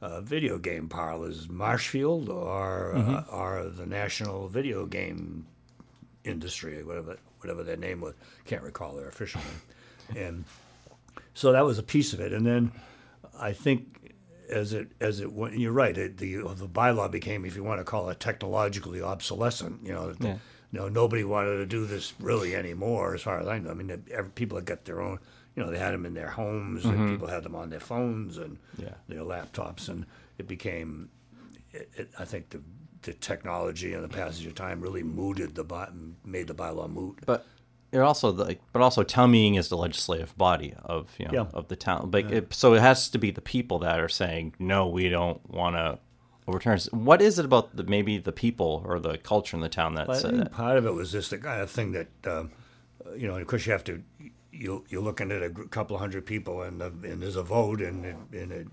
uh, 0.00 0.20
video 0.20 0.58
game 0.58 0.88
parlors, 0.88 1.48
Marshfield 1.48 2.28
or 2.28 2.94
uh, 2.94 3.24
or 3.30 3.68
the 3.68 3.86
National 3.86 4.48
Video 4.48 4.86
Game 4.86 5.46
Industry, 6.24 6.82
whatever 6.82 7.16
whatever 7.40 7.62
their 7.62 7.76
name 7.76 8.00
was. 8.00 8.14
Can't 8.44 8.62
recall 8.62 8.94
their 8.94 9.08
official 9.08 9.40
name. 10.14 10.24
And 10.24 10.44
so 11.34 11.52
that 11.52 11.64
was 11.64 11.78
a 11.78 11.82
piece 11.82 12.12
of 12.12 12.20
it. 12.20 12.32
And 12.32 12.46
then 12.46 12.72
I 13.38 13.52
think 13.52 14.12
as 14.48 14.72
it 14.72 14.88
as 15.00 15.20
it 15.20 15.32
went, 15.32 15.58
you're 15.58 15.72
right. 15.72 15.96
It, 15.96 16.18
the 16.18 16.36
the 16.36 16.68
bylaw 16.68 17.10
became, 17.10 17.44
if 17.44 17.56
you 17.56 17.64
want 17.64 17.80
to 17.80 17.84
call 17.84 18.08
it, 18.10 18.20
technologically 18.20 19.00
obsolescent. 19.02 19.80
You 19.84 19.92
know, 19.92 20.14
Yeah. 20.20 20.38
you 20.72 20.78
know, 20.80 20.88
nobody 20.88 21.24
wanted 21.24 21.56
to 21.58 21.66
do 21.66 21.86
this 21.86 22.12
really 22.20 22.54
anymore, 22.54 23.14
as 23.14 23.22
far 23.22 23.40
as 23.40 23.46
I 23.48 23.58
know. 23.58 23.70
I 23.70 23.74
mean, 23.74 24.02
people 24.34 24.58
had 24.58 24.64
got 24.66 24.84
their 24.84 25.00
own. 25.00 25.18
You 25.54 25.62
know, 25.64 25.70
they 25.70 25.78
had 25.78 25.92
them 25.92 26.06
in 26.06 26.14
their 26.14 26.30
homes, 26.30 26.84
and 26.86 27.08
people 27.08 27.28
had 27.28 27.42
them 27.42 27.54
on 27.54 27.68
their 27.70 27.80
phones 27.80 28.38
and 28.38 28.58
Yeah. 28.78 28.94
their 29.08 29.20
laptops, 29.20 29.88
and 29.88 30.06
it 30.38 30.48
became. 30.48 31.10
It, 31.72 31.90
it, 31.96 32.10
I 32.18 32.24
think 32.24 32.50
the 32.50 32.60
the 33.02 33.12
technology 33.14 33.94
and 33.94 34.04
the 34.04 34.08
passage 34.08 34.46
of 34.46 34.54
time 34.54 34.80
really 34.80 35.02
mooted 35.02 35.54
the 35.56 35.64
by, 35.64 35.88
made 36.24 36.46
the 36.46 36.54
bylaw 36.54 36.88
moot. 36.88 37.18
but 37.26 37.44
it 37.90 37.98
also 37.98 38.30
like 38.32 38.60
but 38.72 38.80
also 38.80 39.02
town 39.02 39.32
meeting 39.32 39.56
is 39.56 39.68
the 39.68 39.76
legislative 39.76 40.36
body 40.38 40.72
of 40.84 41.10
you 41.18 41.26
know 41.26 41.32
Yeah. 41.34 41.46
of 41.52 41.66
the 41.66 41.74
town 41.74 42.10
like 42.12 42.30
it, 42.30 42.54
so 42.54 42.74
it 42.74 42.80
has 42.80 43.08
to 43.10 43.18
be 43.18 43.32
the 43.32 43.40
people 43.40 43.80
that 43.80 43.98
are 43.98 44.08
saying 44.08 44.54
no 44.60 44.86
we 44.86 45.08
don't 45.08 45.40
want 45.50 45.74
to 45.76 45.98
overturn 46.46 46.78
what 46.92 47.20
is 47.20 47.40
it 47.40 47.44
about 47.44 47.74
the 47.76 47.82
maybe 47.82 48.18
the 48.18 48.30
people 48.32 48.84
or 48.86 49.00
the 49.00 49.18
culture 49.18 49.56
in 49.56 49.62
the 49.62 49.68
town 49.68 49.94
that 49.96 50.06
that 50.06 50.52
part 50.52 50.78
of 50.78 50.86
it 50.86 50.94
was 50.94 51.10
just 51.10 51.30
the 51.30 51.38
kind 51.38 51.60
of 51.60 51.68
thing 51.70 51.90
that, 51.92 52.08
um, 52.24 52.52
you 53.16 53.26
know, 53.26 53.36
of 53.36 53.46
course 53.48 53.66
you 53.66 53.72
have 53.72 53.82
to, 53.84 54.00
you, 54.52 54.84
you're 54.88 55.02
looking 55.02 55.32
at 55.32 55.42
a 55.42 55.50
couple 55.50 55.98
hundred 55.98 56.26
people 56.26 56.62
and, 56.62 56.80
and 56.82 57.22
there's 57.22 57.36
a 57.36 57.42
vote 57.42 57.80
and, 57.80 58.04
it, 58.04 58.16
and 58.32 58.52
it, 58.52 58.68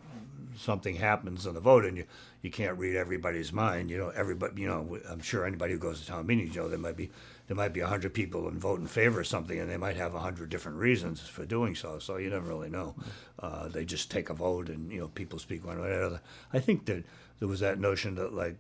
something 0.58 0.96
happens 0.96 1.46
in 1.46 1.54
the 1.54 1.60
vote 1.60 1.86
and 1.86 1.98
you, 1.98 2.06
you 2.42 2.52
can't 2.52 2.78
read 2.78 2.96
everybody's 2.96 3.54
mind. 3.54 3.89
You 3.89 3.98
know, 3.98 4.10
everybody, 4.10 4.62
you 4.62 4.68
know, 4.68 5.00
I'm 5.10 5.22
sure 5.22 5.46
anybody 5.46 5.74
who 5.74 5.80
goes 5.80 6.02
to 6.02 6.08
town 6.08 6.28
meetings, 6.28 6.54
you 6.56 6.62
know, 6.62 6.68
there 6.68 6.78
might 6.78 6.98
be, 6.98 7.10
there 7.48 7.56
might 7.56 7.74
be 7.74 7.80
hundred 7.80 8.13
people 8.13 8.48
and 8.48 8.60
vote 8.60 8.80
in 8.80 8.88
favor 8.88 9.22
of 9.22 9.28
something 9.28 9.60
and 9.60 9.70
they 9.70 9.78
might 9.78 9.96
have 9.96 10.13
hundred 10.13 10.50
different 10.50 10.78
reasons 10.78 11.22
for 11.22 11.46
doing 11.46 11.76
so. 11.76 12.00
So 12.00 12.18
you 12.18 12.30
never 12.30 12.50
really 12.50 12.70
know. 12.70 12.96
Uh, 13.39 13.70
they 13.70 13.86
just 13.86 14.12
take 14.12 14.30
a 14.30 14.34
vote 14.34 14.70
and, 14.70 14.92
you 14.92 15.00
know, 15.00 15.08
people 15.08 15.39
speak 15.39 15.65
one 15.65 15.80
way 15.82 15.88
or 15.88 15.94
another. 15.94 16.22
I 16.52 16.60
think 16.60 16.86
that 16.86 17.06
there 17.39 17.48
was 17.48 17.62
that 17.62 17.80
notion 17.80 18.15
that 18.15 18.34
like, 18.34 18.58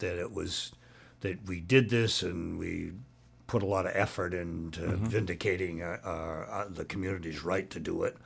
that 0.00 0.18
it 0.18 0.32
was 0.32 0.72
that 1.20 1.46
we 1.46 1.60
did 1.60 1.90
this 1.90 2.22
and 2.22 2.58
we 2.58 2.92
put 3.50 3.64
a 3.64 3.66
lot 3.66 3.84
of 3.84 3.90
effort 3.96 4.32
into 4.32 4.80
vindicating 4.96 5.82
uh, 5.82 5.98
uh, 6.04 6.66
the 6.70 6.84
community's 6.84 7.42
right 7.42 7.68
to 7.68 7.80
do 7.80 8.04
it. 8.04 8.16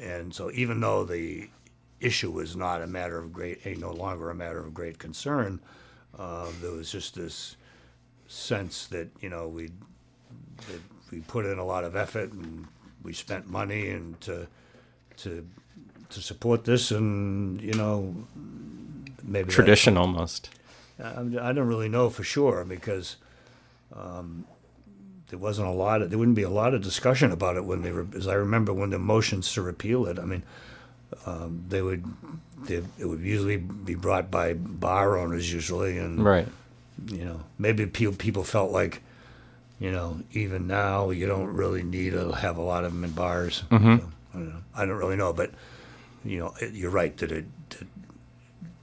And 0.00 0.34
so, 0.34 0.50
even 0.52 0.80
though 0.80 1.04
the 1.04 1.48
issue 2.00 2.32
was 2.32 2.56
not 2.56 2.82
a 2.82 2.88
matter 2.88 3.16
of 3.16 3.32
great, 3.32 3.64
no 3.78 3.92
longer 3.92 4.30
a 4.30 4.34
matter 4.34 4.58
of 4.58 4.74
great 4.74 4.98
concern, 4.98 5.60
uh, 6.18 6.48
there 6.60 6.72
was 6.72 6.90
just 6.90 7.14
this 7.14 7.54
sense 8.26 8.86
that 8.88 9.10
you 9.20 9.28
know 9.28 9.46
we 9.46 9.68
that 10.66 10.80
we 11.12 11.20
put 11.20 11.46
in 11.46 11.58
a 11.58 11.64
lot 11.64 11.84
of 11.84 11.94
effort 11.94 12.32
and 12.32 12.66
we 13.04 13.12
spent 13.12 13.48
money 13.48 13.90
and 13.90 14.20
to 14.22 14.48
to 15.18 15.46
to 16.10 16.20
support 16.20 16.64
this 16.64 16.90
and 16.90 17.60
you 17.60 17.74
know 17.74 18.12
maybe 19.22 19.52
tradition 19.52 19.96
almost 19.96 20.50
I, 21.00 21.20
I 21.20 21.52
don't 21.52 21.68
really 21.68 21.88
know 21.88 22.10
for 22.10 22.24
sure 22.24 22.64
because 22.64 23.16
um, 23.94 24.46
there 25.34 25.40
wasn't 25.40 25.66
a 25.66 25.72
lot 25.72 26.00
of 26.00 26.10
there 26.10 26.18
wouldn't 26.18 26.36
be 26.36 26.44
a 26.44 26.48
lot 26.48 26.74
of 26.74 26.82
discussion 26.82 27.32
about 27.32 27.56
it 27.56 27.64
when 27.64 27.82
they 27.82 27.90
were 27.90 28.06
as 28.14 28.28
I 28.28 28.34
remember 28.34 28.72
when 28.72 28.90
the 28.90 29.00
motions 29.00 29.52
to 29.54 29.62
repeal 29.62 30.06
it. 30.06 30.16
I 30.16 30.24
mean, 30.24 30.44
um, 31.26 31.64
they 31.68 31.82
would 31.82 32.04
they, 32.66 32.76
it 33.00 33.04
would 33.04 33.18
usually 33.18 33.56
be 33.56 33.96
brought 33.96 34.30
by 34.30 34.54
bar 34.54 35.18
owners 35.18 35.52
usually, 35.52 35.98
and 35.98 36.24
right 36.24 36.46
you 37.08 37.24
know 37.24 37.40
maybe 37.58 37.84
people 37.84 38.14
people 38.14 38.44
felt 38.44 38.70
like 38.70 39.02
you 39.80 39.90
know 39.90 40.20
even 40.30 40.68
now 40.68 41.10
you 41.10 41.26
don't 41.26 41.52
really 41.52 41.82
need 41.82 42.12
to 42.12 42.30
have 42.30 42.56
a 42.56 42.62
lot 42.62 42.84
of 42.84 42.92
them 42.92 43.02
in 43.02 43.10
bars. 43.10 43.64
So, 43.98 44.06
I, 44.34 44.36
don't 44.38 44.48
know. 44.50 44.62
I 44.76 44.86
don't 44.86 44.98
really 44.98 45.16
know, 45.16 45.32
but 45.32 45.50
you 46.24 46.38
know 46.38 46.54
it, 46.60 46.74
you're 46.74 46.92
right 46.92 47.16
that 47.16 47.32
it. 47.32 47.46
That, 47.70 47.88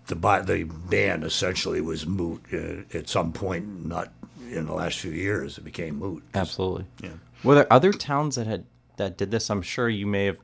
the 0.08 0.44
the 0.44 0.64
ban 0.66 1.24
essentially 1.24 1.80
was 1.80 2.06
moot 2.06 2.44
uh, 2.52 2.98
at 2.98 3.08
some 3.08 3.32
point, 3.32 3.86
not 3.86 4.12
in 4.52 4.66
the 4.66 4.74
last 4.74 5.00
few 5.00 5.12
years. 5.12 5.58
It 5.58 5.64
became 5.64 5.98
moot. 6.00 6.24
absolutely 6.34 6.86
Yeah. 7.02 7.14
were 7.44 7.56
there 7.56 7.72
other 7.74 7.92
towns 7.94 8.36
that 8.36 8.48
had 8.48 8.66
that 8.98 9.18
did 9.18 9.32
this 9.32 9.50
i'm 9.50 9.62
sure 9.64 9.90
you 9.90 10.06
may 10.06 10.26
have 10.26 10.38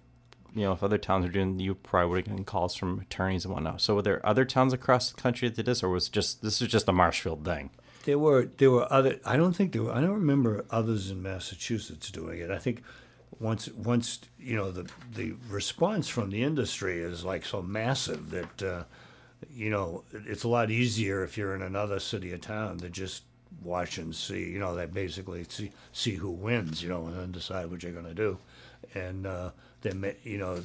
you 0.55 0.63
know 0.63 0.71
if 0.71 0.81
other 0.81 0.97
towns 0.97 1.25
are 1.25 1.29
doing 1.29 1.59
you 1.59 1.75
probably 1.75 2.09
would 2.09 2.17
have 2.19 2.27
gotten 2.27 2.45
calls 2.45 2.75
from 2.75 2.99
attorneys 2.99 3.45
and 3.45 3.53
whatnot 3.53 3.81
so 3.81 3.95
were 3.95 4.01
there 4.01 4.25
other 4.25 4.45
towns 4.45 4.73
across 4.73 5.11
the 5.11 5.21
country 5.21 5.47
that 5.49 5.55
did 5.57 5.65
this 5.65 5.83
or 5.83 5.89
was 5.89 6.09
just 6.09 6.41
this 6.41 6.59
was 6.61 6.69
just 6.69 6.87
a 6.87 6.91
marshfield 6.93 7.43
thing 7.45 7.69
There 8.05 8.17
were 8.17 8.45
there 8.57 8.71
were 8.71 8.87
other. 8.91 9.19
I 9.25 9.35
don't 9.35 9.53
think 9.53 9.73
there 9.73 9.83
were. 9.83 9.91
I 9.91 9.99
don't 9.99 10.19
remember 10.25 10.63
others 10.71 11.11
in 11.11 11.21
Massachusetts 11.21 12.09
doing 12.09 12.39
it. 12.39 12.49
I 12.49 12.57
think 12.57 12.81
once 13.39 13.67
once 13.73 14.21
you 14.39 14.55
know 14.55 14.71
the 14.71 14.89
the 15.13 15.33
response 15.49 16.07
from 16.07 16.29
the 16.29 16.41
industry 16.41 16.99
is 17.01 17.25
like 17.25 17.43
so 17.45 17.61
massive 17.61 18.29
that 18.31 18.63
uh, 18.63 18.83
you 19.51 19.69
know 19.69 20.03
it's 20.25 20.45
a 20.45 20.47
lot 20.47 20.71
easier 20.71 21.21
if 21.25 21.37
you're 21.37 21.53
in 21.53 21.61
another 21.61 21.99
city 21.99 22.31
or 22.33 22.37
town 22.39 22.77
to 22.77 22.89
just 22.89 23.23
watch 23.63 23.97
and 23.97 24.15
see. 24.15 24.49
You 24.49 24.59
know, 24.59 24.75
they 24.75 24.85
basically 24.85 25.45
see 25.47 25.71
see 25.91 26.15
who 26.15 26.31
wins. 26.31 26.81
You 26.81 26.89
know, 26.89 27.05
and 27.07 27.17
then 27.17 27.31
decide 27.31 27.69
what 27.69 27.83
you're 27.83 27.91
going 27.91 28.05
to 28.05 28.13
do, 28.13 28.37
and 28.93 29.25
uh, 29.25 29.51
then 29.81 30.01
ma- 30.01 30.07
you 30.23 30.37
know. 30.37 30.63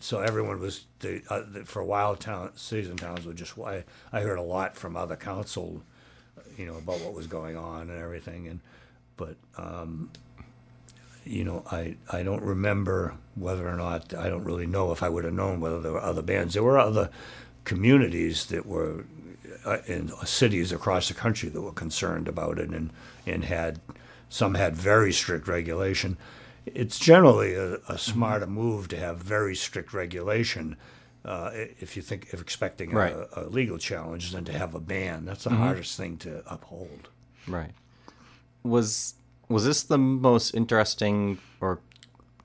So 0.00 0.20
everyone 0.20 0.60
was 0.60 0.84
the, 0.98 1.22
uh, 1.30 1.42
the, 1.50 1.64
for 1.64 1.80
a 1.80 1.86
while. 1.86 2.14
Town 2.16 2.52
and 2.70 2.98
towns 2.98 3.26
would 3.26 3.36
just. 3.36 3.58
I, 3.58 3.84
I 4.12 4.20
heard 4.20 4.38
a 4.38 4.42
lot 4.42 4.76
from 4.76 4.96
other 4.96 5.16
counsel, 5.16 5.82
you 6.58 6.66
know, 6.66 6.76
about 6.76 7.00
what 7.00 7.14
was 7.14 7.26
going 7.26 7.56
on 7.56 7.88
and 7.88 7.98
everything, 7.98 8.48
and 8.48 8.60
but 9.16 9.36
um, 9.56 10.10
you 11.24 11.44
know, 11.44 11.64
I, 11.70 11.96
I 12.10 12.22
don't 12.22 12.42
remember 12.42 13.14
whether 13.34 13.66
or 13.68 13.76
not, 13.76 14.14
I 14.14 14.28
don't 14.28 14.44
really 14.44 14.66
know 14.66 14.92
if 14.92 15.02
I 15.02 15.08
would 15.08 15.24
have 15.24 15.34
known 15.34 15.60
whether 15.60 15.80
there 15.80 15.92
were 15.92 16.02
other 16.02 16.22
bands. 16.22 16.54
There 16.54 16.62
were 16.62 16.78
other 16.78 17.10
communities 17.64 18.46
that 18.46 18.66
were 18.66 19.04
uh, 19.64 19.78
in 19.86 20.08
cities 20.24 20.72
across 20.72 21.08
the 21.08 21.14
country 21.14 21.48
that 21.48 21.60
were 21.60 21.72
concerned 21.72 22.28
about 22.28 22.58
it 22.58 22.70
and, 22.70 22.90
and 23.26 23.44
had, 23.44 23.80
some 24.28 24.54
had 24.54 24.76
very 24.76 25.12
strict 25.12 25.48
regulation. 25.48 26.16
It's 26.66 26.98
generally 26.98 27.54
a, 27.54 27.74
a 27.88 27.98
smarter 27.98 28.46
move 28.46 28.88
to 28.88 28.96
have 28.96 29.18
very 29.18 29.54
strict 29.54 29.92
regulation 29.92 30.76
uh, 31.24 31.50
if 31.54 31.96
you 31.96 32.02
think 32.02 32.32
of 32.32 32.40
expecting 32.40 32.90
Right. 32.90 33.12
a, 33.14 33.44
a 33.44 33.48
legal 33.48 33.78
challenge 33.78 34.32
than 34.32 34.44
to 34.44 34.52
have 34.52 34.74
a 34.74 34.80
ban. 34.80 35.24
That's 35.24 35.44
the 35.44 35.50
hardest 35.50 35.96
thing 35.96 36.16
to 36.18 36.42
uphold. 36.46 37.08
Right. 37.46 37.72
Was 38.62 39.14
was 39.48 39.64
this 39.64 39.82
the 39.82 39.98
most 39.98 40.54
interesting 40.54 41.38
or 41.60 41.80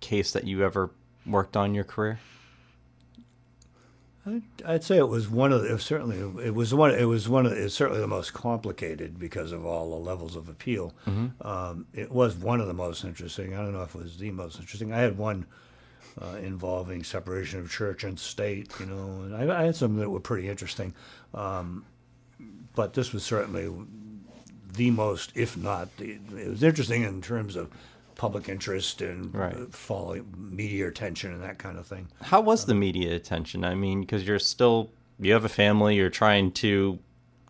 case 0.02 0.32
that 0.34 0.46
you 0.46 0.64
ever 0.64 0.92
worked 1.26 1.56
on 1.58 1.68
in 1.68 1.76
your 1.76 1.84
career? 1.86 2.20
I'd, 4.66 4.84
say 4.84 4.98
it 4.98 5.08
was 5.08 5.30
one 5.30 5.52
of 5.52 5.62
the, 5.62 5.74
it 5.74 5.82
certainly 5.82 6.18
it 6.46 6.54
was 6.54 6.74
one 6.74 6.92
it 6.92 7.06
was 7.06 7.28
one 7.30 7.46
of 7.46 7.54
it's 7.54 7.74
certainly 7.76 8.02
the 8.02 8.08
most 8.08 8.34
complicated 8.34 9.18
because 9.20 9.52
of 9.52 9.66
all 9.66 9.90
the 9.90 9.96
levels 9.96 10.36
of 10.36 10.50
appeal. 10.50 10.94
Um, 11.42 11.86
it 11.94 12.12
was 12.12 12.36
one 12.36 12.60
of 12.62 12.68
the 12.68 12.74
most 12.74 13.04
interesting. 13.04 13.54
I 13.54 13.58
don't 13.58 13.74
know 13.74 13.84
if 13.84 13.96
it 13.96 14.02
was 14.02 14.18
the 14.18 14.32
most 14.32 14.60
interesting. 14.60 14.94
I 14.94 15.00
had 15.00 15.18
one 15.18 15.46
uh, 16.22 16.38
involving 16.38 17.04
separation 17.04 17.60
of 17.60 17.72
church 17.72 18.04
and 18.04 18.20
state, 18.20 18.72
you 18.80 18.86
know, 18.86 19.22
and 19.24 19.36
I, 19.36 19.62
I 19.62 19.66
had 19.66 19.76
some 19.76 19.98
that 19.98 20.10
were 20.10 20.20
pretty 20.20 20.50
interesting. 20.50 20.94
Um, 21.34 21.86
but 22.76 22.94
this 22.94 23.14
was 23.14 23.24
certainly 23.24 23.70
the 24.74 24.92
most, 24.92 25.32
if 25.36 25.58
not 25.58 25.96
the. 25.98 26.18
It 26.36 26.50
was 26.50 26.64
interesting 26.64 27.04
in 27.04 27.22
terms 27.22 27.56
of 27.56 27.70
public 28.20 28.50
interest 28.50 29.02
and 29.02 29.34
Right. 29.34 29.56
uh, 29.56 29.66
following 29.72 30.26
media 30.38 30.90
attention 30.90 31.32
and 31.34 31.42
that 31.42 31.58
kind 31.58 31.78
of 31.78 31.88
thing. 31.88 32.10
How 32.22 32.42
was 32.42 32.66
the 32.66 32.76
media 32.76 33.16
attention? 33.16 33.64
I 33.64 33.76
mean, 33.76 34.02
because 34.02 34.28
you're 34.28 34.40
still 34.40 34.92
you 35.22 35.32
have 35.34 35.46
a 35.46 35.50
family, 35.50 35.96
you're 35.96 36.10
trying 36.10 36.52
to 36.52 37.00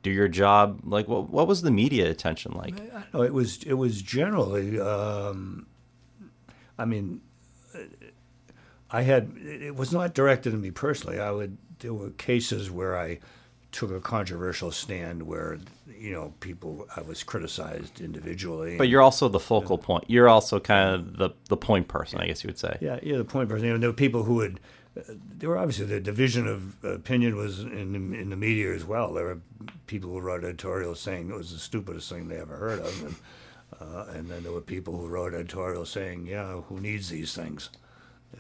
do 0.04 0.12
your 0.12 0.28
job. 0.28 0.82
Like, 0.84 1.08
what 1.08 1.30
what 1.32 1.48
was 1.48 1.64
the 1.64 1.72
media 1.72 2.08
attention 2.10 2.52
like? 2.54 2.76
No, 3.14 3.24
it 3.24 3.34
was 3.34 3.64
it 3.64 3.74
was 3.74 4.02
generally. 4.04 4.80
Um, 4.80 5.66
I 6.78 6.86
mean, 6.86 7.22
uh, 7.76 7.80
I 8.92 9.02
had 9.02 9.32
it 9.44 9.76
was 9.76 9.92
not 9.92 10.14
directed 10.14 10.54
at 10.54 10.60
me 10.60 10.70
personally. 10.72 11.20
I 11.20 11.32
would 11.32 11.58
there 11.80 11.94
were 11.96 12.12
cases 12.12 12.70
where 12.70 12.96
I 12.96 13.20
took 13.72 13.92
a 13.92 14.00
controversial 14.00 14.72
stand 14.72 15.24
where 15.24 15.60
you 15.98 16.12
know 16.12 16.34
people 16.40 16.88
I 16.96 17.02
was 17.02 17.24
criticized 17.24 18.02
individually. 18.02 18.78
But 18.78 18.90
you're 18.90 19.02
also 19.02 19.30
the 19.30 19.40
focal 19.40 19.78
point. 19.78 20.06
You're 20.08 20.30
also 20.30 20.60
kind 20.60 20.96
of 20.96 21.18
the 21.18 21.30
the 21.50 21.58
point 21.58 21.88
person, 21.88 22.20
I 22.20 22.28
guess 22.28 22.44
you 22.44 22.48
would 22.48 22.60
say. 22.60 22.78
Yeah, 22.82 23.00
you're 23.04 23.18
The 23.18 23.26
point 23.26 23.50
person. 23.50 23.68
You 23.68 23.74
know, 23.74 23.80
there 23.80 23.90
were 23.90 23.94
people 23.94 24.24
who 24.24 24.36
would. 24.36 24.60
Uh, 24.98 25.02
there 25.38 25.50
were 25.50 25.58
obviously 25.58 25.86
the 25.86 26.00
division 26.00 26.48
of 26.48 26.84
opinion 26.84 27.36
was 27.36 27.60
in 27.60 28.14
in 28.14 28.30
the 28.30 28.36
media 28.36 28.74
as 28.74 28.86
well. 28.86 29.14
There 29.14 29.26
were 29.26 29.40
people 29.88 30.10
who 30.10 30.20
wrote 30.20 30.44
editorials 30.44 31.00
saying 31.00 31.30
it 31.30 31.36
was 31.36 31.52
the 31.52 31.60
stupidest 31.60 32.10
thing 32.10 32.28
they 32.28 32.38
ever 32.38 32.58
heard 32.58 32.80
of, 32.80 33.04
and 33.04 33.16
uh, 33.80 34.06
and 34.14 34.30
then 34.30 34.44
there 34.44 34.52
were 34.52 34.62
people 34.62 34.98
who 34.98 35.08
wrote 35.08 35.34
editorials 35.34 35.90
saying, 35.92 36.26
yeah, 36.26 36.54
who 36.68 36.80
needs 36.80 37.10
these 37.10 37.34
things, 37.34 37.70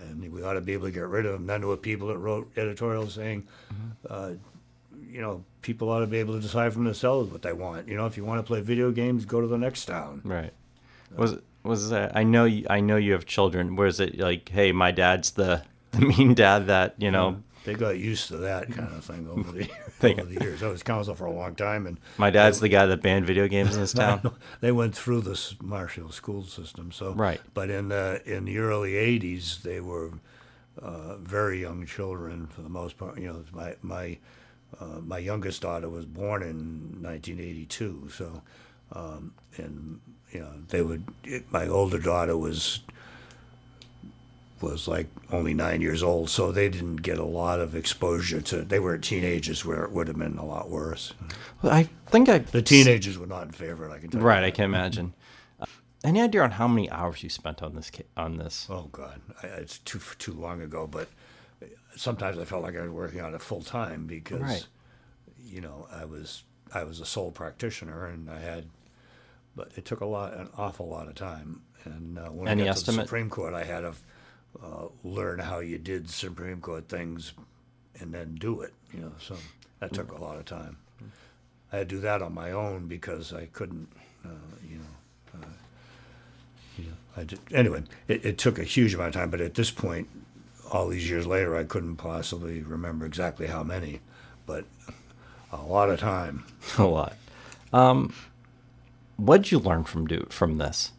and 0.01 0.31
we 0.33 0.43
ought 0.43 0.53
to 0.53 0.61
be 0.61 0.73
able 0.73 0.87
to 0.87 0.91
get 0.91 1.07
rid 1.07 1.25
of 1.25 1.33
them. 1.33 1.45
Then 1.45 1.61
there 1.61 1.69
were 1.69 1.77
people 1.77 2.07
that 2.07 2.17
wrote 2.17 2.51
editorials 2.57 3.13
saying. 3.13 3.47
Uh, 4.09 4.31
you 5.09 5.21
know, 5.21 5.43
people 5.61 5.89
ought 5.89 5.99
to 5.99 6.07
be 6.07 6.17
able 6.17 6.35
to 6.35 6.39
decide 6.39 6.73
for 6.73 6.79
themselves 6.79 7.31
what 7.31 7.41
they 7.41 7.53
want. 7.53 7.87
You 7.87 7.97
know, 7.97 8.05
if 8.05 8.17
you 8.17 8.23
want 8.25 8.39
to 8.39 8.43
play 8.47 8.61
video 8.61 8.91
games, 8.91 9.25
go 9.25 9.41
to 9.41 9.47
the 9.47 9.57
next 9.57 9.85
town. 9.85 10.21
Right. 10.23 10.53
Was 11.15 11.37
was 11.63 11.89
that? 11.89 12.15
I 12.15 12.23
know 12.23 12.45
you, 12.45 12.65
I 12.69 12.79
know 12.79 12.95
you 12.95 13.13
have 13.13 13.25
children. 13.25 13.75
Was 13.75 13.99
it 13.99 14.17
like, 14.17 14.49
hey, 14.49 14.71
my 14.71 14.91
dad's 14.91 15.31
the, 15.31 15.63
the 15.91 16.01
mean 16.01 16.33
dad 16.33 16.67
that 16.67 16.95
you 16.97 17.11
know? 17.11 17.43
They 17.65 17.73
got 17.73 17.97
used 17.97 18.29
to 18.29 18.37
that 18.37 18.71
kind 18.71 18.87
of 18.95 19.03
thing 19.03 19.27
over 19.27 19.51
the 19.51 19.69
They 19.99 20.13
over 20.13 20.23
the 20.23 20.41
years. 20.41 20.63
I 20.63 20.69
was 20.69 20.81
counsel 20.81 21.13
for 21.13 21.25
a 21.25 21.31
long 21.31 21.55
time, 21.55 21.85
and 21.85 21.99
My 22.17 22.29
dad's 22.29 22.61
the 22.61 22.69
guy 22.69 22.85
that 22.85 23.01
banned 23.01 23.25
video 23.25 23.49
games 23.49 23.75
in 23.75 23.81
this 23.81 23.93
town. 24.05 24.31
they 24.61 24.71
went 24.71 24.95
through 24.95 25.21
this 25.21 25.55
Marshall 25.61 26.11
school 26.11 26.43
system. 26.45 26.91
So, 26.93 27.11
Right. 27.11 27.41
But 27.53 27.69
in 27.69 27.89
the 27.89 28.21
in 28.25 28.45
the 28.45 28.59
early 28.59 28.93
'80s, 28.93 29.61
they 29.61 29.81
were 29.81 30.13
uh, 30.81 31.17
very 31.17 31.59
young 31.61 31.85
children 31.85 32.47
for 32.47 32.61
the 32.61 32.69
most 32.69 32.97
part. 32.97 33.19
You 33.19 33.27
know, 33.27 33.43
my 33.51 33.75
my 33.81 34.17
uh, 34.79 34.99
my 35.01 35.17
youngest 35.17 35.61
daughter 35.61 35.89
was 35.89 36.05
born 36.05 36.41
in 36.43 37.01
1982. 37.01 38.09
So, 38.13 38.41
um, 38.93 39.33
and 39.57 39.99
you 40.31 40.41
know, 40.41 40.53
they 40.69 40.81
would. 40.81 41.03
It, 41.23 41.51
my 41.51 41.67
older 41.67 41.99
daughter 41.99 42.37
was 42.37 42.81
was 44.61 44.87
like 44.87 45.07
only 45.31 45.53
nine 45.53 45.81
years 45.81 46.03
old, 46.03 46.29
so 46.29 46.51
they 46.51 46.69
didn't 46.69 46.97
get 46.97 47.17
a 47.17 47.25
lot 47.25 47.59
of 47.59 47.75
exposure 47.75 48.41
to. 48.41 48.57
They 48.57 48.79
were 48.79 48.97
teenagers, 48.97 49.65
where 49.65 49.83
it 49.83 49.91
would 49.91 50.07
have 50.07 50.17
been 50.17 50.37
a 50.37 50.45
lot 50.45 50.69
worse. 50.69 51.13
Well, 51.61 51.73
I 51.73 51.89
think 52.07 52.29
I 52.29 52.39
The 52.39 52.61
teenagers 52.61 53.17
were 53.17 53.27
not 53.27 53.43
in 53.43 53.51
favor. 53.51 53.89
I 53.89 53.99
can 53.99 54.09
tell 54.09 54.21
you. 54.21 54.27
Right, 54.27 54.43
I 54.43 54.51
can 54.51 54.65
imagine. 54.65 55.13
Uh, 55.59 55.65
any 56.03 56.21
idea 56.21 56.43
on 56.43 56.51
how 56.51 56.67
many 56.67 56.89
hours 56.91 57.23
you 57.23 57.29
spent 57.29 57.61
on 57.61 57.75
this? 57.75 57.91
On 58.15 58.37
this? 58.37 58.67
Oh 58.69 58.89
God, 58.91 59.21
I, 59.41 59.47
it's 59.47 59.79
too 59.79 59.99
too 60.17 60.33
long 60.33 60.61
ago. 60.61 60.87
But 60.87 61.09
sometimes 61.99 62.37
I 62.39 62.45
felt 62.45 62.63
like 62.63 62.77
I 62.77 62.81
was 62.81 62.91
working 62.91 63.21
on 63.21 63.35
it 63.35 63.41
full 63.41 63.61
time 63.61 64.07
because, 64.07 64.39
Right. 64.41 64.65
you 65.43 65.59
know, 65.61 65.87
I 65.91 66.05
was 66.05 66.43
I 66.73 66.83
was 66.83 66.99
a 66.99 67.05
sole 67.05 67.31
practitioner 67.31 68.05
and 68.05 68.29
I 68.29 68.39
had, 68.39 68.65
but 69.55 69.71
it 69.75 69.83
took 69.85 70.01
a 70.01 70.05
lot, 70.05 70.33
an 70.35 70.49
awful 70.57 70.87
lot 70.87 71.07
of 71.07 71.15
time. 71.15 71.61
And 71.83 72.19
uh, 72.19 72.27
when 72.29 72.47
Any 72.47 72.63
I 72.63 72.67
got 72.67 72.77
to 72.77 72.85
the? 72.85 72.91
Supreme 72.93 73.29
Court, 73.29 73.53
I 73.53 73.63
had 73.63 73.81
to 73.81 73.93
uh, 74.63 74.87
learn 75.03 75.39
how 75.39 75.59
you 75.59 75.77
did 75.77 76.09
Supreme 76.09 76.61
Court 76.61 76.87
things, 76.87 77.33
and 77.99 78.13
then 78.13 78.35
do 78.35 78.61
it. 78.61 78.73
You 78.93 79.01
know, 79.01 79.11
so 79.19 79.35
that 79.79 79.93
took 79.93 80.11
a 80.11 80.21
lot 80.21 80.37
of 80.37 80.45
time. 80.45 80.77
I 81.71 81.77
had 81.77 81.89
to 81.89 81.95
do 81.95 82.01
that 82.01 82.21
on 82.21 82.33
my 82.33 82.51
own 82.51 82.87
because 82.87 83.33
I 83.33 83.45
couldn't, 83.47 83.89
uh, 84.25 84.29
you 84.67 84.77
know. 84.77 85.47
You 86.77 86.85
know, 86.85 86.91
I 87.17 87.23
did, 87.25 87.39
anyway, 87.51 87.83
it, 88.07 88.23
it 88.25 88.37
took 88.37 88.57
a 88.57 88.63
huge 88.63 88.93
amount 88.93 89.09
of 89.09 89.13
time, 89.21 89.29
but 89.29 89.41
at 89.41 89.53
this 89.55 89.69
point, 89.71 90.07
all 90.71 90.87
these 90.87 91.09
years 91.09 91.25
later, 91.25 91.55
I 91.55 91.63
couldn't 91.63 91.97
possibly 91.97 92.61
remember 92.61 93.05
exactly 93.05 93.47
how 93.47 93.63
many, 93.63 94.01
but 94.45 94.65
a 95.51 95.57
lot 95.57 95.89
of 95.89 95.99
time. 95.99 96.45
A 96.77 96.85
lot. 96.85 97.15
Um, 97.73 98.13
what 99.17 99.43
did 99.43 99.51
you 99.51 99.59
learn 99.59 99.83
from 99.83 100.07
do 100.07 100.25
from 100.29 100.57
this? 100.57 100.91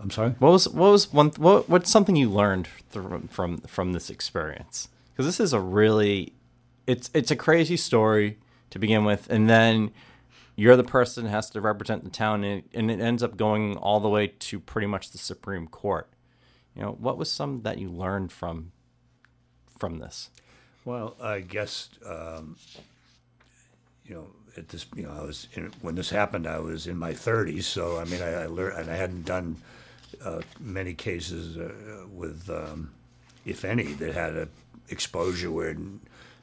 I'm 0.00 0.10
sorry. 0.10 0.30
What 0.38 0.52
was 0.52 0.68
what 0.68 0.90
was 0.90 1.12
one 1.12 1.30
what 1.36 1.68
what's 1.68 1.90
something 1.90 2.16
you 2.16 2.28
learned 2.28 2.68
from 2.90 3.28
from 3.28 3.58
from 3.58 3.92
this 3.92 4.10
experience? 4.10 4.88
Because 5.12 5.26
this 5.26 5.40
is 5.40 5.52
a 5.52 5.60
really, 5.60 6.34
it's 6.86 7.10
it's 7.14 7.30
a 7.30 7.36
crazy 7.36 7.76
story 7.76 8.38
to 8.70 8.78
begin 8.78 9.04
with, 9.04 9.30
and 9.30 9.48
then 9.48 9.90
you're 10.54 10.76
the 10.76 10.84
person 10.84 11.24
that 11.24 11.30
has 11.30 11.50
to 11.50 11.60
represent 11.60 12.04
the 12.04 12.10
town, 12.10 12.44
and 12.44 12.58
it, 12.58 12.78
and 12.78 12.90
it 12.90 13.00
ends 13.00 13.22
up 13.22 13.36
going 13.36 13.76
all 13.76 14.00
the 14.00 14.08
way 14.08 14.26
to 14.26 14.60
pretty 14.60 14.86
much 14.86 15.10
the 15.10 15.18
Supreme 15.18 15.66
Court. 15.66 16.08
You 16.74 16.82
know, 16.82 16.96
what 16.98 17.16
was 17.16 17.30
some 17.30 17.62
that 17.62 17.78
you 17.78 17.88
learned 17.88 18.32
from 18.32 18.72
from 19.76 19.98
this? 19.98 20.30
Well, 20.84 21.16
I 21.20 21.40
guess 21.40 21.88
um, 22.06 22.56
you 24.06 24.14
know 24.14 24.26
at 24.56 24.68
this 24.68 24.86
you 24.94 25.02
know 25.02 25.12
I 25.12 25.22
was 25.22 25.48
in, 25.54 25.72
when 25.82 25.94
this 25.94 26.10
happened 26.10 26.46
I 26.46 26.58
was 26.58 26.86
in 26.86 26.96
my 26.96 27.12
30s, 27.12 27.64
so 27.64 27.98
I 27.98 28.04
mean 28.04 28.22
I, 28.22 28.44
I 28.44 28.46
learned 28.46 28.78
and 28.78 28.90
I 28.90 28.96
hadn't 28.96 29.24
done 29.24 29.56
uh, 30.24 30.40
many 30.60 30.94
cases 30.94 31.56
uh, 31.56 32.06
with 32.12 32.48
um, 32.50 32.90
if 33.44 33.64
any 33.64 33.92
that 33.94 34.14
had 34.14 34.36
a 34.36 34.48
exposure 34.88 35.50
where 35.50 35.76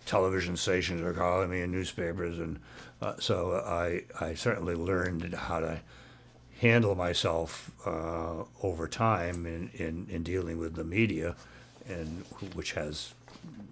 television 0.06 0.58
stations 0.58 1.02
are 1.02 1.14
calling 1.14 1.50
me 1.50 1.62
and 1.62 1.72
newspapers 1.72 2.38
and 2.40 2.60
uh, 3.02 3.14
so 3.20 3.54
I 3.66 4.04
I 4.20 4.34
certainly 4.34 4.76
learned 4.76 5.34
how 5.34 5.60
to 5.62 5.80
handle 6.64 6.96
myself 6.96 7.72
uh, 7.86 8.44
over 8.62 8.88
time 8.88 9.46
in, 9.46 9.70
in, 9.74 10.08
in 10.10 10.24
dealing 10.24 10.58
with 10.58 10.76
the 10.76 10.84
media, 10.84 11.36
and 11.90 12.24
which 12.54 12.72
has 12.72 13.14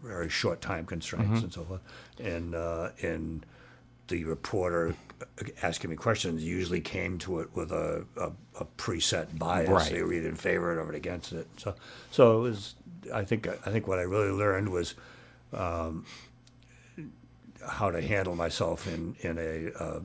very 0.04 0.30
short 0.30 0.62
time 0.62 0.86
constraints 0.86 1.42
and 1.42 1.54
so 1.54 1.64
forth, 1.64 1.82
and 2.20 2.56
uh, 2.56 2.90
and 3.02 3.46
the 4.08 4.24
reporter 4.26 4.96
asking 5.62 5.90
me 5.90 5.96
questions 5.96 6.44
usually 6.44 6.82
came 6.82 7.18
to 7.20 7.40
it 7.40 7.50
with 7.56 7.72
a, 7.72 8.06
a, 8.18 8.32
a 8.60 8.66
preset 8.78 9.38
bias. 9.38 9.70
Right. 9.70 9.92
They 9.92 10.04
were 10.04 10.14
either 10.14 10.30
in 10.30 10.36
favor 10.36 10.78
of 10.78 10.90
it 10.90 10.92
or 10.92 10.96
against 10.96 11.32
it. 11.34 11.48
So, 11.58 11.76
so 12.12 12.40
it 12.40 12.42
was. 12.42 12.76
I 13.14 13.24
think 13.24 13.48
I 13.48 13.72
think 13.72 13.88
what 13.88 14.00
I 14.00 14.04
really 14.04 14.32
learned 14.32 14.70
was 14.70 14.96
um, 15.54 16.06
how 17.68 17.92
to 17.92 18.02
handle 18.02 18.36
myself 18.36 18.88
in 18.88 19.16
in 19.22 19.38
a, 19.38 19.72
uh, 19.82 20.00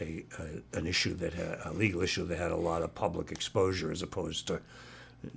a, 0.00 0.24
a 0.38 0.78
an 0.78 0.86
issue 0.86 1.14
that 1.14 1.34
had 1.34 1.58
a 1.64 1.72
legal 1.72 2.02
issue 2.02 2.24
that 2.26 2.38
had 2.38 2.50
a 2.50 2.56
lot 2.56 2.82
of 2.82 2.94
public 2.94 3.30
exposure 3.32 3.90
as 3.90 4.02
opposed 4.02 4.46
to 4.46 4.60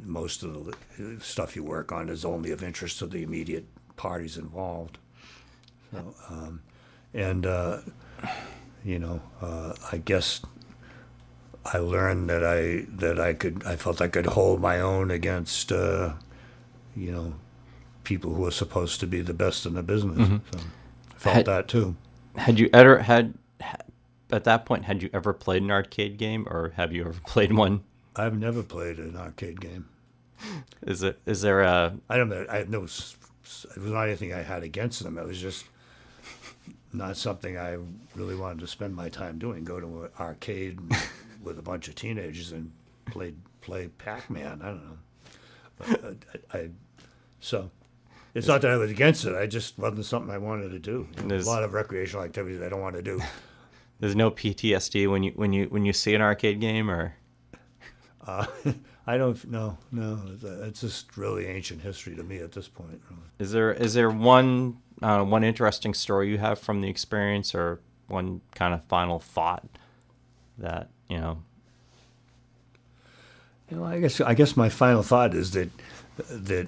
most 0.03 0.43
of 0.43 0.65
the 0.65 1.19
stuff 1.19 1.55
you 1.55 1.63
work 1.63 1.91
on 1.91 2.07
is 2.07 2.23
only 2.23 2.51
of 2.51 2.63
interest 2.63 2.99
to 2.99 3.07
the 3.07 3.23
immediate 3.23 3.65
parties 4.01 4.35
involved. 4.35 4.97
So, 5.91 6.15
um, 6.27 6.61
and 7.13 7.45
uh, 7.45 7.81
you 8.83 8.97
know, 8.97 9.21
uh, 9.39 9.73
I 9.91 9.97
guess 9.97 10.41
I 11.63 11.77
learned 11.77 12.27
that 12.31 12.43
I 12.43 12.87
that 12.95 13.19
I 13.19 13.33
could 13.35 13.63
I 13.63 13.75
felt 13.75 14.01
I 14.01 14.07
could 14.07 14.25
hold 14.25 14.59
my 14.59 14.79
own 14.79 15.11
against 15.11 15.71
uh, 15.71 16.13
you 16.95 17.11
know 17.11 17.35
people 18.03 18.33
who 18.33 18.43
are 18.47 18.51
supposed 18.51 18.99
to 19.01 19.05
be 19.07 19.21
the 19.21 19.35
best 19.35 19.67
in 19.67 19.75
the 19.75 19.83
business. 19.83 20.27
So 20.51 20.57
I 20.57 21.17
felt 21.17 21.35
Had- 21.35 21.45
that 21.45 21.67
too. 21.67 21.95
Had 22.37 22.57
you 22.59 22.69
ever 22.73 22.99
had 22.99 23.35
at 24.31 24.45
that 24.45 24.65
point 24.65 24.85
had 24.85 25.03
you 25.03 25.09
ever 25.13 25.33
played 25.33 25.61
an 25.61 25.69
arcade 25.69 26.17
game 26.17 26.47
or 26.49 26.71
have 26.75 26.91
you 26.91 27.01
ever 27.01 27.19
played 27.27 27.53
one? 27.53 27.83
I've 28.15 28.37
never 28.37 28.63
played 28.63 28.97
an 28.97 29.15
arcade 29.15 29.61
game. 29.61 29.89
Is 30.81 31.03
it 31.03 31.19
is 31.27 31.41
there 31.43 31.61
a 31.61 31.93
I 32.09 32.17
don't 32.17 32.29
know. 32.29 32.47
I 32.49 32.57
have 32.57 32.69
no. 32.69 32.87
It 33.75 33.81
was 33.81 33.91
not 33.91 34.07
anything 34.07 34.33
I 34.33 34.41
had 34.41 34.63
against 34.63 35.03
them. 35.03 35.17
It 35.17 35.25
was 35.25 35.39
just 35.41 35.65
not 36.93 37.17
something 37.17 37.57
I 37.57 37.77
really 38.15 38.35
wanted 38.35 38.59
to 38.59 38.67
spend 38.67 38.95
my 38.95 39.09
time 39.09 39.39
doing. 39.39 39.63
Go 39.63 39.79
to 39.79 40.03
an 40.03 40.09
arcade 40.19 40.79
with 41.43 41.57
a 41.57 41.61
bunch 41.61 41.87
of 41.87 41.95
teenagers 41.95 42.51
and 42.51 42.71
play 43.05 43.33
play 43.61 43.87
Pac 43.97 44.29
Man. 44.29 44.61
I 44.61 44.65
don't 44.67 44.85
know. 44.85 44.97
But 45.77 46.03
uh, 46.03 46.13
I, 46.53 46.57
I 46.57 46.69
so 47.39 47.71
it's 48.33 48.47
not 48.47 48.61
that 48.61 48.71
I 48.71 48.77
was 48.77 48.91
against 48.91 49.25
it. 49.25 49.35
I 49.35 49.47
just 49.47 49.77
wasn't 49.77 50.05
something 50.05 50.31
I 50.33 50.37
wanted 50.37 50.69
to 50.71 50.79
do. 50.79 51.07
There's- 51.25 51.45
a 51.45 51.49
lot 51.49 51.63
of 51.63 51.73
recreational 51.73 52.23
activities 52.23 52.61
I 52.61 52.69
don't 52.69 52.81
want 52.81 52.95
to 52.95 53.01
do. 53.01 53.21
there's 53.99 54.15
no 54.15 54.31
PTSD 54.31 55.09
when 55.09 55.23
you 55.23 55.31
when 55.35 55.53
you 55.53 55.65
when 55.65 55.85
you 55.85 55.93
see 55.93 56.13
an 56.15 56.21
arcade 56.21 56.59
game 56.59 56.89
or 56.89 57.15
Uh, 58.25 58.45
I 59.07 59.17
don't. 59.17 59.51
know. 59.51 59.77
no. 59.91 60.19
It's, 60.33 60.43
it's 60.43 60.81
just 60.81 61.17
really 61.17 61.47
ancient 61.47 61.81
history 61.81 62.15
to 62.15 62.23
me 62.23 62.37
at 62.37 62.51
this 62.51 62.67
point. 62.67 63.01
Really. 63.09 63.21
is 63.39 63.51
there 63.51 63.71
is 63.73 63.93
there 63.93 64.09
one 64.09 64.77
uh, 65.01 65.23
one 65.23 65.43
interesting 65.43 65.93
story 65.93 66.29
you 66.29 66.37
have 66.37 66.59
from 66.59 66.81
the 66.81 66.89
experience 66.89 67.55
or 67.55 67.79
one 68.07 68.41
kind 68.53 68.73
of 68.73 68.83
final 68.85 69.19
thought 69.19 69.67
that 70.57 70.89
you 71.09 71.17
know 71.17 71.39
You 73.69 73.77
know, 73.77 73.85
I 73.85 73.99
guess 73.99 74.19
I 74.21 74.33
guess 74.33 74.55
my 74.57 74.69
final 74.69 75.01
thought 75.01 75.33
is 75.33 75.51
that 75.51 75.69
that 76.29 76.67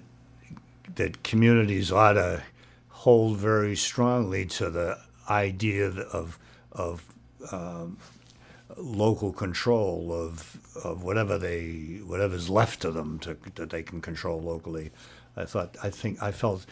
that 0.96 1.24
communities 1.24 1.92
ought 1.92 2.14
to 2.14 2.42
hold 2.90 3.38
very 3.38 3.76
strongly 3.76 4.46
to 4.46 4.70
the 4.70 4.98
idea 5.30 5.88
of 5.88 6.40
of 6.72 7.06
um, 7.52 7.98
local 8.78 9.32
control 9.32 10.12
of 10.12 10.58
of 10.84 11.04
whatever 11.04 11.38
they 11.38 12.02
whatever's 12.06 12.50
left 12.50 12.82
to 12.82 12.92
them 12.92 13.20
to, 13.20 13.38
that 13.56 13.70
they 13.70 13.84
can 13.84 14.02
control 14.02 14.42
locally. 14.42 14.92
I 15.36 15.46
thought 15.46 15.76
I 15.84 15.90
think 15.90 16.22
I 16.22 16.32
felt 16.32 16.66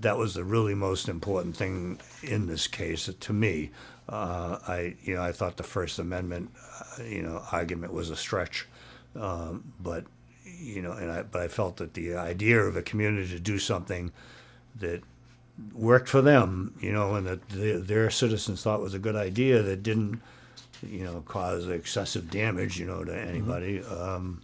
that 0.00 0.18
was 0.18 0.34
the 0.34 0.44
really 0.44 0.74
most 0.74 1.08
important 1.08 1.56
thing 1.56 2.00
in 2.22 2.46
this 2.46 2.66
case 2.66 3.08
to 3.18 3.32
me. 3.32 3.70
Uh, 4.08 4.58
I 4.66 4.96
you 5.02 5.14
know 5.14 5.22
I 5.22 5.32
thought 5.32 5.56
the 5.56 5.62
First 5.62 5.98
Amendment 5.98 6.50
uh, 6.98 7.02
you 7.02 7.22
know 7.22 7.42
argument 7.52 7.92
was 7.92 8.10
a 8.10 8.16
stretch, 8.16 8.66
um, 9.14 9.72
but 9.80 10.04
you 10.44 10.82
know 10.82 10.92
and 10.92 11.10
I 11.10 11.22
but 11.22 11.42
I 11.42 11.48
felt 11.48 11.76
that 11.78 11.94
the 11.94 12.14
idea 12.14 12.60
of 12.60 12.76
a 12.76 12.82
community 12.82 13.28
to 13.28 13.40
do 13.40 13.58
something 13.58 14.12
that 14.76 15.02
worked 15.72 16.08
for 16.08 16.20
them, 16.20 16.74
you 16.80 16.92
know, 16.92 17.14
and 17.14 17.26
that 17.26 17.48
their, 17.48 17.78
their 17.78 18.10
citizens 18.10 18.62
thought 18.62 18.82
was 18.82 18.92
a 18.94 18.98
good 18.98 19.16
idea 19.16 19.62
that 19.62 19.82
didn't 19.82 20.20
you 20.82 21.04
know 21.04 21.22
cause 21.26 21.68
excessive 21.68 22.30
damage 22.30 22.78
you 22.78 22.86
know 22.86 23.04
to 23.04 23.16
anybody. 23.16 23.82
Um, 23.82 24.42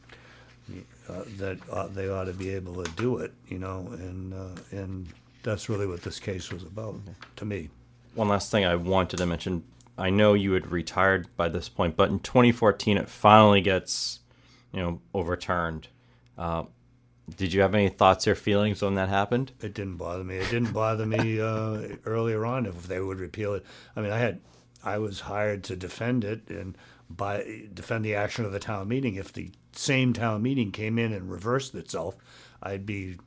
uh, 1.09 1.25
that 1.37 1.59
uh, 1.71 1.89
they 1.89 2.09
ought 2.09 2.25
to 2.25 2.33
be 2.33 2.51
able 2.51 2.83
to 2.83 2.91
do 2.93 3.19
it, 3.19 3.33
you 3.49 3.59
know, 3.59 3.89
and 3.93 4.33
uh, 4.33 4.61
and 4.71 5.09
that's 5.43 5.69
really 5.69 5.87
what 5.87 6.03
this 6.03 6.21
case 6.21 6.51
was 6.51 6.63
about 6.63 6.95
to 7.37 7.45
me. 7.45 7.69
one 8.15 8.29
last 8.29 8.51
thing 8.51 8.65
I 8.65 8.77
wanted 8.77 9.17
to 9.17 9.27
mention. 9.27 9.65
I 9.99 10.11
know 10.11 10.35
you 10.35 10.53
had 10.53 10.71
retired 10.71 11.27
by 11.37 11.49
this 11.49 11.69
point, 11.69 11.97
but 11.97 12.09
in 12.09 12.21
2014 12.21 12.97
it 12.97 13.09
finally 13.09 13.61
gets, 13.61 14.21
you 14.73 14.81
know, 14.81 15.01
overturned. 15.13 15.89
Uh, 16.39 16.65
did 17.37 17.53
you 17.53 17.61
have 17.61 17.75
any 17.75 17.89
thoughts 17.89 18.27
or 18.27 18.35
feelings 18.35 18.81
when 18.81 18.95
that 18.95 19.09
happened? 19.09 19.53
It 19.61 19.75
didn't 19.75 19.97
bother 19.97 20.25
me. 20.25 20.37
It 20.37 20.51
didn't 20.51 20.73
bother 20.73 21.05
me 21.05 21.41
uh, 21.41 21.97
earlier 22.07 22.47
on 22.47 22.67
if 22.67 22.87
they 22.87 23.01
would 23.01 23.19
repeal 23.19 23.55
it. 23.55 23.65
I 23.95 24.01
mean, 24.01 24.13
I 24.13 24.19
had 24.19 24.41
I 24.85 24.99
was 24.99 25.21
hired 25.21 25.65
to 25.65 25.77
defend 25.77 26.25
it 26.25 26.49
and 26.49 26.77
by 27.09 27.67
defend 27.73 28.05
the 28.05 28.15
action 28.15 28.45
of 28.45 28.53
the 28.53 28.59
town 28.59 28.89
meeting. 28.89 29.17
If 29.17 29.33
the 29.33 29.51
same 29.73 30.13
town 30.13 30.43
meeting 30.43 30.71
came 30.73 30.99
in 30.99 31.13
and 31.13 31.31
reversed 31.31 31.75
itself, 31.75 32.17
I'd 32.63 32.87
be 32.87 33.19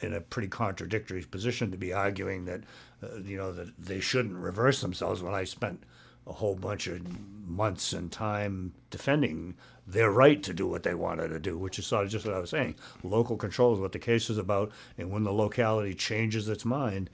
in 0.00 0.12
a 0.12 0.20
pretty 0.20 0.48
contradictory 0.48 1.22
position 1.22 1.70
to 1.70 1.76
be 1.76 1.92
arguing 1.92 2.44
that 2.46 2.62
uh, 3.02 3.16
you 3.18 3.36
know 3.36 3.52
that 3.52 3.72
they 3.78 4.00
shouldn't 4.00 4.36
reverse 4.36 4.80
themselves 4.80 5.22
when 5.22 5.34
I 5.34 5.44
spent 5.44 5.82
a 6.26 6.32
whole 6.32 6.56
bunch 6.56 6.86
of 6.88 7.00
months 7.46 7.92
and 7.92 8.10
time 8.10 8.72
defending 8.90 9.54
their 9.86 10.10
right 10.10 10.42
to 10.42 10.52
do 10.52 10.66
what 10.66 10.82
they 10.82 10.94
wanted 10.94 11.28
to 11.28 11.38
do, 11.38 11.56
which 11.56 11.78
is 11.78 11.86
sort 11.86 12.04
of 12.04 12.10
just 12.10 12.26
what 12.26 12.34
I 12.34 12.40
was 12.40 12.50
saying. 12.50 12.74
Local 13.04 13.36
control 13.36 13.74
is 13.74 13.80
what 13.80 13.92
the 13.92 14.00
case 14.00 14.28
is 14.28 14.38
about, 14.38 14.72
and 14.98 15.12
when 15.12 15.22
the 15.22 15.32
locality 15.32 15.94
changes 15.94 16.48
its 16.48 16.64
mind, 16.64 17.08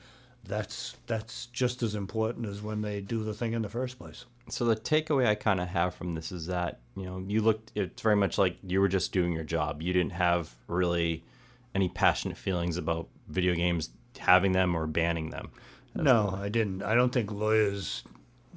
that's 0.44 0.96
that's 1.06 1.46
just 1.46 1.82
as 1.82 1.94
important 1.94 2.46
as 2.46 2.62
when 2.62 2.82
they 2.82 3.00
do 3.00 3.22
the 3.24 3.34
thing 3.34 3.52
in 3.52 3.62
the 3.62 3.68
first 3.68 3.98
place. 3.98 4.24
So 4.48 4.64
the 4.64 4.76
takeaway 4.76 5.26
I 5.26 5.34
kind 5.34 5.60
of 5.60 5.68
have 5.68 5.94
from 5.94 6.14
this 6.14 6.32
is 6.32 6.46
that 6.46 6.80
you 6.96 7.04
know 7.04 7.22
you 7.26 7.42
looked. 7.42 7.72
It's 7.74 8.02
very 8.02 8.16
much 8.16 8.38
like 8.38 8.56
you 8.62 8.80
were 8.80 8.88
just 8.88 9.12
doing 9.12 9.32
your 9.32 9.44
job. 9.44 9.82
You 9.82 9.92
didn't 9.92 10.12
have 10.12 10.54
really 10.66 11.24
any 11.74 11.88
passionate 11.88 12.36
feelings 12.36 12.76
about 12.76 13.08
video 13.28 13.54
games 13.54 13.90
having 14.18 14.52
them 14.52 14.74
or 14.74 14.86
banning 14.86 15.30
them. 15.30 15.50
No, 15.94 16.38
I 16.40 16.48
didn't. 16.48 16.82
I 16.82 16.94
don't 16.94 17.12
think 17.12 17.30
lawyers. 17.30 18.02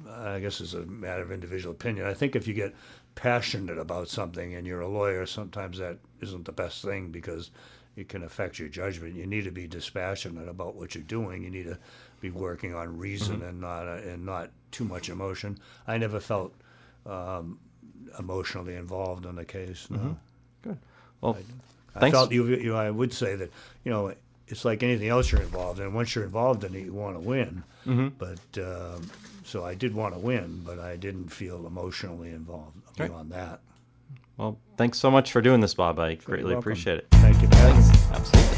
I 0.08 0.40
guess 0.40 0.60
it's 0.60 0.74
a 0.74 0.86
matter 0.86 1.22
of 1.22 1.32
individual 1.32 1.74
opinion. 1.74 2.06
I 2.06 2.14
think 2.14 2.36
if 2.36 2.46
you 2.46 2.54
get 2.54 2.74
passionate 3.14 3.78
about 3.78 4.08
something 4.08 4.54
and 4.54 4.66
you're 4.66 4.80
a 4.80 4.88
lawyer, 4.88 5.26
sometimes 5.26 5.78
that 5.78 5.98
isn't 6.20 6.44
the 6.44 6.52
best 6.52 6.82
thing 6.82 7.10
because 7.10 7.50
it 7.96 8.08
can 8.08 8.22
affect 8.22 8.58
your 8.58 8.68
judgment. 8.68 9.14
You 9.14 9.26
need 9.26 9.44
to 9.44 9.50
be 9.50 9.66
dispassionate 9.66 10.48
about 10.48 10.74
what 10.76 10.94
you're 10.94 11.04
doing. 11.04 11.42
You 11.42 11.50
need 11.50 11.64
to 11.64 11.78
be 12.20 12.30
working 12.30 12.74
on 12.74 12.98
reason 12.98 13.42
and 13.42 13.60
not 13.60 13.88
uh, 13.88 14.00
and 14.06 14.24
not 14.26 14.50
too 14.70 14.84
much 14.84 15.08
emotion. 15.08 15.58
I 15.86 15.98
never 15.98 16.20
felt 16.20 16.52
um, 17.06 17.58
emotionally 18.18 18.74
involved 18.76 19.26
in 19.26 19.36
the 19.36 19.44
case. 19.44 19.88
No. 19.90 20.16
Good. 20.62 20.78
Well, 21.20 21.36
I 21.94 22.00
thanks. 22.00 22.14
felt 22.16 22.32
you, 22.32 22.46
you 22.46 22.70
know, 22.72 22.76
I 22.76 22.90
would 22.90 23.12
say 23.12 23.36
that, 23.36 23.50
you 23.84 23.90
know, 23.90 24.12
it's 24.48 24.64
like 24.64 24.82
anything 24.82 25.08
else 25.08 25.32
you're 25.32 25.40
involved 25.42 25.80
in. 25.80 25.94
Once 25.94 26.14
you're 26.14 26.24
involved 26.24 26.62
in 26.64 26.74
it, 26.74 26.84
you 26.84 26.92
want 26.92 27.16
to 27.16 27.20
win. 27.20 27.62
Mm-hmm. 27.86 28.08
But 28.18 28.62
um, 28.62 29.08
so 29.44 29.64
I 29.64 29.74
did 29.74 29.94
want 29.94 30.14
to 30.14 30.20
win, 30.20 30.62
but 30.64 30.78
I 30.78 30.96
didn't 30.96 31.28
feel 31.30 31.66
emotionally 31.66 32.30
involved 32.30 32.76
Right. 32.98 33.08
beyond 33.10 33.30
that. 33.32 33.60
Well, 34.36 34.58
thanks 34.76 34.98
so 34.98 35.10
much 35.10 35.32
for 35.32 35.40
doing 35.40 35.60
this, 35.60 35.74
Bob. 35.74 35.98
I 35.98 36.14
greatly 36.14 36.54
appreciate 36.54 36.98
it. 36.98 37.06
Thank 37.12 37.42
you. 37.42 37.48
me. 37.48 37.56
Absolutely. 38.12 38.55